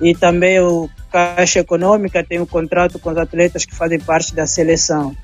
e 0.00 0.14
também 0.14 0.60
o 0.60 0.88
Caixa 1.10 1.60
Econômica 1.60 2.24
tem 2.24 2.40
um 2.40 2.46
contrato 2.46 2.98
com 2.98 3.10
os 3.10 3.16
atletas 3.16 3.64
que 3.64 3.74
fazem 3.74 4.00
parte 4.00 4.34
da 4.34 4.46
seleção. 4.46 5.16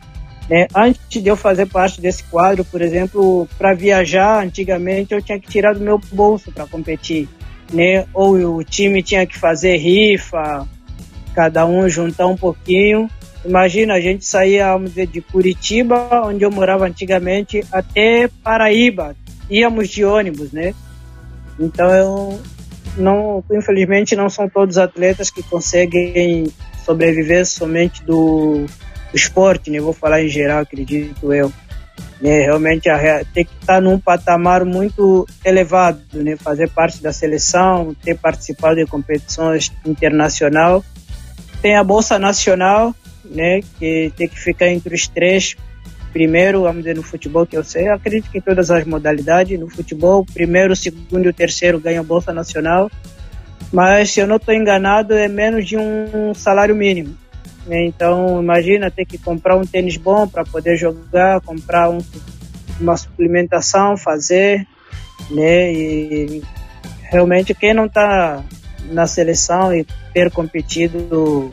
Né? 0.49 0.67
Antes 0.75 1.23
de 1.23 1.29
eu 1.29 1.37
fazer 1.37 1.67
parte 1.67 2.01
desse 2.01 2.25
quadro, 2.25 2.65
por 2.65 2.83
exemplo, 2.83 3.49
para 3.59 3.75
viajar, 3.75 4.45
antigamente 4.45 5.15
eu 5.15 5.23
tinha 5.23 5.39
que 5.39 5.49
tirar 5.49 5.75
do 5.75 5.81
meu 5.81 5.99
bolso 6.13 6.51
para 6.51 6.67
competir 6.67 7.29
né? 7.73 8.07
Ou 8.13 8.57
o 8.57 8.65
time 8.65 9.03
tinha 9.03 9.27
que 9.27 9.39
fazer 9.39 9.77
rifa, 9.77 10.67
cada 11.35 11.67
um 11.67 11.89
juntar 11.89 12.27
um 12.27 12.37
pouquinho. 12.37 13.09
Imagina, 13.45 13.95
a 13.95 14.01
gente 14.01 14.25
saía, 14.25 14.77
de 15.11 15.21
Curitiba, 15.21 16.27
onde 16.27 16.45
eu 16.45 16.51
morava 16.51 16.87
antigamente, 16.87 17.65
até 17.73 18.29
Paraíba. 18.43 19.17
Íamos 19.49 19.89
de 19.89 20.05
ônibus, 20.05 20.53
né? 20.53 20.75
Então, 21.59 21.91
eu 21.91 22.41
não, 22.97 23.43
infelizmente, 23.51 24.15
não 24.15 24.29
são 24.29 24.49
todos 24.49 24.79
atletas 24.79 25.31
que 25.31 25.43
conseguem 25.43 26.49
sobreviver 26.85 27.47
somente 27.47 28.03
do, 28.05 28.67
do 29.11 29.17
esporte, 29.17 29.71
né? 29.71 29.81
Vou 29.81 29.93
falar 29.93 30.23
em 30.23 30.29
geral, 30.29 30.61
acredito 30.61 31.33
eu. 31.33 31.53
Né? 32.21 32.43
Realmente 32.43 32.89
a, 32.89 33.25
tem 33.25 33.45
que 33.45 33.53
estar 33.61 33.81
num 33.81 33.99
patamar 33.99 34.65
muito 34.65 35.27
elevado, 35.45 36.01
né? 36.13 36.37
fazer 36.37 36.69
parte 36.71 37.03
da 37.03 37.13
seleção, 37.13 37.95
ter 38.03 38.17
participado 38.17 38.77
de 38.77 38.87
competições 38.87 39.73
internacional. 39.87 40.85
Tem 41.63 41.77
a 41.77 41.85
Bolsa 41.85 42.19
Nacional, 42.19 42.95
né? 43.25 43.61
que 43.79 44.13
tem 44.17 44.29
que 44.29 44.39
ficar 44.39 44.69
entre 44.69 44.95
os 44.95 45.09
três 45.09 45.57
primeiro, 46.13 46.63
vamos 46.63 46.83
dizer, 46.83 46.97
no 46.97 47.03
futebol 47.03 47.47
que 47.47 47.57
eu 47.57 47.63
sei, 47.63 47.89
eu 47.89 47.95
acredito 47.95 48.31
que 48.31 48.39
em 48.39 48.41
todas 48.41 48.71
as 48.71 48.85
modalidades, 48.85 49.59
no 49.59 49.71
futebol, 49.71 50.25
primeiro, 50.25 50.75
segundo 50.75 51.27
e 51.27 51.29
o 51.29 51.33
terceiro 51.33 51.79
ganham 51.79 52.05
Bolsa 52.05 52.33
Nacional, 52.33 52.91
mas 53.73 54.11
se 54.11 54.21
eu 54.21 54.27
não 54.27 54.37
estou 54.37 54.53
enganado, 54.53 55.15
é 55.15 55.29
menos 55.29 55.67
de 55.67 55.77
um 55.77 56.35
salário 56.35 56.75
mínimo. 56.75 57.17
Né? 57.71 57.87
Então, 57.87 58.43
imagina 58.43 58.91
ter 58.91 59.05
que 59.05 59.17
comprar 59.17 59.57
um 59.57 59.65
tênis 59.65 59.97
bom 59.97 60.27
para 60.27 60.45
poder 60.45 60.77
jogar, 60.77 61.41
comprar 61.41 61.89
um, 61.89 61.99
uma 62.81 62.97
suplementação, 62.97 63.97
fazer, 63.97 64.67
né? 65.31 65.73
E 65.73 66.43
realmente 67.03 67.55
quem 67.55 67.73
não 67.73 67.87
está 67.87 68.43
na 68.91 69.07
seleção 69.07 69.73
e 69.73 69.87
ter 70.13 70.33
competido 70.33 71.53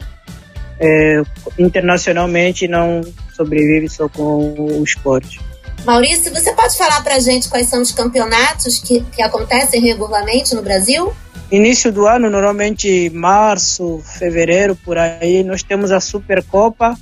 é, 0.79 1.21
internacionalmente 1.59 2.67
não 2.67 3.01
sobrevive 3.35 3.87
só 3.87 4.09
com 4.09 4.55
o 4.57 4.83
esporte. 4.83 5.39
Maurício, 5.85 6.33
você 6.33 6.51
pode 6.53 6.75
falar 6.75 7.03
para 7.03 7.19
gente 7.19 7.47
quais 7.47 7.67
são 7.67 7.79
os 7.79 7.91
campeonatos 7.91 8.79
que, 8.79 9.01
que 9.01 9.21
acontecem 9.21 9.79
regularmente 9.81 10.55
no 10.55 10.63
Brasil? 10.63 11.13
Início 11.49 11.93
do 11.93 12.05
ano, 12.05 12.29
normalmente 12.29 13.09
março, 13.09 14.01
fevereiro, 14.19 14.75
por 14.75 14.97
aí, 14.97 15.43
nós 15.43 15.63
temos 15.63 15.93
a 15.93 16.01
Supercopa, 16.01 16.97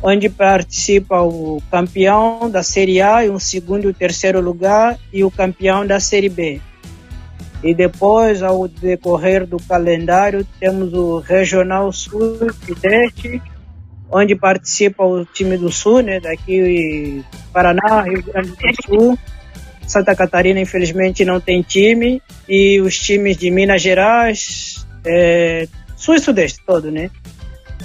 onde 0.00 0.28
participa 0.28 1.20
o 1.22 1.60
campeão 1.68 2.48
da 2.48 2.62
Série 2.62 3.02
A, 3.02 3.24
e 3.24 3.30
um 3.30 3.40
segundo 3.40 3.84
e 3.84 3.88
o 3.88 3.94
terceiro 3.94 4.40
lugar, 4.40 4.96
e 5.12 5.24
o 5.24 5.30
campeão 5.32 5.84
da 5.84 5.98
Série 5.98 6.28
B. 6.28 6.60
E 7.60 7.74
depois, 7.74 8.40
ao 8.40 8.68
decorrer 8.68 9.44
do 9.44 9.56
calendário, 9.56 10.46
temos 10.60 10.92
o 10.92 11.18
Regional 11.18 11.90
Sul 11.90 12.38
Sudeste, 12.64 13.42
onde 14.08 14.36
participa 14.36 15.04
o 15.04 15.24
time 15.24 15.56
do 15.56 15.72
Sul, 15.72 16.02
né, 16.02 16.20
daqui 16.20 17.24
Paraná, 17.52 18.02
Rio 18.02 18.22
Grande 18.22 18.50
do 18.50 18.84
Sul, 18.86 19.18
Santa 19.86 20.14
Catarina, 20.14 20.60
infelizmente, 20.60 21.24
não 21.24 21.40
tem 21.40 21.62
time. 21.62 22.22
E 22.48 22.80
os 22.80 22.98
times 22.98 23.36
de 23.36 23.50
Minas 23.50 23.82
Gerais, 23.82 24.86
é, 25.04 25.68
Sul 25.96 26.14
e 26.14 26.20
Sudeste 26.20 26.60
todo, 26.66 26.90
né? 26.90 27.10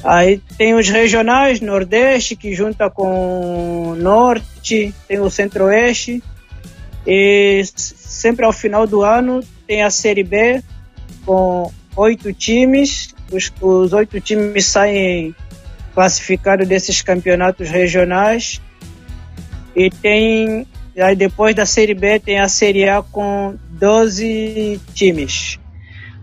Aí 0.04 0.42
tem 0.58 0.74
os 0.74 0.90
regionais, 0.90 1.62
Nordeste, 1.62 2.36
que 2.36 2.54
junta 2.54 2.90
com 2.90 3.96
Norte, 3.98 4.94
tem 5.08 5.20
o 5.20 5.30
Centro-Oeste. 5.30 6.24
E 7.06 7.62
sempre 7.76 8.46
ao 8.46 8.54
final 8.54 8.88
do 8.88 9.02
ano 9.02 9.42
tem 9.68 9.84
a 9.84 9.90
Série 9.90 10.24
B 10.24 10.62
com 11.26 11.72
oito 11.96 12.34
times. 12.34 13.14
Os, 13.32 13.52
os 13.62 13.94
oito 13.94 14.20
times 14.20 14.66
saem 14.66 15.36
classificados 15.94 16.68
desses 16.68 17.02
campeonatos 17.02 17.70
regionais. 17.70 18.62
E 19.76 19.90
tem 19.90 20.68
e 20.96 21.02
aí 21.02 21.16
depois 21.16 21.56
da 21.56 21.66
Série 21.66 21.94
B 21.94 22.20
tem 22.20 22.40
a 22.40 22.48
Série 22.48 22.88
A 22.88 23.02
com 23.02 23.58
12 23.70 24.80
times. 24.94 25.60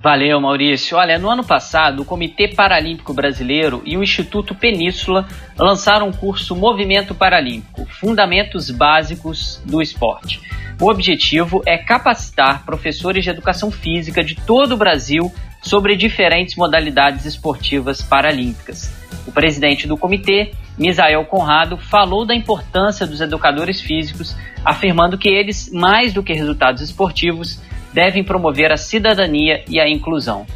Valeu, 0.00 0.40
Maurício. 0.40 0.96
Olha, 0.96 1.18
no 1.18 1.28
ano 1.28 1.42
passado, 1.42 2.02
o 2.02 2.04
Comitê 2.04 2.48
Paralímpico 2.48 3.12
Brasileiro 3.12 3.82
e 3.84 3.96
o 3.96 4.02
Instituto 4.02 4.54
Península 4.54 5.26
lançaram 5.58 6.08
o 6.08 6.16
curso 6.16 6.54
Movimento 6.54 7.14
Paralímpico 7.14 7.84
Fundamentos 7.86 8.70
Básicos 8.70 9.60
do 9.64 9.82
Esporte. 9.82 10.40
O 10.80 10.88
objetivo 10.88 11.60
é 11.66 11.76
capacitar 11.76 12.64
professores 12.64 13.24
de 13.24 13.30
educação 13.30 13.68
física 13.68 14.22
de 14.22 14.36
todo 14.36 14.72
o 14.72 14.76
Brasil 14.76 15.32
sobre 15.60 15.96
diferentes 15.96 16.56
modalidades 16.56 17.24
esportivas 17.24 18.02
paralímpicas. 18.02 18.92
O 19.26 19.32
presidente 19.32 19.86
do 19.86 19.96
comitê, 19.96 20.52
Misael 20.78 21.24
Conrado, 21.24 21.76
falou 21.76 22.24
da 22.24 22.34
importância 22.34 23.06
dos 23.06 23.20
educadores 23.20 23.80
físicos, 23.80 24.36
afirmando 24.64 25.18
que 25.18 25.28
eles, 25.28 25.70
mais 25.72 26.12
do 26.12 26.22
que 26.22 26.32
resultados 26.32 26.82
esportivos, 26.82 27.60
devem 27.92 28.24
promover 28.24 28.72
a 28.72 28.76
cidadania 28.76 29.64
e 29.68 29.80
a 29.80 29.88
inclusão. 29.88 30.46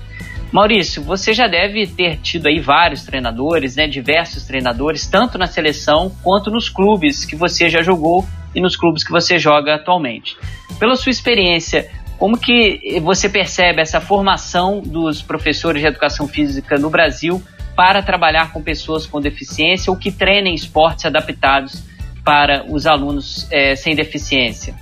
Maurício, 0.53 1.03
você 1.03 1.33
já 1.33 1.47
deve 1.47 1.87
ter 1.87 2.19
tido 2.19 2.47
aí 2.47 2.61
vários 2.61 3.05
treinadores, 3.05 3.75
né, 3.75 3.87
diversos 3.87 4.45
treinadores, 4.45 5.07
tanto 5.07 5.39
na 5.39 5.47
seleção 5.47 6.15
quanto 6.23 6.51
nos 6.51 6.69
clubes 6.69 7.25
que 7.25 7.35
você 7.35 7.71
já 7.71 7.83
jogou 7.83 8.27
e 8.55 8.61
nos 8.61 8.77
clubes 8.77 9.03
que 9.03 9.11
você 9.11 9.39
joga 9.39 9.75
atualmente. 9.75 10.37
Pela 10.79 10.95
sua 10.95 11.11
experiência, 11.11 11.91
como 12.23 12.39
que 12.39 13.01
você 13.01 13.29
percebe 13.29 13.83
essa 13.83 14.01
formação 14.01 14.81
dos 14.81 15.21
professores 15.21 15.83
de 15.83 15.89
educação 15.89 16.29
física 16.29 16.79
no 16.79 16.89
Brasil 16.89 17.43
para 17.75 18.01
trabalhar 18.01 18.53
com 18.53 18.63
pessoas 18.63 19.05
com 19.05 19.21
deficiência 19.21 19.91
ou 19.91 19.97
que 19.97 20.13
treinem 20.13 20.55
esportes 20.55 21.05
adaptados 21.05 21.83
para 22.25 22.65
os 22.71 22.87
alunos 22.87 23.49
é, 23.51 23.75
sem 23.75 23.97
deficiência? 23.97 24.73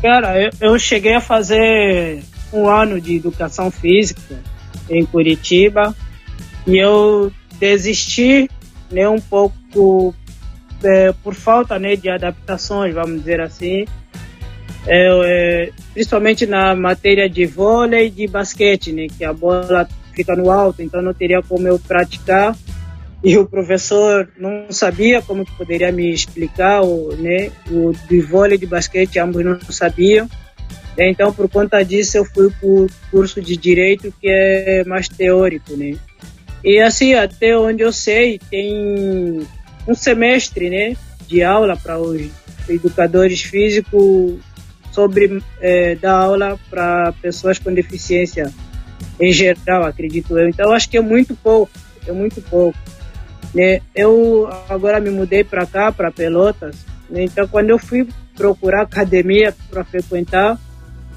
Cara, 0.00 0.40
eu, 0.40 0.50
eu 0.62 0.78
cheguei 0.78 1.12
a 1.12 1.20
fazer 1.20 2.22
um 2.54 2.66
ano 2.66 2.98
de 2.98 3.16
educação 3.16 3.70
física 3.70 4.42
em 4.88 5.04
Curitiba 5.04 5.94
e 6.66 6.78
eu 6.78 7.30
desisti 7.58 8.48
né, 8.90 9.06
um 9.06 9.20
pouco 9.20 10.14
é, 10.82 11.12
por 11.22 11.34
falta 11.34 11.78
né, 11.78 11.96
de 11.96 12.08
adaptações, 12.08 12.94
vamos 12.94 13.18
dizer 13.18 13.42
assim, 13.42 13.84
é, 14.86 15.08
é, 15.24 15.70
principalmente 15.98 16.46
na 16.46 16.76
matéria 16.76 17.28
de 17.28 17.44
vôlei 17.44 18.06
e 18.06 18.10
de 18.10 18.28
basquete, 18.28 18.92
né, 18.92 19.08
que 19.08 19.24
a 19.24 19.32
bola 19.32 19.88
fica 20.14 20.36
no 20.36 20.48
alto, 20.48 20.80
então 20.80 21.02
não 21.02 21.12
teria 21.12 21.42
como 21.42 21.66
eu 21.66 21.76
praticar 21.76 22.56
e 23.24 23.36
o 23.36 23.44
professor 23.44 24.28
não 24.38 24.70
sabia 24.70 25.20
como 25.20 25.44
que 25.44 25.50
poderia 25.56 25.90
me 25.90 26.12
explicar 26.12 26.82
o, 26.82 27.16
né, 27.16 27.50
o 27.68 27.92
de 28.08 28.20
vôlei 28.20 28.54
e 28.54 28.60
de 28.60 28.66
basquete, 28.66 29.18
ambos 29.18 29.44
não 29.44 29.58
sabiam. 29.70 30.30
Então, 30.96 31.32
por 31.32 31.48
conta 31.48 31.82
disso, 31.84 32.16
eu 32.16 32.24
fui 32.24 32.48
para 32.48 32.68
o 32.68 32.86
curso 33.10 33.42
de 33.42 33.56
Direito, 33.56 34.14
que 34.20 34.28
é 34.30 34.84
mais 34.84 35.08
teórico, 35.08 35.76
né? 35.76 35.96
E 36.62 36.80
assim, 36.80 37.14
até 37.14 37.58
onde 37.58 37.82
eu 37.82 37.92
sei, 37.92 38.38
tem 38.48 39.40
um 39.86 39.94
semestre, 39.96 40.70
né, 40.70 40.96
de 41.26 41.42
aula 41.42 41.76
para 41.76 41.98
os 41.98 42.22
educadores 42.68 43.42
físicos 43.42 44.38
sobre 44.98 45.40
é, 45.60 45.94
dar 45.94 46.14
aula 46.14 46.58
para 46.68 47.12
pessoas 47.22 47.56
com 47.56 47.72
deficiência 47.72 48.52
em 49.20 49.30
geral, 49.30 49.84
acredito 49.84 50.36
eu. 50.36 50.48
Então, 50.48 50.72
acho 50.72 50.90
que 50.90 50.96
é 50.96 51.00
muito 51.00 51.36
pouco, 51.36 51.70
é 52.04 52.10
muito 52.10 52.42
pouco. 52.42 52.76
Né? 53.54 53.80
Eu 53.94 54.50
agora 54.68 54.98
me 54.98 55.10
mudei 55.10 55.44
para 55.44 55.64
cá, 55.66 55.92
para 55.92 56.10
Pelotas. 56.10 56.74
Né? 57.08 57.22
Então, 57.22 57.46
quando 57.46 57.70
eu 57.70 57.78
fui 57.78 58.08
procurar 58.34 58.82
academia 58.82 59.54
para 59.70 59.84
frequentar, 59.84 60.58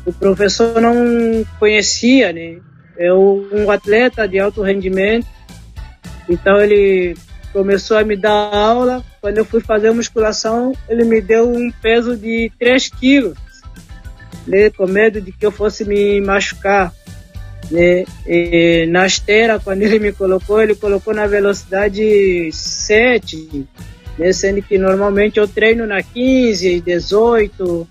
o 0.05 0.13
professor 0.13 0.79
não 0.79 1.43
conhecia, 1.57 2.31
né? 2.31 2.57
Eu, 2.95 3.47
um 3.51 3.71
atleta 3.71 4.27
de 4.27 4.39
alto 4.39 4.61
rendimento, 4.61 5.25
então 6.29 6.61
ele 6.61 7.15
começou 7.51 7.97
a 7.97 8.03
me 8.03 8.15
dar 8.15 8.53
aula. 8.53 9.03
Quando 9.19 9.39
eu 9.39 9.45
fui 9.45 9.59
fazer 9.59 9.91
musculação, 9.91 10.73
ele 10.87 11.03
me 11.03 11.19
deu 11.19 11.49
um 11.49 11.71
peso 11.81 12.15
de 12.15 12.51
3 12.59 12.89
quilos, 12.89 13.37
né? 14.47 14.69
com 14.69 14.87
medo 14.87 15.21
de 15.21 15.31
que 15.31 15.45
eu 15.45 15.51
fosse 15.51 15.85
me 15.85 16.19
machucar. 16.21 16.93
Né? 17.69 18.05
E 18.27 18.85
na 18.87 19.05
esteira, 19.05 19.59
quando 19.59 19.81
ele 19.81 19.99
me 19.99 20.11
colocou, 20.11 20.61
ele 20.61 20.75
colocou 20.75 21.13
na 21.13 21.27
velocidade 21.27 22.49
7, 22.51 23.67
né? 24.17 24.33
sendo 24.33 24.61
que 24.61 24.77
normalmente 24.77 25.39
eu 25.39 25.47
treino 25.47 25.85
na 25.85 26.01
15, 26.01 26.81
18. 26.81 27.87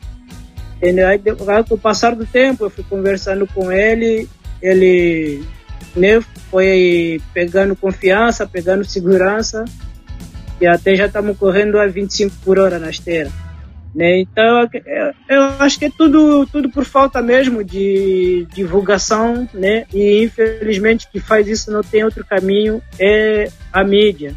Entendeu? 0.77 1.09
Aí, 1.09 1.19
com 1.19 1.75
o 1.75 1.79
passar 1.79 2.15
do 2.15 2.25
tempo, 2.25 2.65
eu 2.65 2.71
fui 2.71 2.85
conversando 2.89 3.47
com 3.47 3.71
ele, 3.71 4.27
ele 4.63 5.45
né, 5.95 6.21
foi 6.51 7.21
pegando 7.35 7.77
confiança, 7.77 8.47
pegando 8.47 8.85
segurança, 8.85 9.65
e 10.61 10.67
até 10.67 10.95
já 10.95 11.07
estamos 11.07 11.37
correndo 11.37 11.79
a 11.79 11.87
25 11.87 12.35
por 12.45 12.59
hora 12.59 12.79
na 12.79 12.91
esteira. 12.91 13.31
Né? 13.95 14.20
Então, 14.20 14.68
eu, 14.72 15.14
eu 15.28 15.43
acho 15.59 15.78
que 15.78 15.86
é 15.86 15.91
tudo, 15.91 16.47
tudo 16.47 16.70
por 16.70 16.84
falta 16.84 17.20
mesmo 17.20 17.64
de 17.64 18.47
divulgação, 18.55 19.49
né? 19.53 19.84
e 19.93 20.22
infelizmente 20.22 21.09
que 21.11 21.18
faz 21.18 21.49
isso 21.49 21.72
não 21.72 21.82
tem 21.82 22.05
outro 22.05 22.24
caminho, 22.24 22.80
é 22.99 23.51
a 23.72 23.82
mídia 23.82 24.34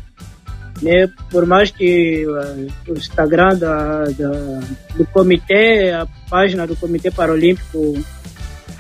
né? 0.84 1.10
Por 1.30 1.46
mais 1.46 1.72
que 1.72 2.26
uh, 2.28 2.92
o 2.92 2.94
Instagram 2.94 3.56
da, 3.56 4.04
da, 4.04 4.60
do 4.96 5.06
comitê, 5.12 5.92
a 5.92 6.06
página 6.30 6.68
do 6.68 6.76
Comitê 6.76 7.10
Paralímpico, 7.10 7.98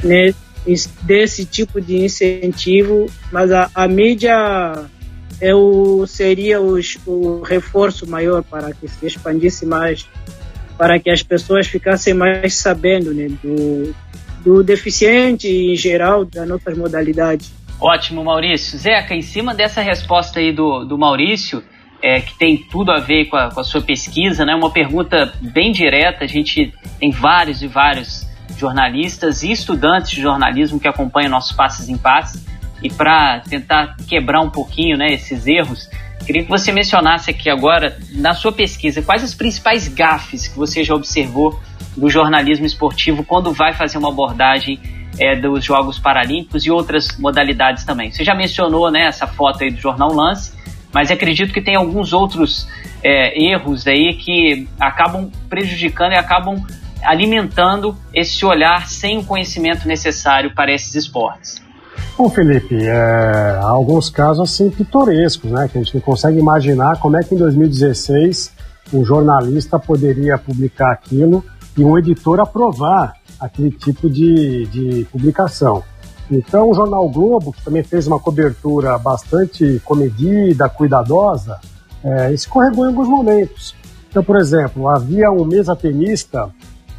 né, 0.03 0.33
desse 1.03 1.45
tipo 1.45 1.79
de 1.79 2.03
incentivo, 2.03 3.09
mas 3.31 3.51
a, 3.51 3.69
a 3.73 3.87
mídia 3.87 4.85
é 5.39 5.55
o, 5.55 6.05
seria 6.05 6.61
os, 6.61 6.97
o 7.05 7.41
reforço 7.41 8.07
maior 8.07 8.43
para 8.43 8.73
que 8.73 8.87
se 8.87 9.05
expandisse 9.05 9.65
mais, 9.65 10.07
para 10.77 10.99
que 10.99 11.09
as 11.09 11.23
pessoas 11.23 11.67
ficassem 11.67 12.13
mais 12.13 12.55
sabendo 12.55 13.13
né, 13.13 13.27
do, 13.43 13.95
do 14.43 14.63
deficiente 14.63 15.47
em 15.47 15.75
geral 15.75 16.25
das 16.25 16.47
nossas 16.47 16.77
modalidades. 16.77 17.53
Ótimo, 17.79 18.23
Maurício. 18.23 18.77
Zeca, 18.77 19.13
em 19.13 19.21
cima 19.21 19.53
dessa 19.53 19.81
resposta 19.81 20.39
aí 20.39 20.53
do, 20.53 20.85
do 20.85 20.97
Maurício, 20.97 21.63
é, 22.01 22.19
que 22.19 22.37
tem 22.37 22.57
tudo 22.57 22.91
a 22.91 22.99
ver 22.99 23.25
com 23.25 23.37
a, 23.37 23.49
com 23.49 23.59
a, 23.59 23.63
sua 23.63 23.81
pesquisa, 23.81 24.45
né? 24.45 24.53
Uma 24.53 24.71
pergunta 24.71 25.33
bem 25.41 25.71
direta. 25.71 26.23
A 26.23 26.27
gente 26.27 26.73
tem 26.99 27.11
vários 27.11 27.61
e 27.61 27.67
vários 27.67 28.27
jornalistas 28.57 29.43
e 29.43 29.51
estudantes 29.51 30.11
de 30.11 30.21
jornalismo 30.21 30.79
que 30.79 30.87
acompanham 30.87 31.29
nossos 31.29 31.53
passos 31.53 31.89
em 31.89 31.97
passos. 31.97 32.43
E 32.81 32.89
para 32.89 33.39
tentar 33.41 33.95
quebrar 34.07 34.41
um 34.41 34.49
pouquinho 34.49 34.97
né, 34.97 35.13
esses 35.13 35.47
erros, 35.47 35.89
queria 36.23 36.43
que 36.43 36.49
você 36.49 36.71
mencionasse 36.71 37.29
aqui 37.29 37.49
agora, 37.49 37.97
na 38.11 38.33
sua 38.33 38.51
pesquisa, 38.51 39.01
quais 39.01 39.23
as 39.23 39.33
principais 39.33 39.87
gafes 39.87 40.47
que 40.47 40.57
você 40.57 40.83
já 40.83 40.93
observou 40.93 41.59
do 41.95 42.09
jornalismo 42.09 42.65
esportivo 42.65 43.23
quando 43.23 43.51
vai 43.51 43.73
fazer 43.73 43.97
uma 43.97 44.09
abordagem 44.09 44.79
é, 45.19 45.35
dos 45.35 45.63
Jogos 45.63 45.99
Paralímpicos 45.99 46.65
e 46.65 46.71
outras 46.71 47.17
modalidades 47.17 47.83
também. 47.83 48.11
Você 48.11 48.23
já 48.23 48.33
mencionou 48.33 48.89
né, 48.91 49.05
essa 49.05 49.27
foto 49.27 49.63
aí 49.63 49.71
do 49.71 49.79
Jornal 49.79 50.11
Lance, 50.11 50.53
mas 50.91 51.11
acredito 51.11 51.53
que 51.53 51.61
tem 51.61 51.75
alguns 51.75 52.13
outros 52.13 52.67
é, 53.03 53.39
erros 53.39 53.87
aí 53.87 54.15
que 54.15 54.67
acabam 54.79 55.31
prejudicando 55.49 56.13
e 56.13 56.17
acabam 56.17 56.63
alimentando 57.03 57.97
esse 58.13 58.45
olhar 58.45 58.87
sem 58.87 59.19
o 59.19 59.25
conhecimento 59.25 59.87
necessário 59.87 60.53
para 60.53 60.71
esses 60.71 60.95
esportes. 60.95 61.62
Bom, 62.15 62.29
Felipe, 62.29 62.75
é, 62.75 62.91
há 62.93 63.67
alguns 63.67 64.09
casos 64.09 64.51
assim 64.51 64.69
pitorescos, 64.69 65.49
né? 65.49 65.67
Que 65.67 65.79
a 65.79 65.81
gente 65.81 65.95
não 65.95 66.01
consegue 66.01 66.37
imaginar 66.37 66.99
como 66.99 67.17
é 67.17 67.23
que 67.23 67.33
em 67.33 67.37
2016 67.37 68.51
um 68.93 69.03
jornalista 69.03 69.79
poderia 69.79 70.37
publicar 70.37 70.91
aquilo 70.91 71.43
e 71.75 71.83
um 71.83 71.97
editor 71.97 72.39
aprovar 72.39 73.15
aquele 73.39 73.71
tipo 73.71 74.09
de, 74.09 74.65
de 74.67 75.05
publicação. 75.11 75.83
Então, 76.29 76.69
o 76.69 76.73
jornal 76.73 77.09
Globo, 77.09 77.51
que 77.51 77.63
também 77.63 77.83
fez 77.83 78.05
uma 78.07 78.19
cobertura 78.19 78.97
bastante 78.97 79.81
comedida, 79.83 80.69
cuidadosa, 80.69 81.59
é, 82.03 82.31
escorregou 82.31 82.85
em 82.85 82.89
alguns 82.89 83.07
momentos. 83.07 83.75
Então, 84.09 84.23
por 84.23 84.37
exemplo, 84.37 84.87
havia 84.87 85.31
um 85.31 85.43
mesa 85.43 85.75
tenista 85.75 86.49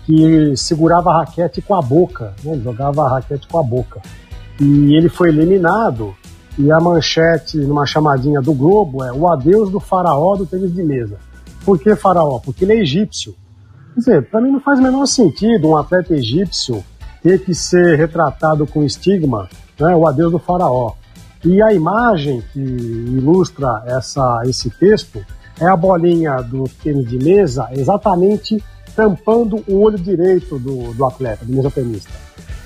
que 0.05 0.55
segurava 0.57 1.11
a 1.11 1.19
raquete 1.21 1.63
com 1.63 1.75
a 1.75 1.81
boca, 1.81 2.35
né? 2.43 2.61
jogava 2.63 3.05
a 3.05 3.11
raquete 3.15 3.47
com 3.49 3.59
a 3.59 3.63
boca. 3.63 4.03
E 4.61 4.95
ele 4.95 5.09
foi 5.09 5.29
eliminado, 5.29 6.15
e 6.59 6.71
a 6.71 6.79
manchete 6.79 7.59
numa 7.59 7.85
chamadinha 7.85 8.41
do 8.41 8.55
Globo 8.55 9.03
é 9.03 9.13
o 9.13 9.29
adeus 9.29 9.71
do 9.71 9.81
faraó 9.81 10.37
do 10.37 10.47
tênis 10.47 10.73
de 10.73 10.83
mesa. 10.83 11.19
Por 11.65 11.79
que 11.79 11.97
faraó? 11.97 12.39
Porque 12.39 12.65
ele 12.65 12.75
é 12.75 12.81
egípcio. 12.81 13.35
Quer 13.95 14.01
dizer, 14.01 14.31
para 14.31 14.41
mim 14.41 14.51
não 14.51 14.61
faz 14.61 14.79
o 14.79 14.83
menor 14.83 15.07
sentido 15.07 15.69
um 15.69 15.77
atleta 15.77 16.15
egípcio 16.15 16.85
ter 17.23 17.43
que 17.43 17.55
ser 17.55 17.97
retratado 17.97 18.67
com 18.67 18.85
estigma, 18.85 19.49
né, 19.81 19.97
o 19.97 20.07
adeus 20.07 20.31
do 20.31 20.39
faraó. 20.39 20.93
E 21.45 21.63
a 21.63 21.73
imagem 21.73 22.43
que 22.53 22.61
ilustra 22.61 23.83
essa, 23.87 24.43
esse 24.45 24.71
texto 24.71 25.25
é 25.61 25.67
a 25.67 25.77
bolinha 25.77 26.37
do 26.43 26.65
tênis 26.83 27.09
de 27.09 27.19
mesa 27.19 27.69
exatamente 27.73 28.63
tampando 28.95 29.63
o 29.69 29.81
olho 29.81 29.99
direito 29.99 30.59
do, 30.59 30.95
do 30.95 31.05
atleta, 31.05 31.45
do 31.45 31.53
mesotenista. 31.53 32.13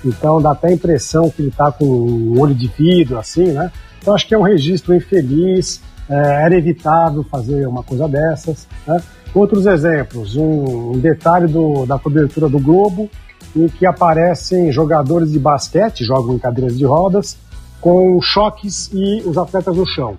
Então 0.04 0.40
dá 0.40 0.52
até 0.52 0.68
a 0.68 0.72
impressão 0.72 1.30
que 1.30 1.42
ele 1.42 1.48
está 1.48 1.72
com 1.72 1.84
um 1.84 2.40
olho 2.40 2.54
de 2.54 2.68
vidro, 2.68 3.18
assim, 3.18 3.52
né? 3.52 3.70
Então 4.00 4.14
acho 4.14 4.26
que 4.26 4.34
é 4.34 4.38
um 4.38 4.42
registro 4.42 4.94
infeliz, 4.94 5.80
é, 6.08 6.44
era 6.44 6.56
evitável 6.56 7.24
fazer 7.24 7.66
uma 7.66 7.82
coisa 7.82 8.08
dessas. 8.08 8.66
Né? 8.86 9.00
Outros 9.34 9.66
exemplos, 9.66 10.36
um, 10.36 10.92
um 10.92 10.98
detalhe 10.98 11.46
do, 11.46 11.84
da 11.84 11.98
cobertura 11.98 12.48
do 12.48 12.58
Globo, 12.58 13.10
em 13.54 13.68
que 13.68 13.86
aparecem 13.86 14.72
jogadores 14.72 15.32
de 15.32 15.38
basquete, 15.38 16.04
jogam 16.04 16.34
em 16.34 16.38
cadeiras 16.38 16.78
de 16.78 16.84
rodas, 16.84 17.36
com 17.80 18.20
choques 18.20 18.90
e 18.92 19.22
os 19.24 19.36
atletas 19.36 19.76
no 19.76 19.86
chão. 19.86 20.16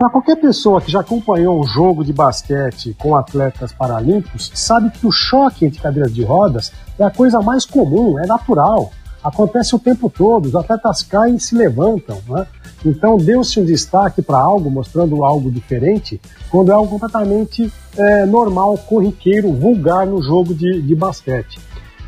Para 0.00 0.08
qualquer 0.08 0.36
pessoa 0.36 0.80
que 0.80 0.90
já 0.90 1.00
acompanhou 1.00 1.60
um 1.60 1.66
jogo 1.66 2.02
de 2.02 2.10
basquete 2.10 2.96
com 2.98 3.14
atletas 3.14 3.70
paralímpicos, 3.70 4.50
sabe 4.54 4.88
que 4.88 5.06
o 5.06 5.12
choque 5.12 5.66
entre 5.66 5.78
cadeiras 5.78 6.14
de 6.14 6.24
rodas 6.24 6.72
é 6.98 7.04
a 7.04 7.10
coisa 7.10 7.42
mais 7.42 7.66
comum, 7.66 8.18
é 8.18 8.26
natural. 8.26 8.90
Acontece 9.22 9.76
o 9.76 9.78
tempo 9.78 10.08
todo, 10.08 10.46
os 10.46 10.54
atletas 10.54 11.02
caem 11.02 11.34
e 11.34 11.38
se 11.38 11.54
levantam. 11.54 12.18
Né? 12.26 12.46
Então 12.82 13.18
deu-se 13.18 13.60
um 13.60 13.64
destaque 13.66 14.22
para 14.22 14.38
algo, 14.38 14.70
mostrando 14.70 15.22
algo 15.22 15.52
diferente, 15.52 16.18
quando 16.50 16.70
é 16.70 16.74
algo 16.74 16.88
completamente 16.88 17.70
é, 17.94 18.24
normal, 18.24 18.78
corriqueiro, 18.78 19.52
vulgar 19.52 20.06
no 20.06 20.22
jogo 20.22 20.54
de, 20.54 20.80
de 20.80 20.94
basquete. 20.94 21.60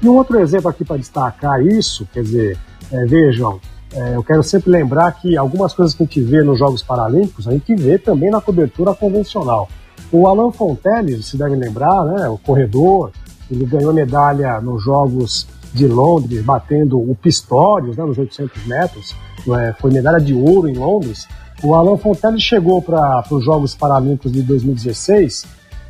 E 0.02 0.08
um 0.08 0.16
outro 0.16 0.40
exemplo 0.40 0.70
aqui 0.70 0.82
para 0.82 0.96
destacar 0.96 1.60
isso, 1.60 2.08
quer 2.10 2.22
dizer, 2.22 2.58
é, 2.90 3.04
vejam, 3.04 3.60
é, 3.94 4.16
eu 4.16 4.22
quero 4.22 4.42
sempre 4.42 4.70
lembrar 4.70 5.12
que 5.12 5.36
algumas 5.36 5.74
coisas 5.74 5.94
que 5.94 6.02
a 6.02 6.06
gente 6.06 6.20
vê 6.22 6.42
nos 6.42 6.58
Jogos 6.58 6.82
Paralímpicos, 6.82 7.46
a 7.46 7.52
gente 7.52 7.74
vê 7.74 7.98
também 7.98 8.30
na 8.30 8.40
cobertura 8.40 8.94
convencional. 8.94 9.68
O 10.10 10.26
Alan 10.26 10.50
Fonteles, 10.50 11.26
se 11.26 11.36
devem 11.36 11.56
lembrar, 11.56 12.04
né, 12.04 12.28
o 12.28 12.38
corredor, 12.38 13.12
ele 13.50 13.66
ganhou 13.66 13.92
medalha 13.92 14.60
nos 14.60 14.82
Jogos 14.82 15.46
de 15.74 15.86
Londres, 15.86 16.42
batendo 16.42 16.98
o 16.98 17.14
Pistorius 17.14 17.96
né, 17.96 18.04
nos 18.04 18.18
800 18.18 18.66
metros, 18.66 19.16
é, 19.58 19.72
foi 19.74 19.90
medalha 19.90 20.20
de 20.20 20.34
ouro 20.34 20.68
em 20.68 20.74
Londres, 20.74 21.26
o 21.62 21.74
Alain 21.74 21.96
Fontelli 21.96 22.40
chegou 22.40 22.82
para 22.82 23.24
os 23.30 23.44
Jogos 23.44 23.74
Paralímpicos 23.74 24.32
de 24.32 24.42
2016 24.42 25.44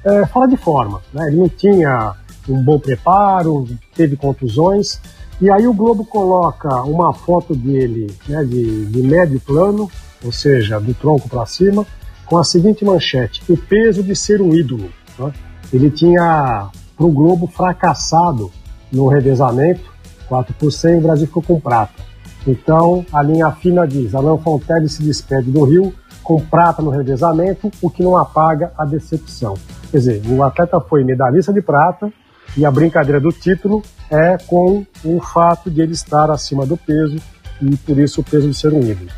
é, 0.05 0.27
fora 0.27 0.47
de 0.47 0.57
forma. 0.57 1.01
Né? 1.13 1.29
Ele 1.29 1.37
não 1.37 1.49
tinha 1.49 2.15
um 2.49 2.63
bom 2.63 2.79
preparo, 2.79 3.67
teve 3.95 4.17
contusões, 4.17 5.01
e 5.43 5.51
aí 5.51 5.67
o 5.67 5.75
Globo 5.75 6.05
coloca 6.05 6.69
uma 6.85 7.13
foto 7.13 7.53
dele 7.53 8.17
né, 8.29 8.45
de, 8.45 8.87
de 8.87 9.03
médio 9.03 9.41
plano, 9.41 9.91
ou 10.25 10.31
seja, 10.31 10.79
do 10.79 10.95
tronco 10.95 11.29
para 11.29 11.45
cima, 11.47 11.85
com 12.27 12.39
a 12.39 12.45
seguinte 12.45 12.85
manchete: 12.85 13.43
o 13.53 13.57
peso 13.57 14.05
de 14.05 14.15
ser 14.15 14.41
um 14.41 14.55
ídolo. 14.55 14.89
Né? 15.19 15.33
Ele 15.73 15.91
tinha, 15.91 16.71
para 16.97 17.07
o 17.07 17.11
Globo, 17.11 17.49
fracassado 17.49 18.53
no 18.93 19.09
revezamento, 19.09 19.93
4 20.29 20.55
por 20.55 20.71
100, 20.71 20.99
o 20.99 21.01
Brasil 21.01 21.27
ficou 21.27 21.43
com 21.43 21.59
prata. 21.59 22.01
Então, 22.47 23.05
a 23.13 23.21
linha 23.21 23.51
fina 23.51 23.85
diz: 23.85 24.15
Alain 24.15 24.39
Fontelli 24.39 24.89
se 24.89 25.03
despede 25.03 25.51
do 25.51 25.65
Rio 25.65 25.93
com 26.23 26.41
prata 26.41 26.81
no 26.81 26.91
revezamento, 26.91 27.69
o 27.83 27.91
que 27.91 28.01
não 28.01 28.17
apaga 28.17 28.73
a 28.79 28.85
decepção. 28.85 29.55
Quer 29.91 29.99
dizer, 29.99 30.23
o 30.29 30.41
atleta 30.45 30.81
foi 30.81 31.03
medalhista 31.03 31.53
de 31.53 31.61
prata 31.61 32.13
e 32.57 32.65
a 32.65 32.71
brincadeira 32.71 33.21
do 33.21 33.31
título 33.31 33.83
é 34.11 34.37
com 34.47 34.85
o 35.05 35.21
fato 35.21 35.71
de 35.71 35.81
ele 35.81 35.93
estar 35.93 36.31
acima 36.31 36.67
do 36.67 36.77
peso 36.77 37.17
e 37.61 37.77
por 37.77 37.99
isso 37.99 38.21
o 38.21 38.25
peso 38.25 38.49
de 38.49 38.57
ser 38.57 38.73
um 38.73 38.81
ídolo. 38.81 39.11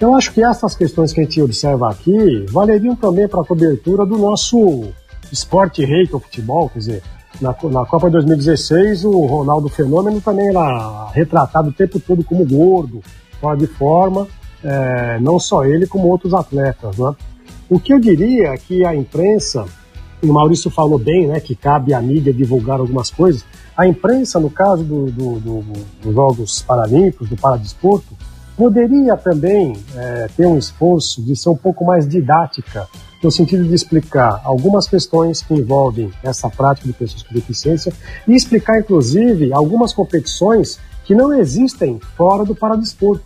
Eu 0.00 0.14
acho 0.14 0.32
que 0.32 0.42
essas 0.42 0.76
questões 0.76 1.12
que 1.12 1.20
a 1.20 1.24
gente 1.24 1.42
observa 1.42 1.90
aqui 1.90 2.46
valeriam 2.50 2.94
também 2.94 3.26
para 3.26 3.40
a 3.40 3.44
cobertura 3.44 4.06
do 4.06 4.16
nosso 4.16 4.88
esporte 5.32 5.84
rei 5.84 6.06
que 6.06 6.14
é 6.14 6.16
o 6.16 6.20
futebol, 6.20 6.68
quer 6.68 6.78
dizer, 6.78 7.02
na, 7.40 7.54
na 7.64 7.84
Copa 7.84 8.08
2016 8.08 9.04
o 9.04 9.26
Ronaldo 9.26 9.68
Fenômeno 9.68 10.20
também 10.20 10.48
era 10.48 11.10
retratado 11.12 11.70
o 11.70 11.72
tempo 11.72 12.00
todo 12.00 12.24
como 12.24 12.46
gordo, 12.46 13.00
fora 13.40 13.56
de 13.56 13.66
forma, 13.66 14.26
é, 14.62 15.18
não 15.20 15.38
só 15.38 15.64
ele, 15.64 15.86
como 15.86 16.08
outros 16.08 16.34
atletas. 16.34 16.96
Né? 16.96 17.14
O 17.68 17.78
que 17.78 17.92
eu 17.92 18.00
diria 18.00 18.48
é 18.48 18.56
que 18.56 18.84
a 18.84 18.94
imprensa, 18.94 19.64
o 20.22 20.32
Maurício 20.32 20.70
falou 20.70 20.98
bem, 20.98 21.26
né, 21.26 21.40
que 21.40 21.54
cabe 21.54 21.94
à 21.94 22.00
mídia 22.00 22.32
divulgar 22.32 22.80
algumas 22.80 23.10
coisas, 23.10 23.44
a 23.76 23.86
imprensa, 23.86 24.40
no 24.40 24.50
caso 24.50 24.82
do, 24.82 25.06
do, 25.06 25.38
do, 25.38 25.64
dos 26.02 26.14
Jogos 26.14 26.62
Paralímpicos, 26.62 27.28
do 27.28 27.36
Paradesporto, 27.36 28.16
poderia 28.56 29.16
também 29.16 29.76
é, 29.94 30.26
ter 30.36 30.46
um 30.46 30.58
esforço 30.58 31.22
de 31.22 31.36
ser 31.36 31.48
um 31.48 31.56
pouco 31.56 31.84
mais 31.84 32.08
didática, 32.08 32.88
no 33.22 33.30
sentido 33.30 33.64
de 33.64 33.74
explicar 33.74 34.40
algumas 34.44 34.88
questões 34.88 35.42
que 35.42 35.54
envolvem 35.54 36.10
essa 36.24 36.50
prática 36.50 36.88
de 36.88 36.92
pessoas 36.92 37.22
com 37.22 37.34
deficiência 37.34 37.92
e 38.26 38.34
explicar, 38.34 38.80
inclusive, 38.80 39.52
algumas 39.52 39.92
competições 39.92 40.80
que 41.04 41.14
não 41.14 41.32
existem 41.32 42.00
fora 42.16 42.44
do 42.44 42.54
Paradesporto. 42.54 43.24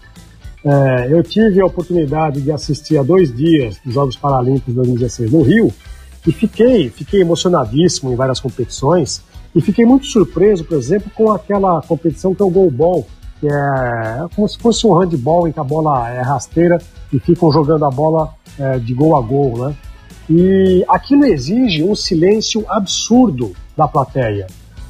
É, 0.65 1.09
eu 1.11 1.23
tive 1.23 1.61
a 1.61 1.67
oportunidade 1.67 2.43
de 2.43 2.53
assistir 2.53 2.99
a 2.99 3.03
dois 3.03 3.35
dias 3.35 3.79
dos 3.85 3.95
Jogos 3.95 4.17
Paralímpicos 4.17 4.69
de 4.69 4.75
2016 4.75 5.33
no 5.33 5.43
Rio 5.43 5.73
e 6.27 6.33
fiquei, 6.33 6.91
fiquei 6.91 7.21
emocionadíssimo 7.21 8.13
em 8.13 8.17
várias 8.17 8.41
competições 8.41 9.23
e 9.55 9.61
fiquei 9.61 9.85
muito 9.85 10.07
surpreso, 10.07 10.65
por 10.65 10.77
exemplo, 10.77 11.11
com 11.15 11.33
aquela 11.33 11.83
competição 11.83 12.35
que 12.35 12.43
é 12.43 12.45
o 12.45 12.51
goalball, 12.51 13.07
que 13.41 13.47
é 13.47 14.27
como 14.35 14.49
se 14.49 14.59
fosse 14.59 14.87
um 14.87 14.95
handball 14.95 15.49
em 15.49 15.53
que 15.53 15.61
a 15.61 15.65
bola 15.65 16.09
é 16.11 16.23
rasteira 16.23 16.79
e 17.13 17.19
ficam 17.19 17.51
jogando 17.51 17.85
a 17.85 17.91
bola 17.91 18.35
é, 18.59 18.79
de 18.79 18.95
gol 18.95 19.17
a 19.17 19.21
gol, 19.21 19.59
né? 19.59 19.77
E 20.31 20.85
aquilo 20.89 21.25
exige 21.25 21.83
um 21.83 21.95
silêncio 21.95 22.65
absurdo 22.69 23.53
da 23.77 23.89
plateia. 23.89 24.47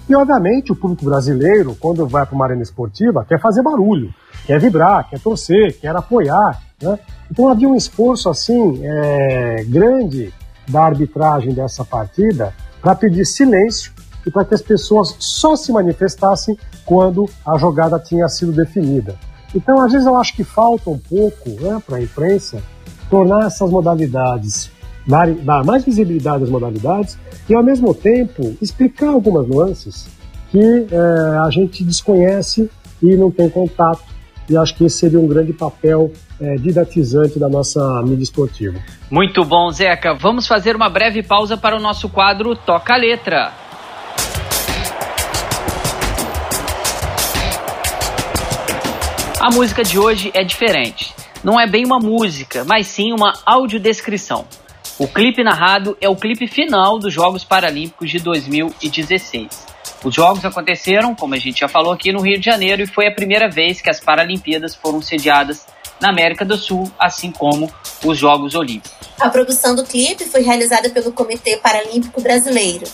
E, 0.08 0.14
obviamente, 0.14 0.70
o 0.70 0.76
público 0.76 1.04
brasileiro, 1.06 1.74
quando 1.80 2.06
vai 2.06 2.26
para 2.26 2.34
uma 2.34 2.44
arena 2.44 2.62
esportiva, 2.62 3.24
quer 3.24 3.40
fazer 3.40 3.62
barulho 3.62 4.12
quer 4.46 4.60
vibrar, 4.60 5.08
quer 5.08 5.20
torcer, 5.20 5.78
quer 5.78 5.94
apoiar. 5.94 6.62
Né? 6.80 6.98
Então 7.30 7.48
havia 7.48 7.68
um 7.68 7.76
esforço 7.76 8.28
assim 8.28 8.80
é, 8.84 9.64
grande 9.64 10.32
da 10.68 10.84
arbitragem 10.84 11.52
dessa 11.52 11.84
partida 11.84 12.54
para 12.80 12.94
pedir 12.94 13.24
silêncio 13.24 13.92
e 14.26 14.30
para 14.30 14.44
que 14.44 14.54
as 14.54 14.62
pessoas 14.62 15.16
só 15.18 15.56
se 15.56 15.72
manifestassem 15.72 16.56
quando 16.84 17.28
a 17.46 17.58
jogada 17.58 17.98
tinha 17.98 18.28
sido 18.28 18.52
definida. 18.52 19.16
Então, 19.54 19.80
às 19.80 19.92
vezes, 19.92 20.06
eu 20.06 20.16
acho 20.16 20.34
que 20.34 20.44
falta 20.44 20.90
um 20.90 20.98
pouco 20.98 21.50
né, 21.50 21.80
para 21.86 21.96
a 21.98 22.02
imprensa 22.02 22.62
tornar 23.10 23.46
essas 23.46 23.70
modalidades, 23.70 24.70
dar, 25.06 25.64
mais 25.64 25.84
visibilidade 25.84 26.44
às 26.44 26.50
modalidades 26.50 27.18
e, 27.48 27.54
ao 27.54 27.62
mesmo 27.62 27.94
tempo, 27.94 28.56
explicar 28.62 29.08
algumas 29.08 29.46
nuances 29.46 30.06
que 30.50 30.86
é, 30.90 31.38
a 31.38 31.50
gente 31.50 31.84
desconhece 31.84 32.70
e 33.02 33.16
não 33.16 33.30
tem 33.30 33.48
contato 33.48 34.12
e 34.48 34.56
acho 34.56 34.74
que 34.74 34.84
esse 34.84 34.98
seria 34.98 35.18
um 35.18 35.26
grande 35.26 35.52
papel 35.52 36.10
é, 36.42 36.56
didatizante 36.56 37.38
da 37.38 37.48
nossa 37.48 38.02
mídia 38.02 38.24
esportiva. 38.24 38.78
Muito 39.08 39.44
bom, 39.44 39.70
Zeca. 39.70 40.12
Vamos 40.12 40.46
fazer 40.46 40.74
uma 40.74 40.88
breve 40.88 41.22
pausa 41.22 41.56
para 41.56 41.76
o 41.76 41.80
nosso 41.80 42.08
quadro 42.08 42.56
Toca 42.56 42.94
a 42.94 42.96
Letra. 42.96 43.52
A 49.40 49.50
música 49.50 49.84
de 49.84 49.98
hoje 49.98 50.32
é 50.34 50.42
diferente. 50.42 51.14
Não 51.44 51.60
é 51.60 51.66
bem 51.66 51.84
uma 51.84 51.98
música, 51.98 52.64
mas 52.64 52.88
sim 52.88 53.12
uma 53.12 53.34
audiodescrição. 53.46 54.44
O 54.98 55.06
clipe 55.06 55.42
narrado 55.42 55.96
é 56.00 56.08
o 56.08 56.16
clipe 56.16 56.46
final 56.46 56.98
dos 56.98 57.12
Jogos 57.12 57.44
Paralímpicos 57.44 58.10
de 58.10 58.18
2016. 58.18 59.66
Os 60.04 60.14
Jogos 60.14 60.44
aconteceram, 60.44 61.14
como 61.14 61.34
a 61.34 61.38
gente 61.38 61.60
já 61.60 61.68
falou 61.68 61.92
aqui, 61.92 62.12
no 62.12 62.20
Rio 62.20 62.38
de 62.38 62.44
Janeiro 62.44 62.82
e 62.82 62.86
foi 62.86 63.06
a 63.06 63.14
primeira 63.14 63.48
vez 63.48 63.80
que 63.80 63.90
as 63.90 64.00
Paralimpíadas 64.00 64.74
foram 64.74 65.00
sediadas 65.00 65.66
na 66.02 66.10
América 66.10 66.44
do 66.44 66.58
Sul, 66.58 66.90
assim 66.98 67.30
como 67.30 67.72
os 68.04 68.18
Jogos 68.18 68.56
Olímpicos. 68.56 68.92
A 69.20 69.30
produção 69.30 69.76
do 69.76 69.84
clipe 69.84 70.24
foi 70.24 70.42
realizada 70.42 70.90
pelo 70.90 71.12
Comitê 71.12 71.56
Paralímpico 71.56 72.20
Brasileiro. 72.20 72.84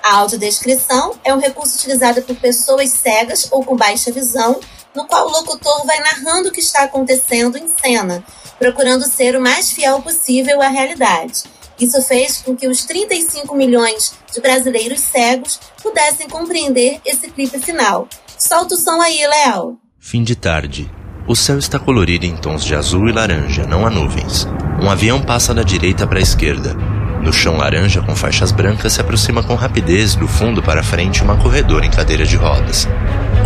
A 0.00 0.18
audiodescrição 0.18 1.14
é 1.24 1.34
um 1.34 1.40
recurso 1.40 1.76
utilizado 1.76 2.22
por 2.22 2.36
pessoas 2.36 2.90
cegas 2.90 3.48
ou 3.50 3.64
com 3.64 3.76
baixa 3.76 4.12
visão, 4.12 4.60
no 4.94 5.06
qual 5.06 5.26
o 5.26 5.30
locutor 5.32 5.84
vai 5.84 5.98
narrando 6.00 6.50
o 6.50 6.52
que 6.52 6.60
está 6.60 6.84
acontecendo 6.84 7.58
em 7.58 7.66
cena, 7.68 8.22
procurando 8.58 9.04
ser 9.04 9.36
o 9.36 9.42
mais 9.42 9.72
fiel 9.72 10.00
possível 10.00 10.62
à 10.62 10.68
realidade. 10.68 11.42
Isso 11.80 12.00
fez 12.02 12.38
com 12.38 12.54
que 12.54 12.68
os 12.68 12.84
35 12.84 13.56
milhões 13.56 14.14
de 14.32 14.40
brasileiros 14.40 15.00
cegos 15.00 15.58
pudessem 15.82 16.28
compreender 16.28 17.00
esse 17.04 17.28
clipe 17.28 17.58
final. 17.58 18.06
Solta 18.38 18.74
o 18.74 18.78
som 18.78 19.00
aí, 19.00 19.26
Léo. 19.26 19.78
Fim 19.98 20.22
de 20.22 20.36
tarde. 20.36 20.88
O 21.24 21.36
céu 21.36 21.56
está 21.56 21.78
colorido 21.78 22.26
em 22.26 22.34
tons 22.34 22.64
de 22.64 22.74
azul 22.74 23.08
e 23.08 23.12
laranja, 23.12 23.64
não 23.64 23.86
há 23.86 23.90
nuvens. 23.90 24.48
Um 24.82 24.90
avião 24.90 25.20
passa 25.20 25.54
da 25.54 25.62
direita 25.62 26.04
para 26.04 26.18
a 26.18 26.22
esquerda. 26.22 26.74
No 27.22 27.32
chão 27.32 27.56
laranja 27.56 28.02
com 28.02 28.16
faixas 28.16 28.50
brancas 28.50 28.94
se 28.94 29.00
aproxima 29.00 29.40
com 29.40 29.54
rapidez 29.54 30.16
do 30.16 30.26
fundo 30.26 30.60
para 30.60 30.82
frente 30.82 31.22
uma 31.22 31.36
corredora 31.36 31.86
em 31.86 31.90
cadeira 31.90 32.26
de 32.26 32.36
rodas. 32.36 32.88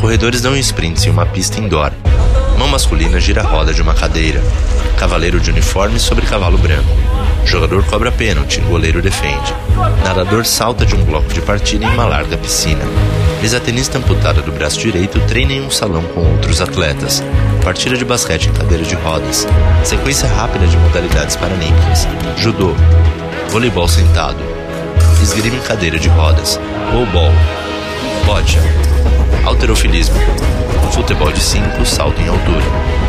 Corredores 0.00 0.40
dão 0.40 0.56
sprints 0.56 1.04
em 1.04 1.10
uma 1.10 1.26
pista 1.26 1.60
indoor. 1.60 1.92
Mão 2.58 2.66
masculina 2.66 3.20
gira 3.20 3.42
a 3.42 3.46
roda 3.46 3.74
de 3.74 3.82
uma 3.82 3.92
cadeira. 3.92 4.42
Cavaleiro 4.98 5.38
de 5.38 5.50
uniforme 5.50 6.00
sobre 6.00 6.24
cavalo 6.24 6.56
branco. 6.56 6.88
Jogador 7.44 7.84
cobra 7.84 8.10
pênalti, 8.10 8.58
goleiro 8.62 9.02
defende. 9.02 9.54
Nadador 10.02 10.46
salta 10.46 10.86
de 10.86 10.94
um 10.94 11.04
bloco 11.04 11.28
de 11.34 11.42
partida 11.42 11.84
em 11.84 11.90
uma 11.90 12.06
larga 12.06 12.38
piscina. 12.38 12.84
Mesa-tenista 13.40 13.98
amputada 13.98 14.40
do 14.40 14.50
braço 14.50 14.78
direito 14.78 15.20
treina 15.26 15.52
em 15.52 15.60
um 15.60 15.70
salão 15.70 16.02
com 16.02 16.20
outros 16.20 16.60
atletas. 16.60 17.22
Partida 17.62 17.96
de 17.96 18.04
basquete 18.04 18.46
em 18.46 18.52
cadeira 18.52 18.82
de 18.82 18.94
rodas. 18.94 19.46
Sequência 19.84 20.28
rápida 20.28 20.66
de 20.66 20.76
modalidades 20.78 21.36
paralímpicas. 21.36 22.08
Judô. 22.38 22.74
Voleibol 23.50 23.86
sentado. 23.86 24.38
Esgrima 25.22 25.56
em 25.56 25.60
cadeira 25.60 25.98
de 25.98 26.08
rodas. 26.08 26.58
Goalball. 26.90 27.32
Bocha. 28.24 28.60
Alterofilismo. 29.44 30.16
Futebol 30.92 31.30
de 31.30 31.40
5, 31.40 31.84
salto 31.84 32.20
em 32.20 32.28
altura. 32.28 33.05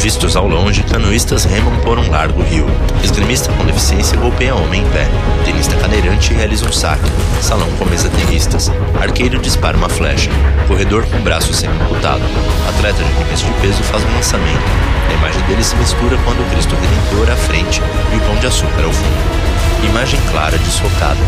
Vistos 0.00 0.36
ao 0.36 0.46
longe, 0.46 0.84
canoístas 0.84 1.44
remam 1.44 1.76
por 1.80 1.98
um 1.98 2.08
largo 2.08 2.40
rio. 2.40 2.66
Esgrimista 3.02 3.52
com 3.52 3.64
deficiência 3.64 4.16
golpeia 4.16 4.54
homem 4.54 4.82
em 4.82 4.90
pé. 4.90 5.08
Tenista 5.44 5.74
cadeirante 5.74 6.32
realiza 6.32 6.66
um 6.66 6.72
saque. 6.72 7.10
Salão 7.42 7.68
com 7.72 7.84
mesa 7.84 8.08
tenistas. 8.08 8.70
Arqueiro 9.00 9.40
dispara 9.40 9.76
uma 9.76 9.88
flecha. 9.88 10.30
Corredor 10.68 11.04
com 11.06 11.20
braço 11.20 11.52
semi-amputado. 11.52 12.22
Atleta 12.68 13.02
de 13.02 13.10
arremesso 13.10 13.44
de 13.44 13.52
peso 13.54 13.82
faz 13.82 14.04
um 14.04 14.14
lançamento. 14.14 14.62
A 15.10 15.14
imagem 15.14 15.42
dele 15.42 15.64
se 15.64 15.74
mistura 15.74 16.16
quando 16.24 16.46
o 16.46 16.50
Cristo 16.50 16.76
Redentor 16.76 17.32
à 17.32 17.36
frente 17.36 17.82
e 18.12 18.16
o 18.16 18.20
pão 18.20 18.36
de 18.36 18.46
açúcar 18.46 18.84
ao 18.84 18.92
fundo. 18.92 19.84
Imagem 19.84 20.20
clara 20.30 20.56
desfocada. 20.58 21.20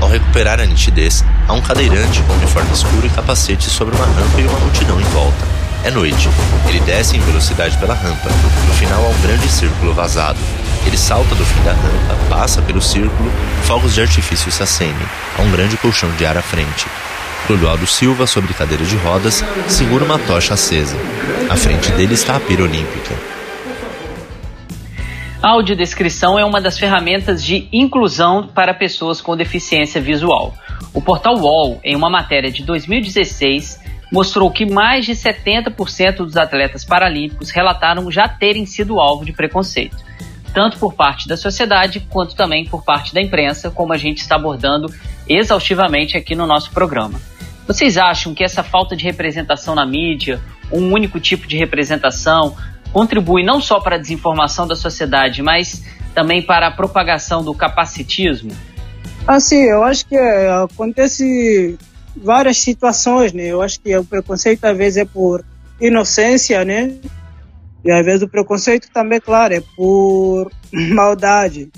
Ao 0.00 0.08
recuperar 0.08 0.60
a 0.60 0.66
nitidez, 0.66 1.24
há 1.48 1.52
um 1.52 1.60
cadeirante 1.60 2.22
com 2.22 2.34
uniforme 2.34 2.72
escuro 2.72 3.06
e 3.06 3.10
capacete 3.10 3.68
sobre 3.68 3.96
uma 3.96 4.06
rampa 4.06 4.40
e 4.40 4.46
uma 4.46 4.58
multidão 4.60 5.00
em 5.00 5.04
volta. 5.04 5.63
É 5.84 5.90
noite. 5.90 6.30
Ele 6.66 6.80
desce 6.80 7.14
em 7.14 7.20
velocidade 7.20 7.76
pela 7.76 7.92
rampa. 7.92 8.30
No 8.66 8.72
final 8.72 9.04
há 9.04 9.08
um 9.10 9.20
grande 9.20 9.46
círculo 9.50 9.92
vazado. 9.92 10.38
Ele 10.86 10.96
salta 10.96 11.34
do 11.34 11.44
fim 11.44 11.62
da 11.62 11.72
rampa, 11.72 12.16
passa 12.30 12.62
pelo 12.62 12.80
círculo, 12.80 13.30
fogos 13.64 13.94
de 13.94 14.00
artifício 14.00 14.50
se 14.50 14.62
acendem. 14.62 15.06
Há 15.38 15.42
um 15.42 15.50
grande 15.50 15.76
colchão 15.76 16.10
de 16.16 16.24
ar 16.24 16.38
à 16.38 16.42
frente. 16.42 16.86
Clodoaldo 17.46 17.86
Silva, 17.86 18.26
sobre 18.26 18.54
cadeira 18.54 18.82
de 18.82 18.96
rodas, 18.96 19.44
segura 19.68 20.06
uma 20.06 20.18
tocha 20.18 20.54
acesa. 20.54 20.96
À 21.50 21.56
frente 21.56 21.92
dele 21.92 22.14
está 22.14 22.36
a 22.36 22.40
pira 22.40 22.62
olímpica. 22.62 23.14
A 25.42 25.50
audiodescrição 25.50 26.38
é 26.38 26.44
uma 26.46 26.62
das 26.62 26.78
ferramentas 26.78 27.44
de 27.44 27.68
inclusão 27.70 28.48
para 28.54 28.72
pessoas 28.72 29.20
com 29.20 29.36
deficiência 29.36 30.00
visual. 30.00 30.54
O 30.94 31.02
portal 31.02 31.36
UOL, 31.36 31.78
em 31.84 31.94
uma 31.94 32.08
matéria 32.08 32.50
de 32.50 32.62
2016, 32.62 33.84
mostrou 34.10 34.50
que 34.50 34.66
mais 34.66 35.04
de 35.04 35.12
70% 35.12 36.16
dos 36.18 36.36
atletas 36.36 36.84
paralímpicos 36.84 37.50
relataram 37.50 38.10
já 38.10 38.28
terem 38.28 38.66
sido 38.66 39.00
alvo 39.00 39.24
de 39.24 39.32
preconceito, 39.32 39.96
tanto 40.52 40.78
por 40.78 40.94
parte 40.94 41.26
da 41.26 41.36
sociedade 41.36 42.00
quanto 42.08 42.36
também 42.36 42.64
por 42.64 42.84
parte 42.84 43.14
da 43.14 43.20
imprensa, 43.20 43.70
como 43.70 43.92
a 43.92 43.96
gente 43.96 44.18
está 44.18 44.36
abordando 44.36 44.92
exaustivamente 45.28 46.16
aqui 46.16 46.34
no 46.34 46.46
nosso 46.46 46.70
programa. 46.70 47.20
Vocês 47.66 47.96
acham 47.96 48.34
que 48.34 48.44
essa 48.44 48.62
falta 48.62 48.94
de 48.94 49.04
representação 49.04 49.74
na 49.74 49.86
mídia, 49.86 50.40
um 50.70 50.92
único 50.92 51.18
tipo 51.18 51.46
de 51.46 51.56
representação, 51.56 52.54
contribui 52.92 53.42
não 53.42 53.60
só 53.60 53.80
para 53.80 53.96
a 53.96 53.98
desinformação 53.98 54.66
da 54.66 54.76
sociedade, 54.76 55.42
mas 55.42 55.82
também 56.14 56.42
para 56.42 56.68
a 56.68 56.70
propagação 56.70 57.42
do 57.42 57.54
capacitismo? 57.54 58.52
Assim, 59.26 59.62
eu 59.64 59.82
acho 59.82 60.06
que 60.06 60.16
acontece 60.16 61.78
várias 62.16 62.58
situações, 62.58 63.32
né? 63.32 63.44
Eu 63.46 63.62
acho 63.62 63.80
que 63.80 63.96
o 63.96 64.04
preconceito 64.04 64.64
às 64.64 64.76
vezes 64.76 64.98
é 64.98 65.04
por 65.04 65.44
inocência, 65.80 66.64
né? 66.64 66.94
E 67.84 67.90
às 67.90 68.04
vezes 68.04 68.22
o 68.22 68.28
preconceito 68.28 68.88
também, 68.92 69.20
claro, 69.20 69.54
é 69.54 69.62
por 69.76 70.50
maldade, 70.72 71.70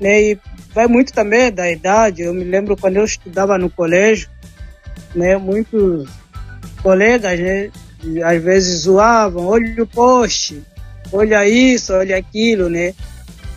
né? 0.00 0.22
E 0.22 0.38
vai 0.74 0.86
muito 0.86 1.12
também 1.12 1.50
da 1.50 1.70
idade. 1.70 2.22
Eu 2.22 2.34
me 2.34 2.44
lembro 2.44 2.76
quando 2.76 2.96
eu 2.96 3.04
estudava 3.04 3.56
no 3.56 3.70
colégio, 3.70 4.28
né? 5.14 5.36
Muitos 5.36 6.08
colegas, 6.82 7.38
né? 7.38 7.70
Às 8.24 8.42
vezes 8.42 8.82
zoavam, 8.82 9.46
olha 9.46 9.82
o 9.82 9.86
poste, 9.86 10.62
olha 11.12 11.48
isso, 11.48 11.92
olha 11.92 12.16
aquilo, 12.16 12.68
né? 12.68 12.94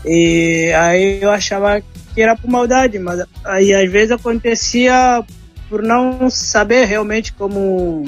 E 0.06 0.72
aí 0.74 1.22
eu 1.22 1.30
achava 1.30 1.82
que 2.14 2.22
era 2.22 2.36
por 2.36 2.50
maldade, 2.50 2.98
mas 2.98 3.22
aí 3.44 3.74
às 3.74 3.92
vezes 3.92 4.12
acontecia 4.12 5.24
por 5.70 5.84
não 5.84 6.30
saber 6.30 6.86
realmente 6.86 7.32
como 7.34 8.06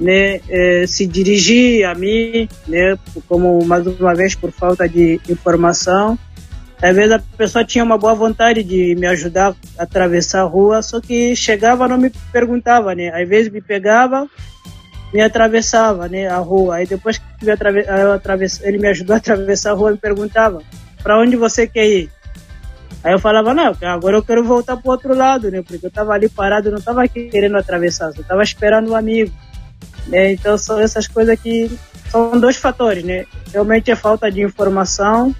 né, 0.00 0.40
é, 0.48 0.84
se 0.86 1.06
dirigir 1.06 1.86
a 1.86 1.94
mim, 1.94 2.48
né, 2.66 2.98
como 3.28 3.64
mais 3.64 3.86
uma 3.86 4.14
vez 4.14 4.34
por 4.34 4.50
falta 4.50 4.88
de 4.88 5.20
informação. 5.28 6.18
Às 6.82 6.96
vezes 6.96 7.12
a 7.12 7.18
pessoa 7.36 7.64
tinha 7.64 7.84
uma 7.84 7.96
boa 7.96 8.12
vontade 8.12 8.64
de 8.64 8.96
me 8.96 9.06
ajudar 9.06 9.54
a 9.78 9.84
atravessar 9.84 10.40
a 10.40 10.44
rua, 10.44 10.82
só 10.82 11.00
que 11.00 11.36
chegava 11.36 11.86
não 11.86 11.96
me 11.96 12.10
perguntava, 12.32 12.92
né? 12.92 13.08
Às 13.10 13.28
vezes 13.28 13.52
me 13.52 13.60
pegava, 13.60 14.28
me 15.14 15.20
atravessava, 15.20 16.08
né, 16.08 16.26
a 16.26 16.38
rua. 16.38 16.76
Aí 16.76 16.86
depois 16.86 17.18
que 17.18 17.24
eu 17.46 18.12
atraves... 18.12 18.60
ele 18.64 18.78
me 18.78 18.88
ajudou 18.88 19.14
a 19.14 19.18
atravessar 19.18 19.70
a 19.70 19.74
rua, 19.74 19.92
me 19.92 19.96
perguntava: 19.96 20.60
"Para 21.00 21.20
onde 21.20 21.36
você 21.36 21.68
quer 21.68 21.86
ir?" 21.86 22.10
Aí 23.04 23.12
eu 23.12 23.18
falava, 23.18 23.52
não, 23.52 23.74
agora 23.82 24.16
eu 24.16 24.22
quero 24.22 24.44
voltar 24.44 24.76
pro 24.76 24.92
outro 24.92 25.14
lado, 25.14 25.50
né? 25.50 25.62
Porque 25.62 25.84
eu 25.84 25.90
tava 25.90 26.12
ali 26.12 26.28
parado, 26.28 26.70
não 26.70 26.80
tava 26.80 27.06
querendo 27.08 27.56
atravessar, 27.56 28.12
eu 28.16 28.24
tava 28.24 28.42
esperando 28.42 28.90
um 28.90 28.96
amigo. 28.96 29.32
Né? 30.06 30.32
Então 30.32 30.56
são 30.56 30.78
essas 30.78 31.08
coisas 31.08 31.38
que 31.40 31.70
são 32.10 32.38
dois 32.38 32.56
fatores, 32.56 33.02
né? 33.02 33.24
Realmente 33.52 33.90
a 33.90 33.96
falta 33.96 34.30
de 34.30 34.42
informação 34.42 35.34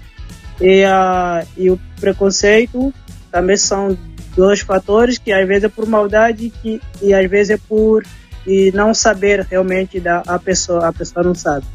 e, 0.59 0.83
a, 0.83 1.45
e 1.55 1.69
o 1.69 1.79
preconceito 1.99 2.93
também 3.31 3.57
são 3.57 3.97
dois 4.35 4.59
fatores 4.61 5.17
que 5.17 5.31
às 5.31 5.47
vezes 5.47 5.65
é 5.65 5.69
por 5.69 5.87
maldade 5.87 6.51
que, 6.61 6.81
e 7.01 7.13
às 7.13 7.29
vezes 7.29 7.51
é 7.51 7.57
por 7.57 8.03
e 8.45 8.71
não 8.73 8.93
saber 8.93 9.45
realmente 9.49 9.99
da 9.99 10.21
a 10.27 10.37
pessoa, 10.37 10.87
a 10.87 10.93
pessoa 10.93 11.23
não 11.23 11.33
sabe. 11.33 11.65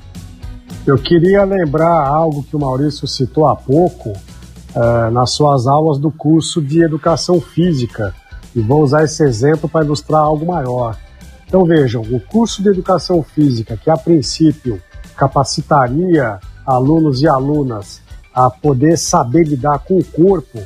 Eu 0.86 0.96
queria 0.96 1.44
lembrar 1.44 2.06
algo 2.06 2.42
que 2.42 2.54
o 2.56 2.58
Maurício 2.58 3.06
citou 3.06 3.46
há 3.46 3.56
pouco, 3.56 4.12
uh, 4.78 5.10
nas 5.10 5.30
suas 5.30 5.66
aulas 5.66 5.98
do 5.98 6.10
curso 6.10 6.62
de 6.62 6.82
Educação 6.82 7.40
Física. 7.40 8.14
E 8.54 8.60
vou 8.60 8.82
usar 8.82 9.04
esse 9.04 9.22
exemplo 9.24 9.68
para 9.68 9.84
ilustrar 9.84 10.20
algo 10.20 10.46
maior. 10.46 10.96
Então 11.46 11.64
vejam, 11.64 12.02
o 12.02 12.20
curso 12.20 12.62
de 12.62 12.68
Educação 12.68 13.22
Física, 13.22 13.76
que 13.76 13.90
a 13.90 13.96
princípio 13.96 14.80
capacitaria 15.16 16.38
alunos 16.64 17.22
e 17.22 17.28
alunas 17.28 18.00
a 18.32 18.48
poder 18.50 18.96
saber 18.96 19.44
lidar 19.44 19.80
com 19.80 19.98
o 19.98 20.04
corpo, 20.04 20.60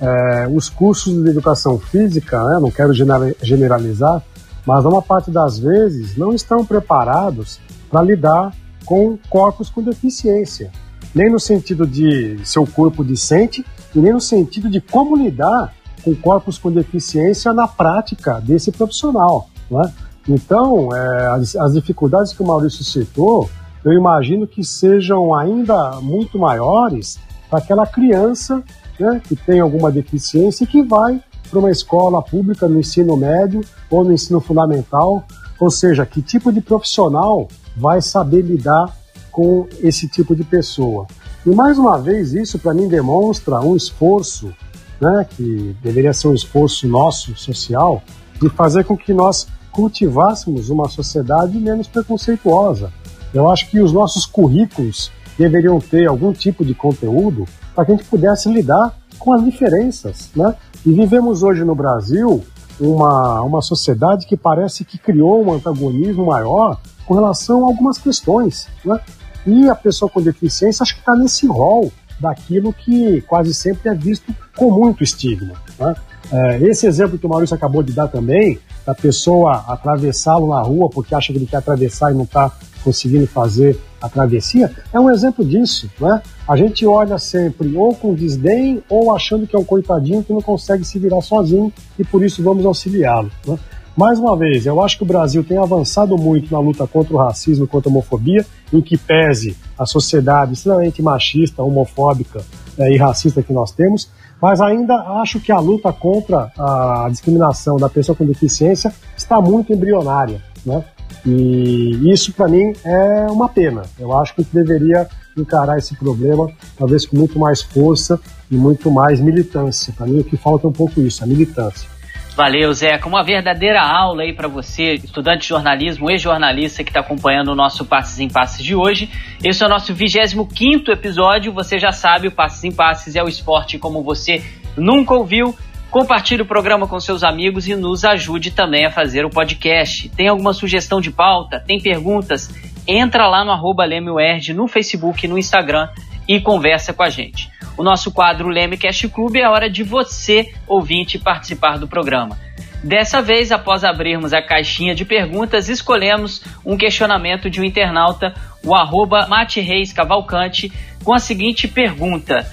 é, 0.00 0.48
os 0.52 0.68
cursos 0.68 1.22
de 1.22 1.30
educação 1.30 1.78
física, 1.78 2.42
né, 2.44 2.58
não 2.58 2.70
quero 2.70 2.92
generalizar, 2.92 4.22
mas 4.66 4.84
uma 4.84 5.00
parte 5.00 5.30
das 5.30 5.58
vezes 5.58 6.16
não 6.16 6.34
estão 6.34 6.64
preparados 6.64 7.60
para 7.88 8.02
lidar 8.02 8.52
com 8.84 9.16
corpos 9.28 9.70
com 9.70 9.82
deficiência 9.82 10.72
nem 11.14 11.30
no 11.30 11.38
sentido 11.38 11.86
de 11.86 12.38
seu 12.44 12.66
corpo 12.66 13.04
decente 13.04 13.64
e 13.94 13.98
nem 13.98 14.12
no 14.12 14.20
sentido 14.20 14.68
de 14.68 14.80
como 14.80 15.16
lidar 15.16 15.72
com 16.02 16.14
corpos 16.14 16.58
com 16.58 16.70
deficiência 16.70 17.52
na 17.52 17.66
prática 17.66 18.40
desse 18.40 18.72
profissional. 18.72 19.48
Né? 19.70 19.92
Então, 20.28 20.94
é, 20.94 21.26
as, 21.28 21.56
as 21.56 21.74
dificuldades 21.74 22.32
que 22.32 22.42
o 22.42 22.46
Maurício 22.46 22.84
citou, 22.84 23.48
eu 23.84 23.92
imagino 23.92 24.46
que 24.46 24.64
sejam 24.64 25.34
ainda 25.34 26.00
muito 26.00 26.38
maiores 26.38 27.18
para 27.48 27.58
aquela 27.58 27.86
criança 27.86 28.62
né, 28.98 29.20
que 29.22 29.36
tem 29.36 29.60
alguma 29.60 29.90
deficiência 29.92 30.64
e 30.64 30.66
que 30.66 30.82
vai 30.82 31.22
para 31.50 31.58
uma 31.58 31.70
escola 31.70 32.22
pública 32.22 32.66
no 32.66 32.80
ensino 32.80 33.16
médio 33.16 33.60
ou 33.90 34.04
no 34.04 34.12
ensino 34.12 34.40
fundamental, 34.40 35.24
ou 35.60 35.70
seja, 35.70 36.04
que 36.04 36.20
tipo 36.20 36.52
de 36.52 36.60
profissional 36.60 37.48
vai 37.76 38.00
saber 38.00 38.42
lidar 38.42 38.92
com 39.34 39.66
esse 39.82 40.06
tipo 40.06 40.34
de 40.34 40.44
pessoa. 40.44 41.08
E 41.44 41.50
mais 41.50 41.76
uma 41.76 41.98
vez, 41.98 42.32
isso 42.34 42.56
para 42.56 42.72
mim 42.72 42.86
demonstra 42.86 43.60
um 43.60 43.74
esforço, 43.74 44.54
né, 45.00 45.26
que 45.28 45.76
deveria 45.82 46.12
ser 46.12 46.28
um 46.28 46.34
esforço 46.34 46.86
nosso, 46.86 47.36
social, 47.36 48.00
de 48.40 48.48
fazer 48.48 48.84
com 48.84 48.96
que 48.96 49.12
nós 49.12 49.48
cultivássemos 49.72 50.70
uma 50.70 50.88
sociedade 50.88 51.58
menos 51.58 51.88
preconceituosa. 51.88 52.92
Eu 53.34 53.50
acho 53.50 53.68
que 53.68 53.80
os 53.80 53.92
nossos 53.92 54.24
currículos 54.24 55.10
deveriam 55.36 55.80
ter 55.80 56.06
algum 56.06 56.32
tipo 56.32 56.64
de 56.64 56.72
conteúdo 56.72 57.44
para 57.74 57.84
que 57.84 57.90
a 57.92 57.96
gente 57.96 58.08
pudesse 58.08 58.48
lidar 58.48 58.96
com 59.18 59.32
as 59.32 59.44
diferenças, 59.44 60.30
né? 60.36 60.54
E 60.86 60.92
vivemos 60.92 61.42
hoje 61.42 61.64
no 61.64 61.74
Brasil 61.74 62.44
uma, 62.78 63.42
uma 63.42 63.60
sociedade 63.60 64.26
que 64.26 64.36
parece 64.36 64.84
que 64.84 64.96
criou 64.96 65.44
um 65.44 65.52
antagonismo 65.52 66.26
maior 66.26 66.80
com 67.04 67.14
relação 67.14 67.64
a 67.64 67.68
algumas 67.68 67.98
questões, 67.98 68.68
né? 68.84 69.00
E 69.46 69.68
a 69.68 69.74
pessoa 69.74 70.10
com 70.10 70.20
deficiência 70.20 70.82
acho 70.82 70.94
que 70.94 71.00
está 71.00 71.14
nesse 71.14 71.46
rol 71.46 71.92
daquilo 72.18 72.72
que 72.72 73.20
quase 73.22 73.52
sempre 73.52 73.90
é 73.90 73.94
visto 73.94 74.34
com 74.56 74.70
muito 74.70 75.02
estigma. 75.02 75.54
Né? 75.78 75.94
É, 76.32 76.58
esse 76.62 76.86
exemplo 76.86 77.18
que 77.18 77.26
o 77.26 77.28
Maurício 77.28 77.54
acabou 77.54 77.82
de 77.82 77.92
dar 77.92 78.08
também, 78.08 78.58
da 78.86 78.94
pessoa 78.94 79.64
atravessá-lo 79.68 80.48
na 80.48 80.60
rua 80.60 80.88
porque 80.90 81.14
acha 81.14 81.32
que 81.32 81.38
ele 81.38 81.46
quer 81.46 81.58
atravessar 81.58 82.12
e 82.12 82.14
não 82.14 82.24
está 82.24 82.50
conseguindo 82.82 83.26
fazer 83.26 83.78
a 84.00 84.08
travessia, 84.08 84.70
é 84.92 85.00
um 85.00 85.10
exemplo 85.10 85.44
disso. 85.44 85.90
Né? 85.98 86.22
A 86.46 86.56
gente 86.56 86.86
olha 86.86 87.18
sempre 87.18 87.74
ou 87.74 87.94
com 87.94 88.14
desdém 88.14 88.82
ou 88.88 89.14
achando 89.14 89.46
que 89.46 89.56
é 89.56 89.58
um 89.58 89.64
coitadinho 89.64 90.22
que 90.22 90.32
não 90.32 90.42
consegue 90.42 90.84
se 90.84 90.98
virar 90.98 91.22
sozinho 91.22 91.72
e 91.98 92.04
por 92.04 92.22
isso 92.22 92.42
vamos 92.42 92.64
auxiliá-lo. 92.66 93.30
Né? 93.46 93.58
Mais 93.96 94.18
uma 94.18 94.36
vez, 94.36 94.66
eu 94.66 94.82
acho 94.82 94.96
que 94.96 95.04
o 95.04 95.06
Brasil 95.06 95.44
tem 95.44 95.56
avançado 95.56 96.18
muito 96.18 96.52
na 96.52 96.58
luta 96.58 96.84
contra 96.84 97.14
o 97.14 97.16
racismo, 97.16 97.66
contra 97.66 97.88
a 97.88 97.92
homofobia, 97.92 98.44
em 98.72 98.80
que 98.80 98.98
pese 98.98 99.56
a 99.78 99.86
sociedade 99.86 100.54
extremamente 100.54 101.00
machista, 101.00 101.62
homofóbica 101.62 102.44
é, 102.76 102.92
e 102.92 102.96
racista 102.96 103.40
que 103.40 103.52
nós 103.52 103.70
temos, 103.70 104.10
mas 104.42 104.60
ainda 104.60 104.94
acho 105.22 105.38
que 105.38 105.52
a 105.52 105.60
luta 105.60 105.92
contra 105.92 106.50
a 106.58 107.06
discriminação 107.08 107.76
da 107.76 107.88
pessoa 107.88 108.16
com 108.16 108.26
deficiência 108.26 108.92
está 109.16 109.40
muito 109.40 109.72
embrionária, 109.72 110.42
né? 110.66 110.84
E 111.24 112.12
isso 112.12 112.32
para 112.32 112.48
mim 112.48 112.72
é 112.84 113.26
uma 113.30 113.48
pena. 113.48 113.82
Eu 113.98 114.12
acho 114.18 114.34
que 114.34 114.40
a 114.40 114.44
gente 114.44 114.54
deveria 114.54 115.08
encarar 115.36 115.78
esse 115.78 115.96
problema 115.96 116.50
talvez 116.76 117.06
com 117.06 117.16
muito 117.16 117.38
mais 117.38 117.62
força 117.62 118.20
e 118.50 118.56
muito 118.56 118.90
mais 118.90 119.20
militância. 119.20 119.94
Para 119.96 120.06
mim 120.06 120.18
o 120.18 120.24
que 120.24 120.36
falta 120.36 120.66
é 120.66 120.70
um 120.70 120.72
pouco 120.72 121.00
isso, 121.00 121.22
a 121.22 121.26
militância. 121.26 121.93
Valeu, 122.36 122.72
Zeca. 122.72 123.08
Uma 123.08 123.22
verdadeira 123.22 123.80
aula 123.80 124.24
aí 124.24 124.32
para 124.32 124.48
você, 124.48 124.94
estudante 124.94 125.42
de 125.42 125.48
jornalismo 125.48 126.10
e 126.10 126.18
jornalista 126.18 126.82
que 126.82 126.90
está 126.90 126.98
acompanhando 126.98 127.52
o 127.52 127.54
nosso 127.54 127.84
Passes 127.84 128.18
em 128.18 128.28
Passes 128.28 128.64
de 128.64 128.74
hoje. 128.74 129.08
Esse 129.42 129.62
é 129.62 129.66
o 129.66 129.68
nosso 129.68 129.94
25 129.94 130.90
episódio. 130.90 131.52
Você 131.52 131.78
já 131.78 131.92
sabe, 131.92 132.26
o 132.26 132.32
Passes 132.32 132.64
em 132.64 132.72
Passes 132.72 133.14
é 133.14 133.22
o 133.22 133.28
esporte 133.28 133.78
como 133.78 134.02
você 134.02 134.42
nunca 134.76 135.14
ouviu. 135.14 135.54
Compartilhe 135.92 136.42
o 136.42 136.46
programa 136.46 136.88
com 136.88 136.98
seus 136.98 137.22
amigos 137.22 137.68
e 137.68 137.76
nos 137.76 138.04
ajude 138.04 138.50
também 138.50 138.84
a 138.84 138.90
fazer 138.90 139.24
o 139.24 139.30
podcast. 139.30 140.08
Tem 140.08 140.26
alguma 140.26 140.52
sugestão 140.52 141.00
de 141.00 141.12
pauta? 141.12 141.60
Tem 141.60 141.80
perguntas? 141.80 142.52
Entra 142.84 143.28
lá 143.28 143.44
no 143.44 143.52
arroba 143.52 143.84
no 143.86 144.66
Facebook 144.66 145.24
e 145.24 145.28
no 145.28 145.38
Instagram 145.38 145.88
e 146.26 146.40
conversa 146.40 146.92
com 146.92 147.04
a 147.04 147.08
gente 147.08 147.53
o 147.76 147.82
nosso 147.82 148.12
quadro 148.12 148.48
Leme 148.48 148.76
Cast 148.76 149.08
Club, 149.08 149.36
é 149.36 149.48
hora 149.48 149.68
de 149.68 149.82
você, 149.82 150.52
ouvinte, 150.66 151.18
participar 151.18 151.78
do 151.78 151.88
programa. 151.88 152.38
Dessa 152.82 153.22
vez, 153.22 153.50
após 153.50 153.82
abrirmos 153.82 154.34
a 154.34 154.42
caixinha 154.42 154.94
de 154.94 155.04
perguntas, 155.04 155.68
escolhemos 155.68 156.42
um 156.64 156.76
questionamento 156.76 157.48
de 157.48 157.60
um 157.60 157.64
internauta, 157.64 158.34
o 158.62 158.74
arroba 158.74 159.26
Mate 159.26 159.60
Reis 159.60 159.92
Cavalcante, 159.92 160.70
com 161.02 161.14
a 161.14 161.18
seguinte 161.18 161.66
pergunta: 161.66 162.46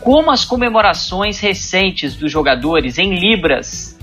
Como 0.00 0.30
as 0.30 0.44
comemorações 0.44 1.40
recentes 1.40 2.14
dos 2.14 2.30
jogadores 2.30 2.98
em 2.98 3.18
Libras 3.18 3.95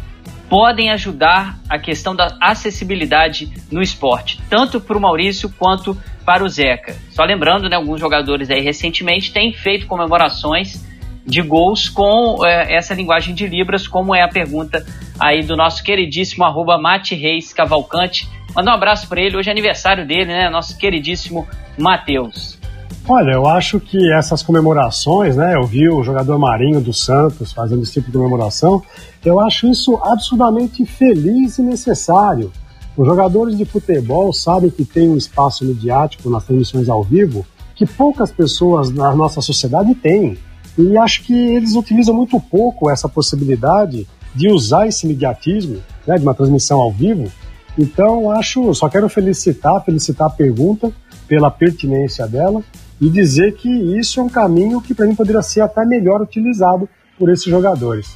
podem 0.54 0.92
ajudar 0.92 1.58
a 1.68 1.80
questão 1.80 2.16
da 2.16 2.38
acessibilidade 2.40 3.52
no 3.72 3.82
esporte, 3.82 4.40
tanto 4.52 4.80
para 4.80 4.96
o 4.96 5.02
Maurício 5.02 5.52
quanto 5.58 5.98
para 6.24 6.44
o 6.44 6.48
Zeca? 6.48 6.96
Só 7.10 7.24
lembrando, 7.24 7.68
né, 7.68 7.76
alguns 7.76 8.00
jogadores 8.00 8.52
aí 8.52 8.62
recentemente 8.62 9.34
têm 9.34 9.52
feito 9.52 9.88
comemorações 9.88 10.86
de 11.26 11.42
gols 11.42 11.90
com 11.90 12.46
é, 12.46 12.76
essa 12.76 12.94
linguagem 12.94 13.34
de 13.34 13.48
Libras, 13.48 13.88
como 13.88 14.14
é 14.14 14.22
a 14.22 14.28
pergunta 14.28 14.86
aí 15.20 15.42
do 15.42 15.58
nosso 15.58 15.84
queridíssimo 15.84 16.46
arroba 16.46 16.78
Mate 16.78 17.16
Reis 17.16 17.52
Cavalcante. 17.52 18.30
Manda 18.56 18.70
um 18.70 18.76
abraço 18.76 19.10
para 19.10 19.22
ele, 19.22 19.36
hoje 19.36 19.50
é 19.50 19.52
aniversário 19.52 20.06
dele, 20.06 20.26
né? 20.26 20.52
Nosso 20.52 20.78
queridíssimo 20.78 21.48
Matheus. 21.80 22.60
Olha, 23.08 23.34
eu 23.34 23.46
acho 23.46 23.82
que 23.82 24.14
essas 24.14 24.42
comemorações, 24.42 25.36
né? 25.36 25.56
Eu 25.56 25.68
vi 25.68 25.90
o 25.90 26.02
jogador 26.04 26.40
Marinho 26.40 26.80
do 26.80 26.94
Santos 26.94 27.52
fazendo 27.52 27.84
esse 27.84 27.92
tipo 27.92 28.10
de 28.10 28.18
comemoração. 28.18 28.82
Eu 29.26 29.42
acho 29.42 29.68
isso 29.68 30.00
absurdamente 30.02 30.86
feliz 30.86 31.58
e 31.58 31.62
necessário. 31.62 32.50
Os 32.96 33.06
jogadores 33.06 33.58
de 33.58 33.66
futebol 33.66 34.32
sabem 34.32 34.70
que 34.70 34.86
tem 34.86 35.10
um 35.10 35.18
espaço 35.18 35.66
midiático 35.66 36.30
nas 36.30 36.46
transmissões 36.46 36.88
ao 36.88 37.04
vivo 37.04 37.46
que 37.76 37.86
poucas 37.86 38.32
pessoas 38.32 38.90
na 38.90 39.14
nossa 39.14 39.42
sociedade 39.42 39.94
têm. 39.96 40.38
E 40.78 40.98
acho 40.98 41.24
que 41.24 41.34
eles 41.34 41.76
utilizam 41.76 42.16
muito 42.16 42.40
pouco 42.40 42.90
essa 42.90 43.10
possibilidade 43.10 44.08
de 44.34 44.50
usar 44.50 44.88
esse 44.88 45.06
mediatismo, 45.06 45.82
né, 46.08 46.16
de 46.18 46.24
uma 46.24 46.34
transmissão 46.34 46.80
ao 46.80 46.92
vivo. 46.92 47.30
Então, 47.78 48.32
acho, 48.32 48.74
só 48.74 48.88
quero 48.88 49.10
felicitar, 49.10 49.84
felicitar 49.84 50.28
a 50.28 50.30
pergunta 50.30 50.90
pela 51.28 51.52
pertinência 51.52 52.26
dela 52.28 52.64
e 53.04 53.10
dizer 53.10 53.56
que 53.56 53.68
isso 53.70 54.22
é 54.22 54.24
um 54.24 54.30
caminho 54.30 54.80
que 54.82 54.94
para 54.94 55.06
mim 55.06 55.14
poderia 55.14 55.42
ser 55.42 55.60
até 55.60 55.86
melhor 55.86 56.22
utilizado 56.22 56.88
por 57.20 57.30
esses 57.30 57.44
jogadores. 57.44 58.16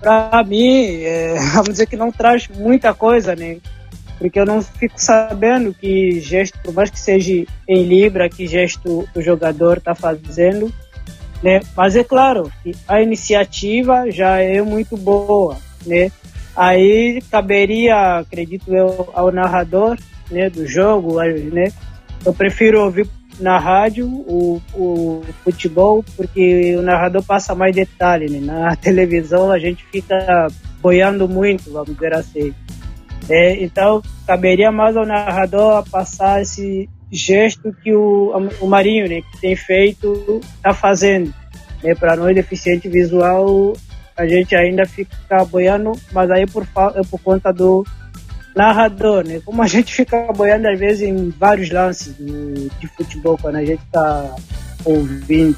Para 0.00 0.44
mim, 0.44 1.00
é, 1.02 1.34
vamos 1.52 1.70
dizer 1.70 1.86
que 1.86 1.96
não 1.96 2.12
traz 2.12 2.46
muita 2.46 2.94
coisa, 2.94 3.34
né? 3.34 3.58
Porque 4.18 4.38
eu 4.38 4.46
não 4.46 4.62
fico 4.62 4.94
sabendo 4.96 5.74
que 5.74 6.20
gesto, 6.20 6.56
por 6.62 6.72
mais 6.72 6.88
que 6.88 7.00
seja 7.00 7.44
em 7.66 7.82
Libra, 7.82 8.28
que 8.28 8.46
gesto 8.46 9.08
o 9.12 9.20
jogador 9.20 9.78
está 9.78 9.92
fazendo, 9.92 10.72
né? 11.42 11.58
Mas 11.76 11.96
é 11.96 12.04
claro 12.04 12.48
que 12.62 12.76
a 12.86 13.02
iniciativa 13.02 14.08
já 14.08 14.38
é 14.38 14.62
muito 14.62 14.96
boa, 14.96 15.56
né? 15.84 16.12
Aí 16.54 17.20
caberia, 17.28 18.18
acredito 18.18 18.72
eu, 18.72 19.10
ao 19.14 19.32
narrador, 19.32 19.98
né, 20.30 20.48
do 20.48 20.64
jogo, 20.64 21.20
né? 21.20 21.72
Eu 22.24 22.32
prefiro 22.32 22.84
ouvir 22.84 23.08
na 23.40 23.58
rádio 23.58 24.06
o, 24.06 24.60
o 24.74 25.22
futebol 25.42 26.04
porque 26.16 26.76
o 26.76 26.82
narrador 26.82 27.22
passa 27.22 27.54
mais 27.54 27.74
detalhe, 27.74 28.28
né? 28.28 28.40
Na 28.40 28.76
televisão 28.76 29.50
a 29.50 29.58
gente 29.58 29.84
fica 29.90 30.48
boiando 30.80 31.28
muito, 31.28 31.72
vamos 31.72 31.94
dizer 31.94 32.14
assim. 32.14 32.54
É, 33.28 33.62
então 33.62 34.02
caberia 34.26 34.72
mais 34.72 34.96
ao 34.96 35.06
narrador 35.06 35.88
passar 35.88 36.42
esse 36.42 36.88
gesto 37.10 37.74
que 37.82 37.94
o, 37.94 38.32
o 38.60 38.66
Marinho 38.66 39.08
né, 39.08 39.20
que 39.20 39.40
tem 39.40 39.54
feito 39.54 40.40
está 40.56 40.72
fazendo. 40.72 41.32
Né, 41.82 41.94
Para 41.94 42.16
nós, 42.16 42.34
deficiente 42.34 42.88
visual, 42.88 43.74
a 44.16 44.26
gente 44.26 44.56
ainda 44.56 44.86
fica 44.86 45.44
boiando, 45.44 45.92
mas 46.10 46.30
aí 46.30 46.46
por, 46.46 46.66
por 47.10 47.20
conta 47.20 47.52
do 47.52 47.84
narrador, 48.54 49.26
né? 49.26 49.40
Como 49.44 49.62
a 49.62 49.66
gente 49.66 49.92
fica 49.92 50.32
boiando 50.32 50.68
às 50.68 50.78
vezes 50.78 51.02
em 51.02 51.30
vários 51.30 51.70
lances 51.70 52.16
de, 52.16 52.68
de 52.78 52.86
futebol 52.88 53.38
quando 53.40 53.56
a 53.56 53.64
gente 53.64 53.82
está 53.82 54.34
ouvindo. 54.84 55.56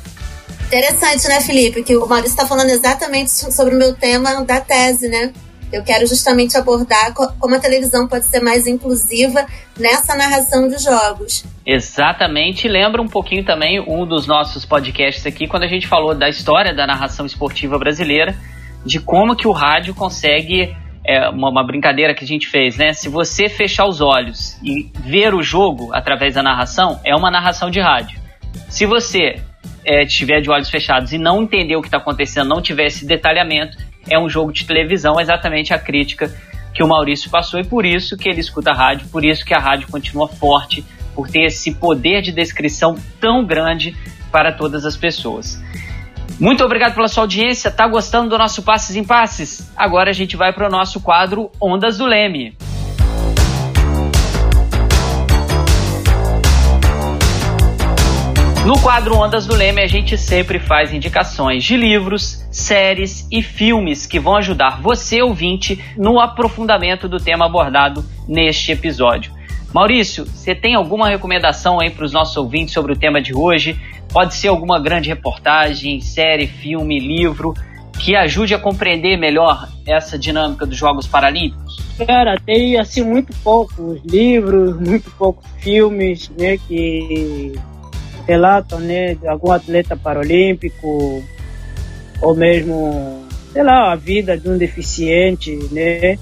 Interessante, 0.67 1.29
né, 1.29 1.41
Felipe? 1.41 1.83
Que 1.83 1.97
o 1.97 2.07
Maurício 2.07 2.33
está 2.33 2.47
falando 2.47 2.71
exatamente 2.71 3.31
sobre 3.31 3.75
o 3.75 3.79
meu 3.79 3.95
tema 3.95 4.45
da 4.45 4.61
tese, 4.61 5.09
né? 5.09 5.33
Eu 5.73 5.83
quero 5.83 6.07
justamente 6.07 6.57
abordar 6.57 7.13
como 7.13 7.55
a 7.55 7.59
televisão 7.59 8.07
pode 8.07 8.27
ser 8.27 8.41
mais 8.41 8.67
inclusiva 8.67 9.45
nessa 9.79 10.15
narração 10.15 10.69
de 10.69 10.79
jogos. 10.79 11.45
Exatamente. 11.67 12.69
Lembra 12.69 13.03
um 13.03 13.09
pouquinho 13.09 13.45
também 13.45 13.81
um 13.81 14.07
dos 14.07 14.27
nossos 14.27 14.65
podcasts 14.65 15.27
aqui, 15.27 15.49
quando 15.49 15.65
a 15.65 15.69
gente 15.69 15.89
falou 15.89 16.15
da 16.15 16.29
história 16.29 16.73
da 16.73 16.87
narração 16.87 17.27
esportiva 17.27 17.77
brasileira, 17.77 18.37
de 18.85 19.01
como 19.01 19.35
que 19.35 19.49
o 19.49 19.53
rádio 19.53 19.95
consegue 19.95 20.77
é 21.07 21.29
uma, 21.29 21.51
uma, 21.51 21.65
brincadeira 21.65 22.15
que 22.15 22.25
a 22.25 22.27
gente 22.27 22.49
fez, 22.49 22.77
né? 22.77 22.93
Se 22.93 23.09
você 23.09 23.49
fechar 23.49 23.87
os 23.87 24.01
olhos 24.01 24.59
e 24.63 24.91
ver 25.01 25.35
o 25.35 25.43
jogo 25.43 25.93
através 25.93 26.35
da 26.35 26.43
narração, 26.43 26.99
é 27.05 27.15
uma 27.15 27.31
narração 27.31 27.71
de 27.71 27.81
rádio. 27.81 28.19
Se 28.69 28.87
você 28.87 29.41
é, 29.85 30.07
tiver 30.07 30.41
de 30.41 30.51
olhos 30.51 30.71
fechados 30.71 31.13
e 31.13 31.19
não 31.19 31.43
entender 31.43 31.77
o 31.77 31.83
que 31.83 31.89
está 31.89 31.99
acontecendo, 31.99 32.49
não 32.49 32.63
tiver 32.63 32.87
esse 32.87 33.07
detalhamento, 33.07 33.77
é 34.09 34.19
um 34.19 34.29
jogo 34.29 34.53
de 34.53 34.65
televisão, 34.65 35.21
exatamente 35.21 35.75
a 35.75 35.79
crítica 35.79 36.31
que 36.73 36.83
o 36.83 36.89
Maurício 36.89 37.31
passou 37.31 37.61
e 37.61 37.65
por 37.65 37.85
isso 37.85 38.17
que 38.17 38.29
ele 38.29 38.41
escuta 38.41 38.71
a 38.71 38.75
rádio, 38.75 39.07
por 39.09 39.25
isso 39.25 39.45
que 39.45 39.55
a 39.55 39.61
rádio 39.61 39.89
continua 39.89 40.27
forte, 40.29 40.85
por 41.15 41.29
ter 41.29 41.45
esse 41.45 41.75
poder 41.77 42.21
de 42.21 42.33
descrição 42.33 42.97
tão 43.21 43.45
grande 43.45 43.95
para 44.33 44.51
todas 44.51 44.85
as 44.85 44.97
pessoas. 44.97 45.63
Muito 46.41 46.65
obrigado 46.65 46.95
pela 46.95 47.09
sua 47.09 47.23
audiência. 47.23 47.71
Tá 47.71 47.87
gostando 47.87 48.31
do 48.31 48.39
nosso 48.39 48.63
Passes 48.63 48.97
em 48.97 49.05
Passes? 49.05 49.71
Agora 49.77 50.11
a 50.11 50.13
gente 50.13 50.37
vai 50.37 50.53
para 50.53 50.67
o 50.67 50.71
nosso 50.71 51.01
quadro 51.01 51.51
Ondas 51.61 51.99
do 51.99 52.07
Leme. 52.07 52.57
No 58.67 58.81
quadro 58.81 59.15
Ondas 59.15 59.47
do 59.47 59.55
Leme, 59.55 59.83
a 59.83 59.87
gente 59.87 60.17
sempre 60.17 60.59
faz 60.59 60.91
indicações 60.91 61.63
de 61.63 61.77
livros, 61.77 62.47
séries 62.51 63.29
e 63.31 63.43
filmes 63.43 64.07
que 64.07 64.19
vão 64.19 64.37
ajudar 64.37 64.81
você, 64.81 65.21
ouvinte, 65.21 65.79
no 65.99 66.19
aprofundamento 66.19 67.07
do 67.07 67.19
tema 67.19 67.45
abordado 67.45 68.03
neste 68.27 68.73
episódio. 68.73 69.31
Maurício, 69.71 70.25
você 70.25 70.55
tem 70.55 70.75
alguma 70.75 71.09
recomendação 71.09 71.79
aí 71.79 71.91
para 71.91 72.07
os 72.07 72.13
nossos 72.13 72.37
ouvintes 72.39 72.73
sobre 72.73 72.93
o 72.93 72.97
tema 72.97 73.21
de 73.21 73.35
hoje? 73.35 73.79
Pode 74.15 74.37
ser 74.37 74.47
alguma 74.47 74.81
grande 74.81 75.09
reportagem, 75.09 76.01
série, 76.01 76.47
filme, 76.47 77.01
livro 77.01 77.53
que 77.99 78.15
ajude 78.15 78.55
a 78.55 78.59
compreender 78.61 79.17
melhor 79.17 79.69
essa 79.85 80.17
dinâmica 80.17 80.65
dos 80.65 80.77
Jogos 80.77 81.05
Paralímpicos? 81.05 81.83
Cara, 82.07 82.41
tem 82.47 82.79
assim 82.79 83.03
muito 83.03 83.35
poucos 83.43 84.01
livros, 84.05 84.79
muito 84.79 85.11
poucos 85.19 85.45
filmes, 85.59 86.31
né, 86.39 86.57
que 86.69 87.55
relatam, 88.25 88.79
né, 88.79 89.17
de 89.17 89.27
algum 89.27 89.51
atleta 89.51 89.97
paralímpico 89.97 91.25
ou 92.23 92.37
mesmo, 92.37 93.27
sei 93.53 93.65
lá, 93.65 93.91
a 93.91 93.97
vida 93.97 94.39
de 94.39 94.49
um 94.49 94.57
deficiente, 94.57 95.59
né? 95.73 96.17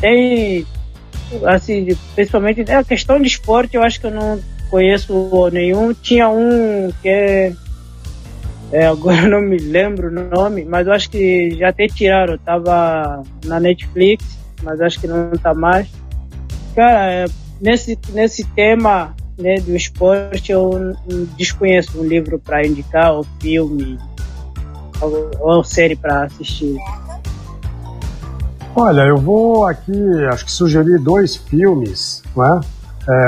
Tem, 0.00 0.66
assim, 1.44 1.86
principalmente 2.14 2.62
a 2.72 2.82
questão 2.82 3.20
de 3.20 3.26
esporte, 3.26 3.76
eu 3.76 3.82
acho 3.82 4.00
que 4.00 4.06
eu 4.06 4.10
não 4.10 4.40
conheço 4.70 5.50
nenhum. 5.52 5.92
Tinha 5.94 6.28
um 6.28 6.90
que 7.02 7.08
é, 7.08 7.52
é 8.72 8.86
agora 8.86 9.28
não 9.28 9.40
me 9.40 9.58
lembro 9.58 10.08
o 10.08 10.36
nome, 10.36 10.64
mas 10.64 10.86
eu 10.86 10.92
acho 10.92 11.10
que 11.10 11.50
já 11.58 11.68
até 11.68 11.86
tiraram, 11.86 12.38
tava 12.38 13.22
na 13.44 13.60
Netflix, 13.60 14.38
mas 14.62 14.80
acho 14.80 15.00
que 15.00 15.06
não 15.06 15.30
tá 15.32 15.54
mais. 15.54 15.88
Cara, 16.74 17.10
é, 17.10 17.26
nesse, 17.60 17.98
nesse 18.12 18.44
tema 18.50 19.14
né, 19.38 19.56
do 19.56 19.74
esporte, 19.74 20.52
eu 20.52 20.96
desconheço 21.36 22.00
um 22.00 22.04
livro 22.04 22.38
para 22.38 22.66
indicar, 22.66 23.12
ou 23.12 23.24
filme, 23.40 23.98
ou, 25.00 25.30
ou 25.40 25.64
série 25.64 25.96
para 25.96 26.24
assistir. 26.24 26.76
Olha, 28.74 29.02
eu 29.02 29.16
vou 29.16 29.64
aqui, 29.64 29.92
acho 30.30 30.44
que 30.44 30.52
sugerir 30.52 30.98
dois 30.98 31.36
filmes, 31.36 32.22
né? 32.36 32.60
É, 32.60 32.75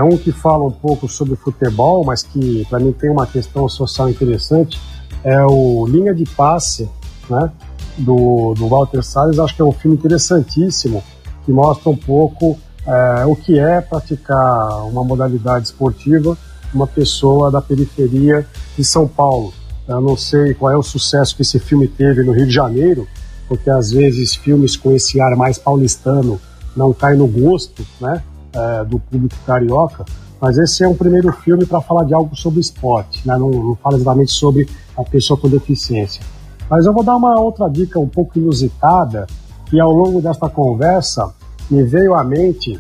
um 0.02 0.16
que 0.16 0.32
fala 0.32 0.64
um 0.64 0.70
pouco 0.70 1.08
sobre 1.08 1.36
futebol, 1.36 2.04
mas 2.04 2.22
que 2.22 2.66
para 2.68 2.80
mim 2.80 2.92
tem 2.92 3.10
uma 3.10 3.26
questão 3.26 3.68
social 3.68 4.08
interessante, 4.08 4.80
é 5.22 5.44
o 5.44 5.86
Linha 5.86 6.14
de 6.14 6.24
Passe, 6.24 6.88
né? 7.30 7.50
Do, 7.96 8.54
do 8.54 8.68
Walter 8.68 9.02
Salles. 9.02 9.38
Acho 9.38 9.54
que 9.54 9.62
é 9.62 9.64
um 9.64 9.72
filme 9.72 9.96
interessantíssimo, 9.96 11.02
que 11.44 11.52
mostra 11.52 11.90
um 11.90 11.96
pouco 11.96 12.58
é, 12.86 13.26
o 13.26 13.34
que 13.36 13.58
é 13.58 13.80
praticar 13.80 14.84
uma 14.84 15.04
modalidade 15.04 15.66
esportiva 15.66 16.36
uma 16.72 16.86
pessoa 16.86 17.50
da 17.50 17.60
periferia 17.60 18.46
de 18.76 18.84
São 18.84 19.06
Paulo. 19.06 19.52
Eu 19.86 20.00
não 20.00 20.16
sei 20.16 20.54
qual 20.54 20.72
é 20.72 20.76
o 20.76 20.82
sucesso 20.82 21.34
que 21.34 21.42
esse 21.42 21.58
filme 21.58 21.88
teve 21.88 22.22
no 22.22 22.32
Rio 22.32 22.46
de 22.46 22.52
Janeiro, 22.52 23.08
porque 23.48 23.70
às 23.70 23.90
vezes 23.90 24.34
filmes 24.34 24.76
com 24.76 24.92
esse 24.92 25.20
ar 25.20 25.34
mais 25.34 25.58
paulistano 25.58 26.38
não 26.76 26.92
caem 26.92 27.18
no 27.18 27.26
gosto 27.26 27.86
né, 28.00 28.22
é, 28.52 28.84
do 28.84 28.98
público 28.98 29.34
carioca, 29.46 30.04
mas 30.40 30.56
esse 30.58 30.84
é 30.84 30.88
um 30.88 30.94
primeiro 30.94 31.32
filme 31.32 31.66
para 31.66 31.80
falar 31.80 32.04
de 32.04 32.14
algo 32.14 32.36
sobre 32.36 32.60
esporte, 32.60 33.26
né, 33.26 33.36
não, 33.36 33.50
não 33.50 33.76
fala 33.76 33.96
exatamente 33.96 34.32
sobre 34.32 34.68
a 34.96 35.02
pessoa 35.02 35.38
com 35.38 35.48
deficiência. 35.48 36.22
Mas 36.70 36.84
eu 36.84 36.92
vou 36.92 37.02
dar 37.02 37.16
uma 37.16 37.40
outra 37.40 37.68
dica 37.68 37.98
um 37.98 38.08
pouco 38.08 38.38
inusitada, 38.38 39.26
E 39.72 39.80
ao 39.80 39.90
longo 39.90 40.20
desta 40.22 40.48
conversa, 40.48 41.32
me 41.70 41.82
veio 41.82 42.14
à 42.14 42.24
mente 42.24 42.78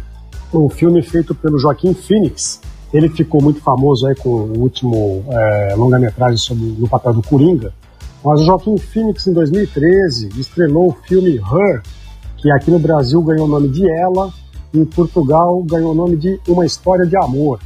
um 0.54 0.68
filme 0.68 1.02
feito 1.02 1.34
pelo 1.34 1.58
Joaquim 1.58 1.92
Phoenix. 1.92 2.60
Ele 2.92 3.08
ficou 3.10 3.42
muito 3.42 3.60
famoso 3.60 4.06
aí 4.06 4.14
com 4.14 4.30
o 4.30 4.58
último 4.60 5.24
é, 5.28 5.74
longa-metragem 5.76 6.38
sobre 6.38 6.64
no 6.64 6.88
papel 6.88 7.12
do 7.12 7.22
Coringa. 7.22 7.72
Mas 8.24 8.40
o 8.40 8.44
Joaquim 8.44 8.78
Phoenix, 8.78 9.26
em 9.26 9.34
2013, 9.34 10.30
estrelou 10.38 10.88
o 10.88 10.96
filme 11.06 11.36
Her, 11.36 11.82
que 12.38 12.50
aqui 12.50 12.70
no 12.70 12.78
Brasil 12.78 13.20
ganhou 13.22 13.46
o 13.46 13.50
nome 13.50 13.68
de 13.68 13.88
Ela, 13.90 14.32
em 14.72 14.84
Portugal 14.84 15.62
ganhou 15.62 15.92
o 15.92 15.94
nome 15.94 16.16
de 16.16 16.40
Uma 16.46 16.66
História 16.66 17.06
de 17.06 17.16
Amor. 17.16 17.60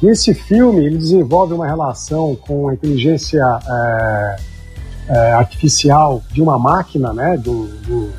Nesse 0.00 0.34
filme, 0.34 0.84
ele 0.84 0.98
desenvolve 0.98 1.54
uma 1.54 1.66
relação 1.66 2.36
com 2.36 2.68
a 2.68 2.74
inteligência 2.74 3.42
é, 3.68 4.36
é, 5.08 5.32
artificial 5.32 6.22
de 6.32 6.42
uma 6.42 6.58
máquina, 6.58 7.12
né, 7.12 7.36
de, 7.36 7.48
um, 7.50 8.10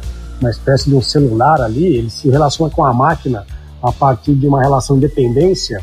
uma 0.41 0.49
espécie 0.49 0.89
de 0.89 0.95
um 0.95 1.01
celular 1.01 1.61
ali. 1.61 1.86
Ele 1.86 2.09
se 2.09 2.30
relaciona 2.30 2.71
com 2.71 2.84
a 2.84 2.93
máquina 2.93 3.45
a 3.82 3.91
partir 3.91 4.34
de 4.34 4.47
uma 4.47 4.61
relação 4.61 4.97
de 4.97 5.07
dependência. 5.07 5.82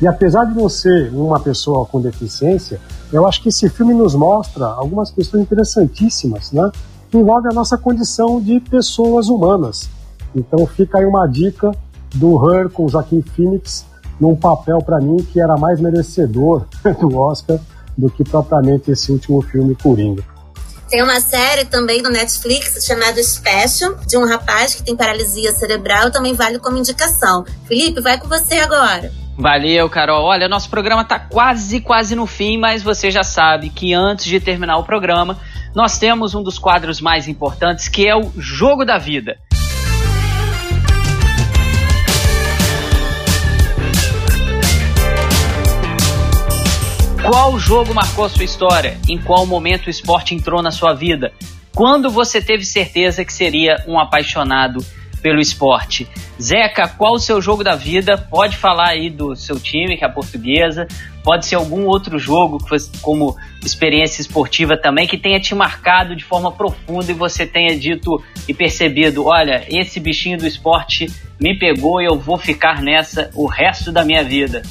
E 0.00 0.06
apesar 0.06 0.44
de 0.44 0.54
não 0.54 0.68
ser 0.68 1.12
uma 1.12 1.40
pessoa 1.40 1.86
com 1.86 2.00
deficiência, 2.00 2.80
eu 3.12 3.26
acho 3.26 3.42
que 3.42 3.48
esse 3.48 3.68
filme 3.68 3.94
nos 3.94 4.14
mostra 4.14 4.66
algumas 4.66 5.10
questões 5.10 5.42
interessantíssimas, 5.42 6.50
né? 6.50 6.70
Que 7.10 7.18
envolvem 7.18 7.50
a 7.50 7.54
nossa 7.54 7.76
condição 7.76 8.40
de 8.40 8.58
pessoas 8.60 9.28
humanas. 9.28 9.88
Então 10.34 10.66
fica 10.66 10.98
aí 10.98 11.04
uma 11.04 11.26
dica 11.26 11.70
do 12.14 12.36
Her 12.44 12.70
com 12.70 12.88
Joaquim 12.88 13.22
Phoenix 13.22 13.86
num 14.20 14.36
papel 14.36 14.78
para 14.78 15.00
mim 15.00 15.16
que 15.16 15.40
era 15.40 15.56
mais 15.56 15.80
merecedor 15.80 16.66
do 17.00 17.16
Oscar 17.16 17.58
do 17.96 18.10
que 18.10 18.24
propriamente 18.24 18.90
esse 18.90 19.10
último 19.12 19.42
filme 19.42 19.74
Coringa. 19.74 20.22
Tem 20.88 21.02
uma 21.02 21.20
série 21.20 21.64
também 21.64 22.02
no 22.02 22.10
Netflix 22.10 22.84
chamada 22.84 23.22
Special, 23.22 23.94
de 24.06 24.18
um 24.18 24.28
rapaz 24.28 24.74
que 24.74 24.82
tem 24.82 24.94
paralisia 24.94 25.50
cerebral, 25.52 26.10
também 26.10 26.34
vale 26.34 26.58
como 26.58 26.76
indicação. 26.76 27.46
Felipe, 27.66 28.02
vai 28.02 28.18
com 28.18 28.28
você 28.28 28.56
agora. 28.56 29.10
Valeu, 29.38 29.88
Carol. 29.88 30.22
Olha, 30.24 30.48
nosso 30.48 30.68
programa 30.68 31.00
está 31.00 31.18
quase, 31.18 31.80
quase 31.80 32.14
no 32.14 32.26
fim, 32.26 32.58
mas 32.58 32.82
você 32.82 33.10
já 33.10 33.24
sabe 33.24 33.70
que 33.70 33.94
antes 33.94 34.26
de 34.26 34.38
terminar 34.38 34.76
o 34.76 34.84
programa, 34.84 35.38
nós 35.74 35.98
temos 35.98 36.34
um 36.34 36.42
dos 36.42 36.58
quadros 36.58 37.00
mais 37.00 37.26
importantes, 37.26 37.88
que 37.88 38.06
é 38.06 38.14
o 38.14 38.30
Jogo 38.36 38.84
da 38.84 38.98
Vida. 38.98 39.38
Qual 47.24 47.56
jogo 47.56 47.94
marcou 47.94 48.28
sua 48.28 48.42
história? 48.42 48.98
Em 49.08 49.16
qual 49.16 49.46
momento 49.46 49.86
o 49.86 49.90
esporte 49.90 50.34
entrou 50.34 50.60
na 50.60 50.72
sua 50.72 50.92
vida? 50.92 51.32
Quando 51.72 52.10
você 52.10 52.42
teve 52.42 52.64
certeza 52.64 53.24
que 53.24 53.32
seria 53.32 53.76
um 53.86 53.96
apaixonado 53.96 54.84
pelo 55.22 55.40
esporte? 55.40 56.08
Zeca, 56.40 56.88
qual 56.88 57.14
o 57.14 57.18
seu 57.18 57.40
jogo 57.40 57.62
da 57.62 57.76
vida? 57.76 58.18
Pode 58.18 58.56
falar 58.56 58.88
aí 58.88 59.08
do 59.08 59.36
seu 59.36 59.60
time, 59.60 59.96
que 59.96 60.04
é 60.04 60.06
a 60.08 60.10
portuguesa. 60.10 60.88
Pode 61.22 61.46
ser 61.46 61.54
algum 61.54 61.86
outro 61.86 62.18
jogo, 62.18 62.58
como 63.00 63.36
experiência 63.64 64.20
esportiva 64.20 64.76
também, 64.76 65.06
que 65.06 65.16
tenha 65.16 65.38
te 65.38 65.54
marcado 65.54 66.16
de 66.16 66.24
forma 66.24 66.50
profunda 66.50 67.12
e 67.12 67.14
você 67.14 67.46
tenha 67.46 67.78
dito 67.78 68.20
e 68.48 68.52
percebido: 68.52 69.26
olha, 69.26 69.64
esse 69.68 70.00
bichinho 70.00 70.36
do 70.36 70.46
esporte 70.46 71.08
me 71.40 71.56
pegou 71.56 72.02
e 72.02 72.06
eu 72.06 72.18
vou 72.18 72.36
ficar 72.36 72.82
nessa 72.82 73.30
o 73.34 73.46
resto 73.46 73.92
da 73.92 74.04
minha 74.04 74.24
vida. 74.24 74.62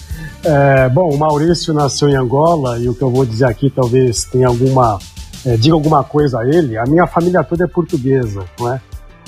É, 0.44 0.90
bom, 0.90 1.10
o 1.10 1.18
Maurício 1.18 1.74
nasceu 1.74 2.10
em 2.10 2.16
Angola 2.16 2.78
e 2.80 2.90
o 2.90 2.94
que 2.94 3.02
eu 3.02 3.12
vou 3.12 3.26
dizer 3.26 3.46
aqui 3.46 3.70
talvez 3.70 4.26
tenha 4.26 4.48
alguma. 4.48 5.00
É, 5.46 5.56
diga 5.56 5.74
alguma 5.74 6.04
coisa 6.04 6.40
a 6.40 6.46
ele. 6.46 6.78
A 6.78 6.84
minha 6.84 7.08
família 7.08 7.44
toda 7.44 7.64
é 7.64 7.68
portuguesa, 7.68 8.44
não 8.60 8.74
é? 8.74 8.82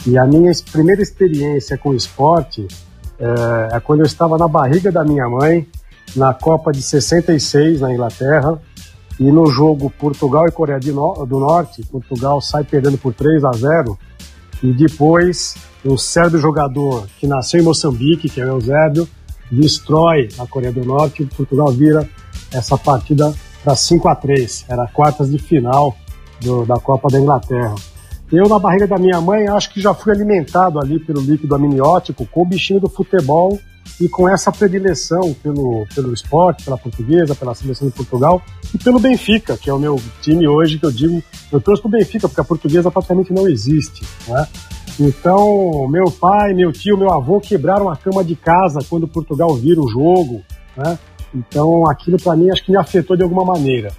E 0.06 0.18
a 0.18 0.26
minha 0.26 0.52
primeira 0.72 1.02
experiência 1.02 1.78
com 1.78 1.94
esporte 1.94 2.68
é, 3.20 3.78
é 3.78 3.80
quando 3.80 4.02
eu 4.02 4.06
estava 4.06 4.38
na 4.38 4.48
barriga 4.48 4.92
da 4.92 5.04
minha 5.04 5.28
mãe, 5.30 5.68
na 6.16 6.34
Copa 6.34 6.72
de 6.72 6.82
66 6.82 7.82
na 7.82 7.92
Inglaterra, 7.94 8.62
e 9.20 9.32
no 9.32 9.46
jogo 9.48 9.90
Portugal 9.92 10.48
e 10.48 10.52
Coreia 10.52 10.80
do 10.80 11.40
Norte, 11.40 11.84
Portugal 11.86 12.42
sai 12.42 12.64
perdendo 12.64 12.98
por 12.98 13.14
3 13.14 13.44
a 13.46 13.52
0 13.52 13.98
e 14.62 14.74
depois 14.74 15.56
o 15.86 15.98
sérvio 15.98 16.40
jogador 16.40 17.08
que 17.20 17.28
nasceu 17.28 17.60
em 17.60 17.64
Moçambique, 17.64 18.30
que 18.30 18.42
é 18.42 18.46
o 18.46 18.56
Eusébio, 18.56 19.08
destrói 19.52 20.30
a 20.40 20.48
Coreia 20.48 20.74
do 20.74 20.84
Norte 20.84 21.24
e 21.24 21.26
Portugal 21.26 21.72
vira 21.72 22.10
essa 22.52 22.78
partida 22.78 23.34
para 23.64 23.76
5 23.76 24.08
a 24.10 24.16
3 24.16 24.66
Era 24.68 24.88
quartas 24.88 25.30
de 25.30 25.38
final 25.38 25.96
do, 26.42 26.66
da 26.66 26.76
Copa 26.76 27.10
da 27.10 27.20
Inglaterra. 27.20 27.76
Eu, 28.34 28.50
na 28.50 28.58
barriga 28.58 28.88
da 28.88 28.98
minha 28.98 29.22
mãe, 29.22 29.48
acho 29.48 29.72
que 29.72 29.80
já 29.80 29.94
fui 29.94 30.12
alimentado 30.12 30.80
ali 30.80 30.98
pelo 30.98 31.22
líquido 31.22 31.54
amniótico 31.54 32.26
com 32.26 32.42
o 32.42 32.46
bichinho 32.46 32.80
do 32.80 32.90
futebol 32.90 33.60
e 34.02 34.10
com 34.10 34.28
essa 34.28 34.52
predileção 34.52 35.36
pelo, 35.36 35.86
pelo 35.94 36.12
esporte, 36.12 36.64
pela 36.64 36.76
portuguesa, 36.76 37.36
pela 37.36 37.54
seleção 37.54 37.88
de 37.88 37.94
Portugal 37.94 38.42
e 38.74 38.78
pelo 38.80 39.00
Benfica, 39.00 39.56
que 39.56 39.70
é 39.70 39.74
o 39.74 39.78
meu 39.78 40.02
time 40.20 40.48
hoje, 40.48 40.80
que 40.80 40.86
eu 40.88 40.92
digo, 40.92 41.22
eu 41.52 41.62
trouxe 41.62 41.84
para 41.84 41.90
o 41.90 41.92
Benfica, 41.92 42.28
porque 42.28 42.42
a 42.42 42.44
portuguesa 42.44 42.90
praticamente 42.90 43.32
não 43.32 43.48
existe. 43.48 44.04
Né? 44.28 44.48
Então, 45.00 45.88
meu 45.88 46.10
pai, 46.10 46.56
meu 46.56 46.72
tio, 46.72 46.98
meu 46.98 47.14
avô 47.14 47.40
quebraram 47.40 47.88
a 47.88 47.96
cama 47.96 48.24
de 48.24 48.36
casa 48.36 48.80
quando 48.90 49.08
Portugal 49.08 49.54
vira 49.54 49.80
o 49.80 49.88
jogo, 49.88 50.42
né? 50.76 50.98
Então, 51.36 51.88
aquilo 51.88 52.18
para 52.18 52.36
mim 52.36 52.50
acho 52.50 52.64
que 52.64 52.72
me 52.72 52.78
afetou 52.78 53.16
de 53.16 53.22
alguma 53.22 53.46
maneira. 53.46 53.92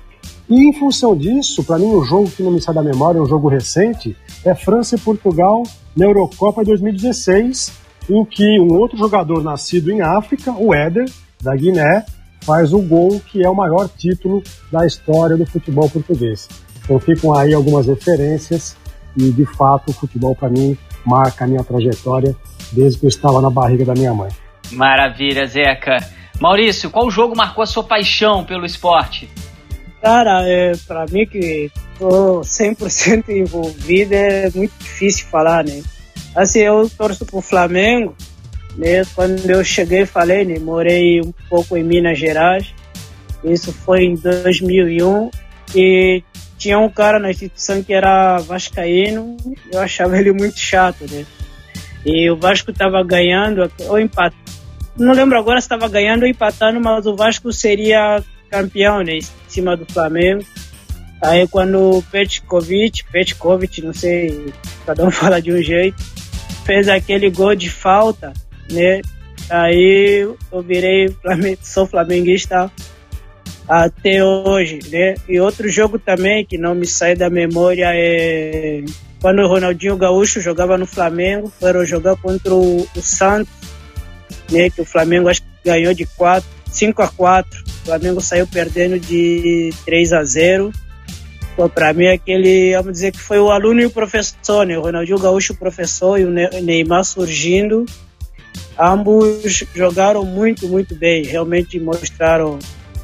E 0.49 0.69
em 0.69 0.73
função 0.73 1.17
disso, 1.17 1.65
para 1.65 1.79
mim, 1.79 1.95
o 1.95 2.05
jogo 2.05 2.31
que 2.31 2.43
não 2.43 2.51
me 2.51 2.61
sai 2.61 2.75
da 2.75 2.83
memória, 2.83 3.23
um 3.23 3.27
jogo 3.27 3.49
recente, 3.49 4.17
é 4.45 4.55
França 4.55 4.97
e 4.97 4.99
Portugal 4.99 5.63
na 5.97 6.05
Eurocopa 6.05 6.63
2016, 6.65 7.73
em 8.11 8.25
que 8.25 8.61
um 8.61 8.75
outro 8.75 8.99
jogador 8.99 9.43
nascido 9.43 9.91
em 9.91 10.03
África, 10.03 10.53
o 10.53 10.75
Éder, 10.75 11.07
da 11.43 11.55
Guiné, 11.57 12.05
faz 12.43 12.73
o 12.73 12.81
gol 12.81 13.21
que 13.21 13.43
é 13.43 13.49
o 13.49 13.55
maior 13.55 13.89
título 13.89 14.43
da 14.71 14.87
história 14.87 15.37
do 15.37 15.47
futebol 15.47 15.89
português. 15.89 16.49
Então 16.85 16.99
ficam 16.99 17.35
aí 17.35 17.55
algumas 17.55 17.87
referências 17.87 18.77
e 19.17 19.31
de 19.31 19.47
fato 19.47 19.91
o 19.91 19.95
futebol 19.95 20.35
para 20.35 20.51
mim 20.51 20.77
marca 21.07 21.45
a 21.45 21.49
minha 21.49 21.65
trajetória 21.65 22.37
desde 22.73 22.99
que 22.99 23.07
eu 23.07 23.09
estava 23.09 23.41
na 23.41 23.49
barriga 23.49 23.85
da 23.85 23.95
minha 23.95 24.13
mãe. 24.13 24.31
Maravilha, 24.73 25.47
Zeca. 25.47 25.99
Maurício, 26.41 26.91
qual 26.91 27.11
jogo 27.11 27.35
marcou 27.37 27.63
a 27.63 27.67
sua 27.67 27.85
paixão 27.85 28.45
pelo 28.45 28.67
esporte? 28.67 29.31
Cara, 30.05 30.47
é, 30.47 30.73
para 30.87 31.07
mim 31.07 31.25
que 31.25 31.73
tô 31.99 32.43
100% 32.43 33.25
envolvido 33.35 34.13
é 34.13 34.51
muito 34.55 34.75
difícil 34.79 35.27
falar, 35.29 35.65
né? 35.65 35.83
Assim, 36.37 36.59
eu 36.59 36.91
torço 36.91 37.25
pro 37.25 37.41
Flamengo, 37.41 38.15
né? 38.77 39.03
Quando 39.15 39.49
eu 39.49 39.65
cheguei, 39.65 40.05
falei, 40.05 40.45
né? 40.45 40.59
Morei 40.59 41.23
um 41.23 41.33
pouco 41.49 41.75
em 41.75 41.83
Minas 41.83 42.19
Gerais. 42.19 42.75
Isso 43.43 43.73
foi 43.73 44.05
em 44.05 44.15
2001 44.15 45.31
e 45.75 46.23
tinha 46.59 46.79
um 46.79 46.91
cara 46.91 47.19
na 47.19 47.31
instituição 47.31 47.83
que 47.83 47.95
era 47.95 48.37
vascaíno, 48.37 49.39
eu 49.73 49.81
achava 49.81 50.19
ele 50.19 50.33
muito 50.33 50.59
chato, 50.59 51.11
né? 51.11 51.25
E 52.05 52.31
o 52.31 52.37
Vasco 52.37 52.71
estava 52.71 53.03
ganhando, 53.03 53.73
ou 53.89 53.99
empatando, 53.99 54.37
não 54.99 55.15
lembro 55.15 55.39
agora 55.39 55.59
se 55.63 55.65
estava 55.65 55.89
ganhando 55.89 56.25
ou 56.25 56.29
empatando, 56.29 56.79
mas 56.79 57.07
o 57.07 57.17
Vasco 57.17 57.51
seria 57.55 58.23
campeão, 58.55 59.03
né? 59.03 59.19
Em 59.19 59.23
cima 59.49 59.77
do 59.77 59.85
Flamengo. 59.93 60.45
Aí 61.21 61.49
quando 61.49 61.99
o 61.99 62.03
Petkovic, 62.03 63.05
Petkovic, 63.11 63.83
não 63.83 63.93
sei, 63.93 64.53
cada 64.87 65.05
um 65.05 65.11
fala 65.13 65.43
de 65.43 65.53
um 65.53 65.61
jeito, 65.61 66.01
fez 66.65 66.89
aquele 66.89 67.31
gol 67.31 67.55
de 67.57 67.69
falta, 67.69 68.33
né? 68.71 69.01
Aí 69.51 70.21
eu 70.53 70.63
virei, 70.63 71.15
sou 71.63 71.87
flamenguista 71.87 72.71
até 73.69 74.23
hoje, 74.23 74.79
né? 74.91 75.15
E 75.29 75.41
outro 75.41 75.69
jogo 75.69 75.99
também 75.99 76.45
que 76.45 76.57
não 76.57 76.75
me 76.75 76.87
sai 76.87 77.17
da 77.17 77.29
memória 77.29 77.91
é 77.93 78.85
quando 79.21 79.41
o 79.41 79.49
Ronaldinho 79.49 79.97
Gaúcho 79.97 80.39
jogava 80.41 80.77
no 80.77 80.87
Flamengo, 80.87 81.51
foram 81.59 81.83
jogar 81.85 82.15
contra 82.17 82.53
o, 82.55 82.87
o 82.95 83.01
Santos, 83.01 83.53
né? 84.51 84.69
Que 84.69 84.83
o 84.83 84.85
Flamengo 84.85 85.29
acho 85.29 85.41
que 85.41 85.49
ganhou 85.65 85.95
de 85.95 86.05
4, 86.05 86.47
5 86.75 87.03
a 87.03 87.09
4. 87.09 87.65
O 87.65 87.87
Flamengo 87.87 88.21
saiu 88.21 88.47
perdendo 88.47 88.99
de 88.99 89.71
3 89.85 90.13
a 90.13 90.25
0. 90.25 90.73
Pô, 91.57 91.69
pra 91.69 91.93
mim 91.93 92.09
aquele, 92.09 92.75
vamos 92.77 92.93
dizer 92.95 93.13
que 93.13 93.21
foi 93.21 93.39
o 93.39 93.51
aluno 93.51 93.81
e 93.81 93.87
o 93.87 93.91
professor, 93.91 94.67
né? 94.67 94.77
O 94.77 94.83
Ronaldinho 94.83 95.19
Gaúcho 95.19 95.53
o 95.53 95.57
professor 95.57 96.19
e 96.19 96.25
o 96.25 96.31
Neymar 96.31 97.05
surgindo. 97.05 97.87
Ambos 98.77 99.65
jogaram 99.73 100.25
muito, 100.25 100.67
muito 100.67 100.97
bem, 100.97 101.23
realmente 101.23 101.79
mostraram 101.79 102.59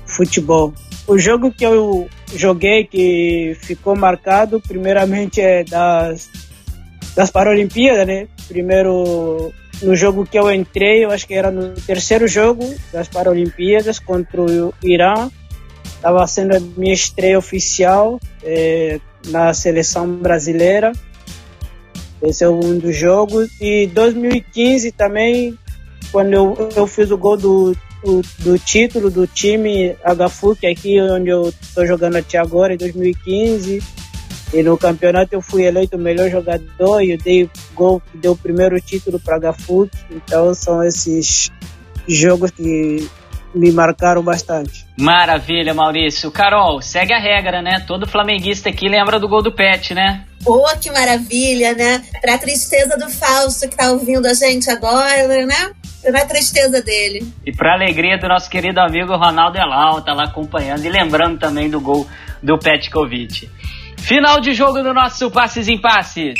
futebol. 0.04 0.74
O 1.06 1.16
jogo 1.16 1.52
que 1.52 1.64
eu 1.64 2.08
joguei 2.34 2.84
que 2.84 3.56
ficou 3.62 3.94
marcado, 3.94 4.60
primeiramente 4.60 5.40
é 5.40 5.62
das, 5.62 6.28
das 7.14 7.30
Paralimpíadas, 7.30 8.06
né? 8.06 8.26
Primeiro, 8.48 9.52
no 9.82 9.96
jogo 9.96 10.26
que 10.26 10.38
eu 10.38 10.52
entrei, 10.52 11.04
eu 11.04 11.10
acho 11.10 11.26
que 11.26 11.34
era 11.34 11.50
no 11.50 11.72
terceiro 11.74 12.28
jogo 12.28 12.74
das 12.92 13.08
Paralimpíadas 13.08 13.98
contra 13.98 14.40
o 14.40 14.74
Irã. 14.82 15.30
Estava 15.84 16.26
sendo 16.26 16.56
a 16.56 16.60
minha 16.60 16.94
estreia 16.94 17.38
oficial 17.38 18.18
é, 18.42 19.00
na 19.28 19.52
seleção 19.52 20.06
brasileira. 20.16 20.92
Esse 22.22 22.44
é 22.44 22.48
um 22.48 22.78
dos 22.78 22.96
jogos. 22.96 23.50
E 23.60 23.86
2015 23.88 24.92
também, 24.92 25.58
quando 26.12 26.32
eu, 26.32 26.68
eu 26.76 26.86
fiz 26.86 27.10
o 27.10 27.18
gol 27.18 27.36
do, 27.36 27.76
do, 28.04 28.22
do 28.40 28.58
título 28.58 29.10
do 29.10 29.26
time 29.26 29.96
HFUC 30.04 30.66
aqui 30.66 31.00
onde 31.00 31.30
eu 31.30 31.52
estou 31.60 31.86
jogando 31.86 32.16
até 32.16 32.38
agora, 32.38 32.74
em 32.74 32.78
2015. 32.78 33.82
E 34.52 34.62
no 34.62 34.76
campeonato 34.76 35.34
eu 35.34 35.40
fui 35.40 35.64
eleito 35.64 35.96
o 35.96 36.00
melhor 36.00 36.28
jogador 36.28 37.00
e 37.02 37.12
eu 37.12 37.18
dei 37.18 37.48
gol 37.74 38.00
que 38.00 38.18
deu 38.18 38.32
o 38.32 38.36
primeiro 38.36 38.80
título 38.80 39.20
para 39.20 39.52
HFUC. 39.52 39.90
Então 40.10 40.52
são 40.54 40.82
esses 40.82 41.50
jogos 42.08 42.50
que 42.50 43.08
me 43.54 43.72
marcaram 43.72 44.22
bastante. 44.22 44.86
Maravilha, 44.98 45.74
Maurício. 45.74 46.30
Carol, 46.30 46.80
segue 46.80 47.12
a 47.12 47.18
regra, 47.18 47.62
né? 47.62 47.84
Todo 47.86 48.08
flamenguista 48.08 48.68
aqui 48.68 48.88
lembra 48.88 49.18
do 49.18 49.28
gol 49.28 49.42
do 49.42 49.52
Pet, 49.52 49.94
né? 49.94 50.24
Pô, 50.44 50.64
que 50.80 50.90
maravilha, 50.90 51.74
né? 51.74 52.02
Pra 52.20 52.38
tristeza 52.38 52.96
do 52.96 53.10
Fausto 53.10 53.68
que 53.68 53.76
tá 53.76 53.90
ouvindo 53.90 54.26
a 54.26 54.34
gente 54.34 54.70
agora, 54.70 55.46
né? 55.46 55.72
Pra 56.02 56.24
tristeza 56.24 56.80
dele. 56.80 57.30
E 57.44 57.52
pra 57.52 57.74
alegria 57.74 58.16
do 58.18 58.26
nosso 58.26 58.48
querido 58.48 58.80
amigo 58.80 59.16
Ronaldo 59.16 59.58
Elal, 59.58 60.00
tá 60.02 60.14
lá 60.14 60.24
acompanhando 60.24 60.84
e 60.84 60.88
lembrando 60.88 61.38
também 61.38 61.68
do 61.68 61.80
gol 61.80 62.06
do 62.42 62.58
Petkovic. 62.58 63.50
Final 64.02 64.40
de 64.40 64.52
jogo 64.52 64.82
do 64.82 64.92
nosso 64.92 65.30
Passes 65.30 65.68
em 65.68 65.78
Passes. 65.78 66.34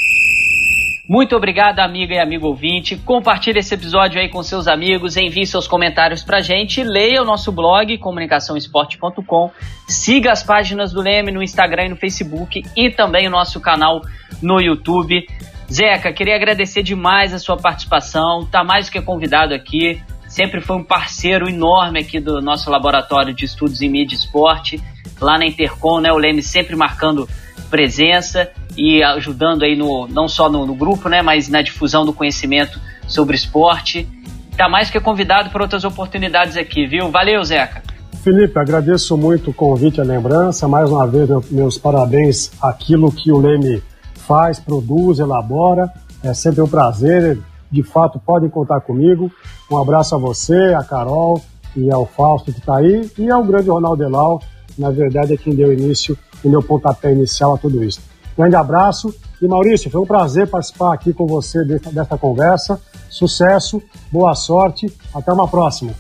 Muito 1.09 1.37
obrigado, 1.37 1.81
amiga 1.81 2.15
e 2.15 2.19
amigo 2.19 2.47
ouvinte. 2.47 2.97
Compartilhe 2.97 3.59
esse 3.59 3.75
episódio 3.75 4.21
aí 4.21 4.29
com 4.29 4.43
seus 4.43 4.67
amigos, 4.67 5.17
envie 5.17 5.47
seus 5.47 5.67
comentários 5.69 6.23
pra 6.23 6.41
gente, 6.41 6.83
leia 6.83 7.23
o 7.23 7.25
nosso 7.25 7.51
blog 7.51 7.97
comunicaçãoesporte.com, 7.99 9.51
siga 9.89 10.33
as 10.33 10.43
páginas 10.43 10.93
do 10.93 11.01
Leme 11.01 11.33
no 11.33 11.43
Instagram 11.43 11.87
e 11.87 11.89
no 11.91 11.97
Facebook 11.97 12.63
e 12.77 12.91
também 12.91 13.27
o 13.29 13.31
nosso 13.31 13.61
canal 13.61 14.01
no 14.43 14.61
YouTube. 14.61 15.27
Zeca, 15.73 16.13
queria 16.13 16.37
agradecer 16.37 16.83
demais 16.83 17.35
a 17.35 17.39
sua 17.39 17.57
participação, 17.57 18.47
tá 18.51 18.65
mais 18.65 18.87
do 18.87 18.93
que 18.93 19.01
convidado 19.01 19.55
aqui, 19.55 20.01
sempre 20.29 20.61
foi 20.61 20.77
um 20.77 20.85
parceiro 20.85 21.49
enorme 21.49 22.01
aqui 22.01 22.19
do 22.21 22.41
nosso 22.41 22.71
laboratório 22.71 23.35
de 23.35 23.45
estudos 23.45 23.83
em 23.83 23.89
mídia 23.89 24.15
e 24.15 24.19
esporte, 24.19 24.81
lá 25.21 25.39
na 25.39 25.47
Intercom, 25.47 26.01
né, 26.01 26.11
o 26.13 26.17
Leme 26.17 26.43
sempre 26.43 26.75
marcando 26.75 27.29
presença 27.71 28.51
e 28.77 29.03
ajudando 29.03 29.63
aí 29.63 29.77
no, 29.77 30.07
não 30.09 30.29
só 30.29 30.51
no, 30.51 30.67
no 30.67 30.75
grupo, 30.75 31.09
né, 31.09 31.23
mas 31.23 31.49
na 31.49 31.63
difusão 31.63 32.05
do 32.05 32.13
conhecimento 32.13 32.81
sobre 33.07 33.37
esporte. 33.37 34.09
Tá 34.57 34.69
mais 34.69 34.91
que 34.91 35.01
convidado 35.01 35.51
para 35.51 35.63
outras 35.63 35.85
oportunidades 35.85 36.57
aqui, 36.57 36.87
viu? 36.87 37.11
Valeu, 37.11 37.43
Zeca. 37.45 37.83
Felipe, 38.23 38.59
agradeço 38.59 39.17
muito 39.17 39.51
o 39.51 39.55
convite 39.55 39.99
e 39.99 40.01
a 40.01 40.05
lembrança. 40.05 40.69
Mais 40.69 40.91
uma 40.91 41.07
vez, 41.07 41.31
meus 41.51 41.79
parabéns 41.79 42.51
àquilo 42.61 43.11
que 43.11 43.33
o 43.33 43.39
Leme 43.39 43.83
faz, 44.15 44.61
produz, 44.61 45.19
elabora. 45.19 45.91
É 46.23 46.35
sempre 46.35 46.61
um 46.61 46.69
prazer. 46.69 47.39
De 47.71 47.83
fato, 47.83 48.19
podem 48.19 48.51
contar 48.51 48.81
comigo. 48.81 49.31
Um 49.71 49.79
abraço 49.79 50.15
a 50.15 50.19
você, 50.19 50.75
a 50.79 50.85
Carol 50.85 51.41
e 51.75 51.91
ao 51.91 52.05
Fausto 52.05 52.53
que 52.53 52.59
está 52.59 52.77
aí 52.77 53.09
e 53.17 53.31
ao 53.31 53.45
grande 53.45 53.71
Ronaldo 53.71 54.03
Elal, 54.03 54.41
que 54.75 54.81
na 54.81 54.91
verdade 54.91 55.35
é 55.35 55.37
quem 55.37 55.55
deu 55.55 55.73
início 55.73 56.19
e 56.45 56.49
meu 56.49 56.63
pontapé 56.63 57.13
inicial 57.13 57.55
a 57.55 57.59
tudo 57.59 57.83
isso. 57.85 58.01
Grande 58.37 58.57
abraço. 58.57 59.15
E 59.41 59.47
Maurício, 59.47 59.91
foi 59.91 60.01
um 60.01 60.07
prazer 60.07 60.49
participar 60.49 60.95
aqui 60.95 61.13
com 61.13 61.27
você 61.27 61.65
desta, 61.65 61.91
desta 61.91 62.19
conversa. 62.19 62.81
Sucesso, 63.09 63.83
boa 64.11 64.35
sorte, 64.35 64.87
até 65.15 65.33
uma 65.33 65.49
próxima. 65.49 65.93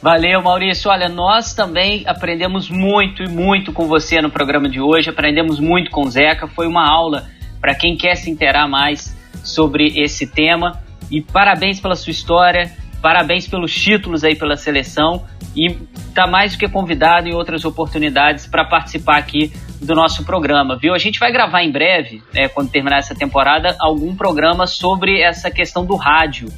Valeu, 0.00 0.40
Maurício. 0.42 0.90
Olha, 0.90 1.08
nós 1.08 1.54
também 1.54 2.04
aprendemos 2.06 2.70
muito 2.70 3.22
e 3.22 3.28
muito 3.28 3.72
com 3.72 3.88
você 3.88 4.20
no 4.20 4.30
programa 4.30 4.68
de 4.68 4.80
hoje. 4.80 5.10
Aprendemos 5.10 5.58
muito 5.58 5.90
com 5.90 6.02
o 6.02 6.10
Zeca. 6.10 6.46
Foi 6.46 6.66
uma 6.66 6.88
aula 6.88 7.24
para 7.60 7.74
quem 7.74 7.96
quer 7.96 8.14
se 8.14 8.30
interar 8.30 8.68
mais 8.68 9.16
sobre 9.42 10.00
esse 10.00 10.26
tema. 10.26 10.80
E 11.10 11.20
parabéns 11.20 11.80
pela 11.80 11.96
sua 11.96 12.10
história, 12.10 12.72
parabéns 13.02 13.48
pelos 13.48 13.74
títulos 13.74 14.22
aí 14.22 14.36
pela 14.36 14.56
seleção 14.56 15.24
e 15.56 15.78
está 16.08 16.26
mais 16.26 16.52
do 16.52 16.58
que 16.58 16.68
convidado 16.68 17.28
em 17.28 17.34
outras 17.34 17.64
oportunidades 17.64 18.46
para 18.46 18.64
participar 18.64 19.16
aqui 19.16 19.52
do 19.80 19.94
nosso 19.94 20.24
programa, 20.24 20.76
viu? 20.76 20.94
A 20.94 20.98
gente 20.98 21.18
vai 21.18 21.32
gravar 21.32 21.62
em 21.62 21.72
breve, 21.72 22.22
é, 22.34 22.48
quando 22.48 22.70
terminar 22.70 22.98
essa 22.98 23.14
temporada, 23.14 23.74
algum 23.80 24.14
programa 24.14 24.66
sobre 24.66 25.20
essa 25.20 25.50
questão 25.50 25.84
do 25.84 25.96
rádio, 25.96 26.48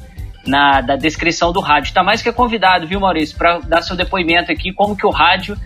na 0.45 0.81
da 0.81 0.95
descrição 0.95 1.51
do 1.51 1.59
rádio. 1.59 1.87
Está 1.87 2.03
mais 2.03 2.21
que 2.21 2.31
convidado, 2.31 2.87
viu, 2.87 2.99
Maurício, 2.99 3.37
para 3.37 3.59
dar 3.59 3.81
seu 3.81 3.95
depoimento 3.95 4.51
aqui, 4.51 4.73
como 4.73 4.95
que 4.95 5.05
o 5.05 5.11
rádio 5.11 5.57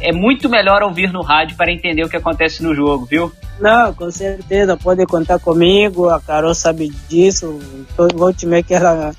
é 0.00 0.12
muito 0.12 0.48
melhor 0.48 0.82
ouvir 0.82 1.12
no 1.12 1.22
rádio 1.22 1.56
para 1.56 1.72
entender 1.72 2.02
o 2.04 2.08
que 2.08 2.16
acontece 2.16 2.62
no 2.62 2.74
jogo, 2.74 3.04
viu? 3.04 3.32
Não, 3.60 3.92
com 3.92 4.10
certeza, 4.10 4.76
pode 4.76 5.04
contar 5.06 5.38
comigo, 5.38 6.08
a 6.08 6.20
Carol 6.20 6.54
sabe 6.54 6.90
disso, 7.08 7.58
vou 8.14 8.32
te 8.32 8.46
que 8.62 8.74
ela 8.74 9.12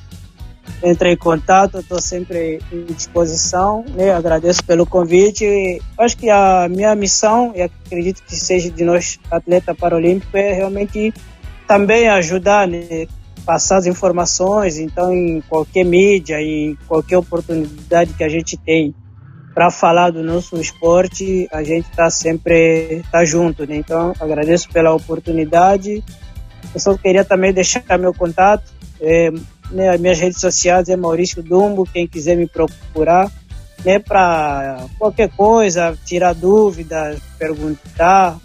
entre 0.84 1.12
em 1.12 1.18
contato, 1.18 1.80
estou 1.80 2.02
sempre 2.02 2.60
em 2.72 2.86
disposição. 2.86 3.84
Né? 3.90 4.12
Agradeço 4.12 4.64
pelo 4.64 4.86
convite. 4.86 5.82
Acho 5.98 6.18
que 6.18 6.30
a 6.30 6.68
minha 6.70 6.96
missão, 6.96 7.52
e 7.56 7.62
acredito 7.62 8.24
que 8.24 8.36
seja 8.36 8.70
de 8.70 8.84
nós, 8.84 9.20
atleta 9.30 9.76
paralímpico, 9.76 10.36
é 10.38 10.54
realmente 10.54 11.14
também 11.68 12.08
ajudar, 12.08 12.68
né? 12.68 13.08
passar 13.46 13.78
as 13.78 13.86
informações. 13.86 14.78
Então, 14.78 15.14
em 15.14 15.42
qualquer 15.42 15.84
mídia, 15.84 16.42
em 16.42 16.78
qualquer 16.88 17.18
oportunidade 17.18 18.14
que 18.14 18.24
a 18.24 18.30
gente 18.30 18.58
tem 18.58 18.94
para 19.54 19.72
falar 19.72 20.12
do 20.12 20.24
nosso 20.24 20.56
esporte, 20.58 21.48
a 21.52 21.64
gente 21.64 21.90
está 21.90 22.10
sempre 22.10 23.02
tá 23.12 23.26
junto. 23.26 23.66
Né? 23.66 23.78
Então, 23.78 24.14
agradeço 24.20 24.70
pela 24.70 24.94
oportunidade. 24.94 26.04
Eu 26.74 26.80
só 26.80 26.98
queria 26.98 27.26
também 27.26 27.52
deixar 27.52 27.84
meu 27.98 28.14
contato. 28.14 28.72
É, 29.02 29.32
né, 29.72 29.98
minhas 29.98 30.20
redes 30.20 30.40
sociais 30.40 30.90
é 30.90 30.96
Maurício 30.96 31.44
Dumbo, 31.44 31.86
quem 31.86 32.08
quiser 32.08 32.36
me 32.36 32.48
procurar, 32.48 33.32
né, 33.84 34.00
para 34.00 34.86
qualquer 34.98 35.30
coisa, 35.30 35.98
tirar 36.06 36.34
dúvidas, 36.34 37.20
perguntar, 37.38 38.38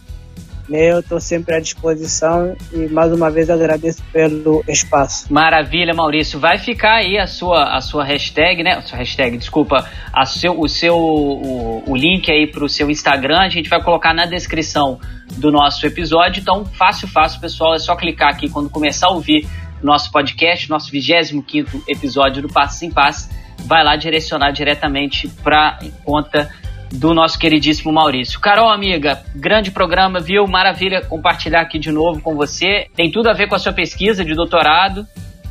né, 0.68 0.92
eu 0.92 1.00
estou 1.00 1.20
sempre 1.20 1.54
à 1.54 1.60
disposição 1.60 2.56
e 2.72 2.86
mais 2.88 3.12
uma 3.12 3.30
vez 3.30 3.50
agradeço 3.50 4.02
pelo 4.12 4.64
espaço. 4.66 5.32
Maravilha, 5.32 5.92
Maurício. 5.92 6.40
Vai 6.40 6.58
ficar 6.58 6.96
aí 6.96 7.18
a 7.18 7.26
sua, 7.26 7.76
a 7.76 7.80
sua 7.80 8.04
hashtag, 8.04 8.62
né? 8.62 8.72
A 8.72 8.82
sua 8.82 8.98
hashtag, 8.98 9.36
desculpa, 9.36 9.86
a 10.12 10.24
seu, 10.24 10.58
o 10.58 10.68
seu 10.68 10.96
o, 10.96 11.82
o 11.86 11.96
link 11.96 12.30
aí 12.30 12.46
para 12.46 12.64
o 12.64 12.68
seu 12.68 12.90
Instagram. 12.90 13.40
A 13.40 13.48
gente 13.48 13.68
vai 13.68 13.82
colocar 13.82 14.14
na 14.14 14.24
descrição 14.24 14.98
do 15.36 15.50
nosso 15.50 15.86
episódio. 15.86 16.40
Então, 16.40 16.64
fácil, 16.64 17.08
fácil, 17.08 17.40
pessoal. 17.40 17.74
É 17.74 17.78
só 17.78 17.94
clicar 17.94 18.30
aqui 18.30 18.48
quando 18.48 18.70
começar 18.70 19.08
a 19.08 19.10
ouvir 19.10 19.46
nosso 19.84 20.10
podcast, 20.10 20.68
nosso 20.70 20.90
25 20.90 21.84
episódio 21.86 22.42
do 22.42 22.48
Passo 22.48 22.84
em 22.84 22.90
Passo, 22.90 23.28
vai 23.66 23.84
lá 23.84 23.96
direcionar 23.96 24.50
diretamente 24.50 25.28
para 25.28 25.78
conta 26.04 26.50
do 26.90 27.12
nosso 27.12 27.38
queridíssimo 27.38 27.92
Maurício. 27.92 28.40
Carol, 28.40 28.70
amiga, 28.70 29.22
grande 29.34 29.70
programa, 29.70 30.20
viu? 30.20 30.46
Maravilha 30.46 31.02
compartilhar 31.02 31.60
aqui 31.60 31.78
de 31.78 31.90
novo 31.90 32.20
com 32.20 32.34
você. 32.34 32.86
Tem 32.94 33.10
tudo 33.10 33.28
a 33.28 33.32
ver 33.32 33.48
com 33.48 33.54
a 33.54 33.58
sua 33.58 33.72
pesquisa 33.72 34.24
de 34.24 34.34
doutorado. 34.34 35.06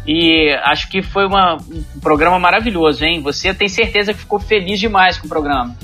E 0.05 0.51
acho 0.63 0.89
que 0.89 1.01
foi 1.01 1.25
uma, 1.25 1.55
um 1.55 1.99
programa 2.01 2.37
maravilhoso, 2.37 3.05
hein? 3.05 3.21
Você 3.21 3.53
tem 3.53 3.69
certeza 3.69 4.13
que 4.13 4.19
ficou 4.19 4.39
feliz 4.39 4.79
demais 4.79 5.17
com 5.17 5.27
o 5.27 5.29
programa. 5.29 5.75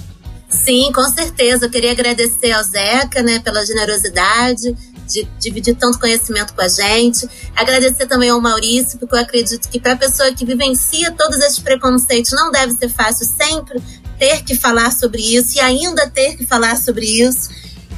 Sim, 0.49 0.91
com 0.93 1.03
certeza. 1.03 1.67
Eu 1.67 1.69
queria 1.69 1.91
agradecer 1.91 2.51
ao 2.51 2.63
Zeca, 2.63 3.21
né, 3.21 3.39
pela 3.39 3.65
generosidade 3.65 4.75
de 5.09 5.27
dividir 5.39 5.75
tanto 5.75 5.99
conhecimento 5.99 6.53
com 6.53 6.61
a 6.61 6.67
gente. 6.67 7.27
Agradecer 7.55 8.05
também 8.05 8.29
ao 8.29 8.39
Maurício, 8.39 8.99
porque 8.99 9.15
eu 9.15 9.19
acredito 9.19 9.67
que 9.69 9.79
para 9.79 9.93
a 9.93 9.97
pessoa 9.97 10.31
que 10.31 10.45
vivencia 10.45 11.11
todos 11.11 11.39
esses 11.39 11.59
preconceitos 11.59 12.31
não 12.31 12.51
deve 12.51 12.73
ser 12.73 12.89
fácil 12.89 13.25
sempre 13.25 13.81
ter 14.17 14.43
que 14.43 14.55
falar 14.55 14.91
sobre 14.91 15.21
isso 15.21 15.57
e 15.57 15.59
ainda 15.59 16.09
ter 16.09 16.37
que 16.37 16.45
falar 16.45 16.77
sobre 16.77 17.05
isso. 17.05 17.49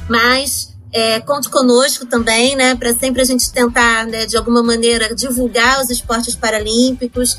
Mas 0.08 0.72
é, 0.92 1.20
conte 1.20 1.48
conosco 1.48 2.06
também, 2.06 2.54
né, 2.54 2.74
para 2.74 2.92
sempre 2.92 3.22
a 3.22 3.24
gente 3.24 3.52
tentar, 3.52 4.06
né, 4.06 4.26
de 4.26 4.36
alguma 4.36 4.62
maneira, 4.62 5.14
divulgar 5.14 5.80
os 5.80 5.90
esportes 5.90 6.34
paralímpicos. 6.34 7.38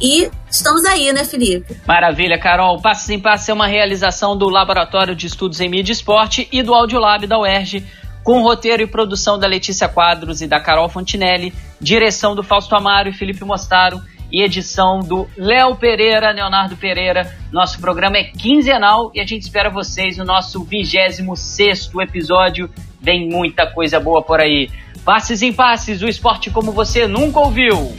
E 0.00 0.30
estamos 0.50 0.84
aí, 0.86 1.12
né, 1.12 1.24
Felipe? 1.24 1.76
Maravilha, 1.86 2.38
Carol. 2.38 2.80
Passos 2.80 3.10
em 3.10 3.20
Passos 3.20 3.48
é 3.48 3.52
uma 3.52 3.66
realização 3.66 4.36
do 4.36 4.48
Laboratório 4.48 5.14
de 5.14 5.26
Estudos 5.26 5.60
em 5.60 5.68
Mídia 5.68 5.92
e 5.92 5.94
Esporte 5.94 6.48
e 6.50 6.62
do 6.62 6.72
Audiolab 6.72 7.26
da 7.26 7.38
UERJ 7.38 7.84
com 8.22 8.42
roteiro 8.42 8.82
e 8.82 8.86
produção 8.86 9.38
da 9.38 9.46
Letícia 9.46 9.88
Quadros 9.88 10.40
e 10.40 10.46
da 10.46 10.60
Carol 10.60 10.88
Fontinelli, 10.88 11.52
direção 11.80 12.34
do 12.34 12.42
Fausto 12.42 12.74
Amaro 12.74 13.08
e 13.08 13.12
Felipe 13.12 13.44
Mostaro 13.44 14.00
e 14.32 14.42
edição 14.42 15.00
do 15.00 15.28
Léo 15.36 15.76
Pereira, 15.76 16.30
Leonardo 16.30 16.76
Pereira. 16.76 17.36
Nosso 17.52 17.80
programa 17.80 18.18
é 18.18 18.24
quinzenal 18.24 19.10
e 19.14 19.20
a 19.20 19.26
gente 19.26 19.42
espera 19.42 19.70
vocês 19.70 20.16
no 20.16 20.24
nosso 20.24 20.62
26 20.62 21.90
episódio. 22.00 22.70
Vem 23.00 23.28
muita 23.28 23.66
coisa 23.66 23.98
boa 23.98 24.22
por 24.22 24.40
aí. 24.40 24.70
Passes 25.04 25.42
em 25.42 25.52
passes, 25.52 26.02
o 26.02 26.08
esporte 26.08 26.50
como 26.50 26.72
você 26.72 27.06
nunca 27.06 27.40
ouviu. 27.40 27.92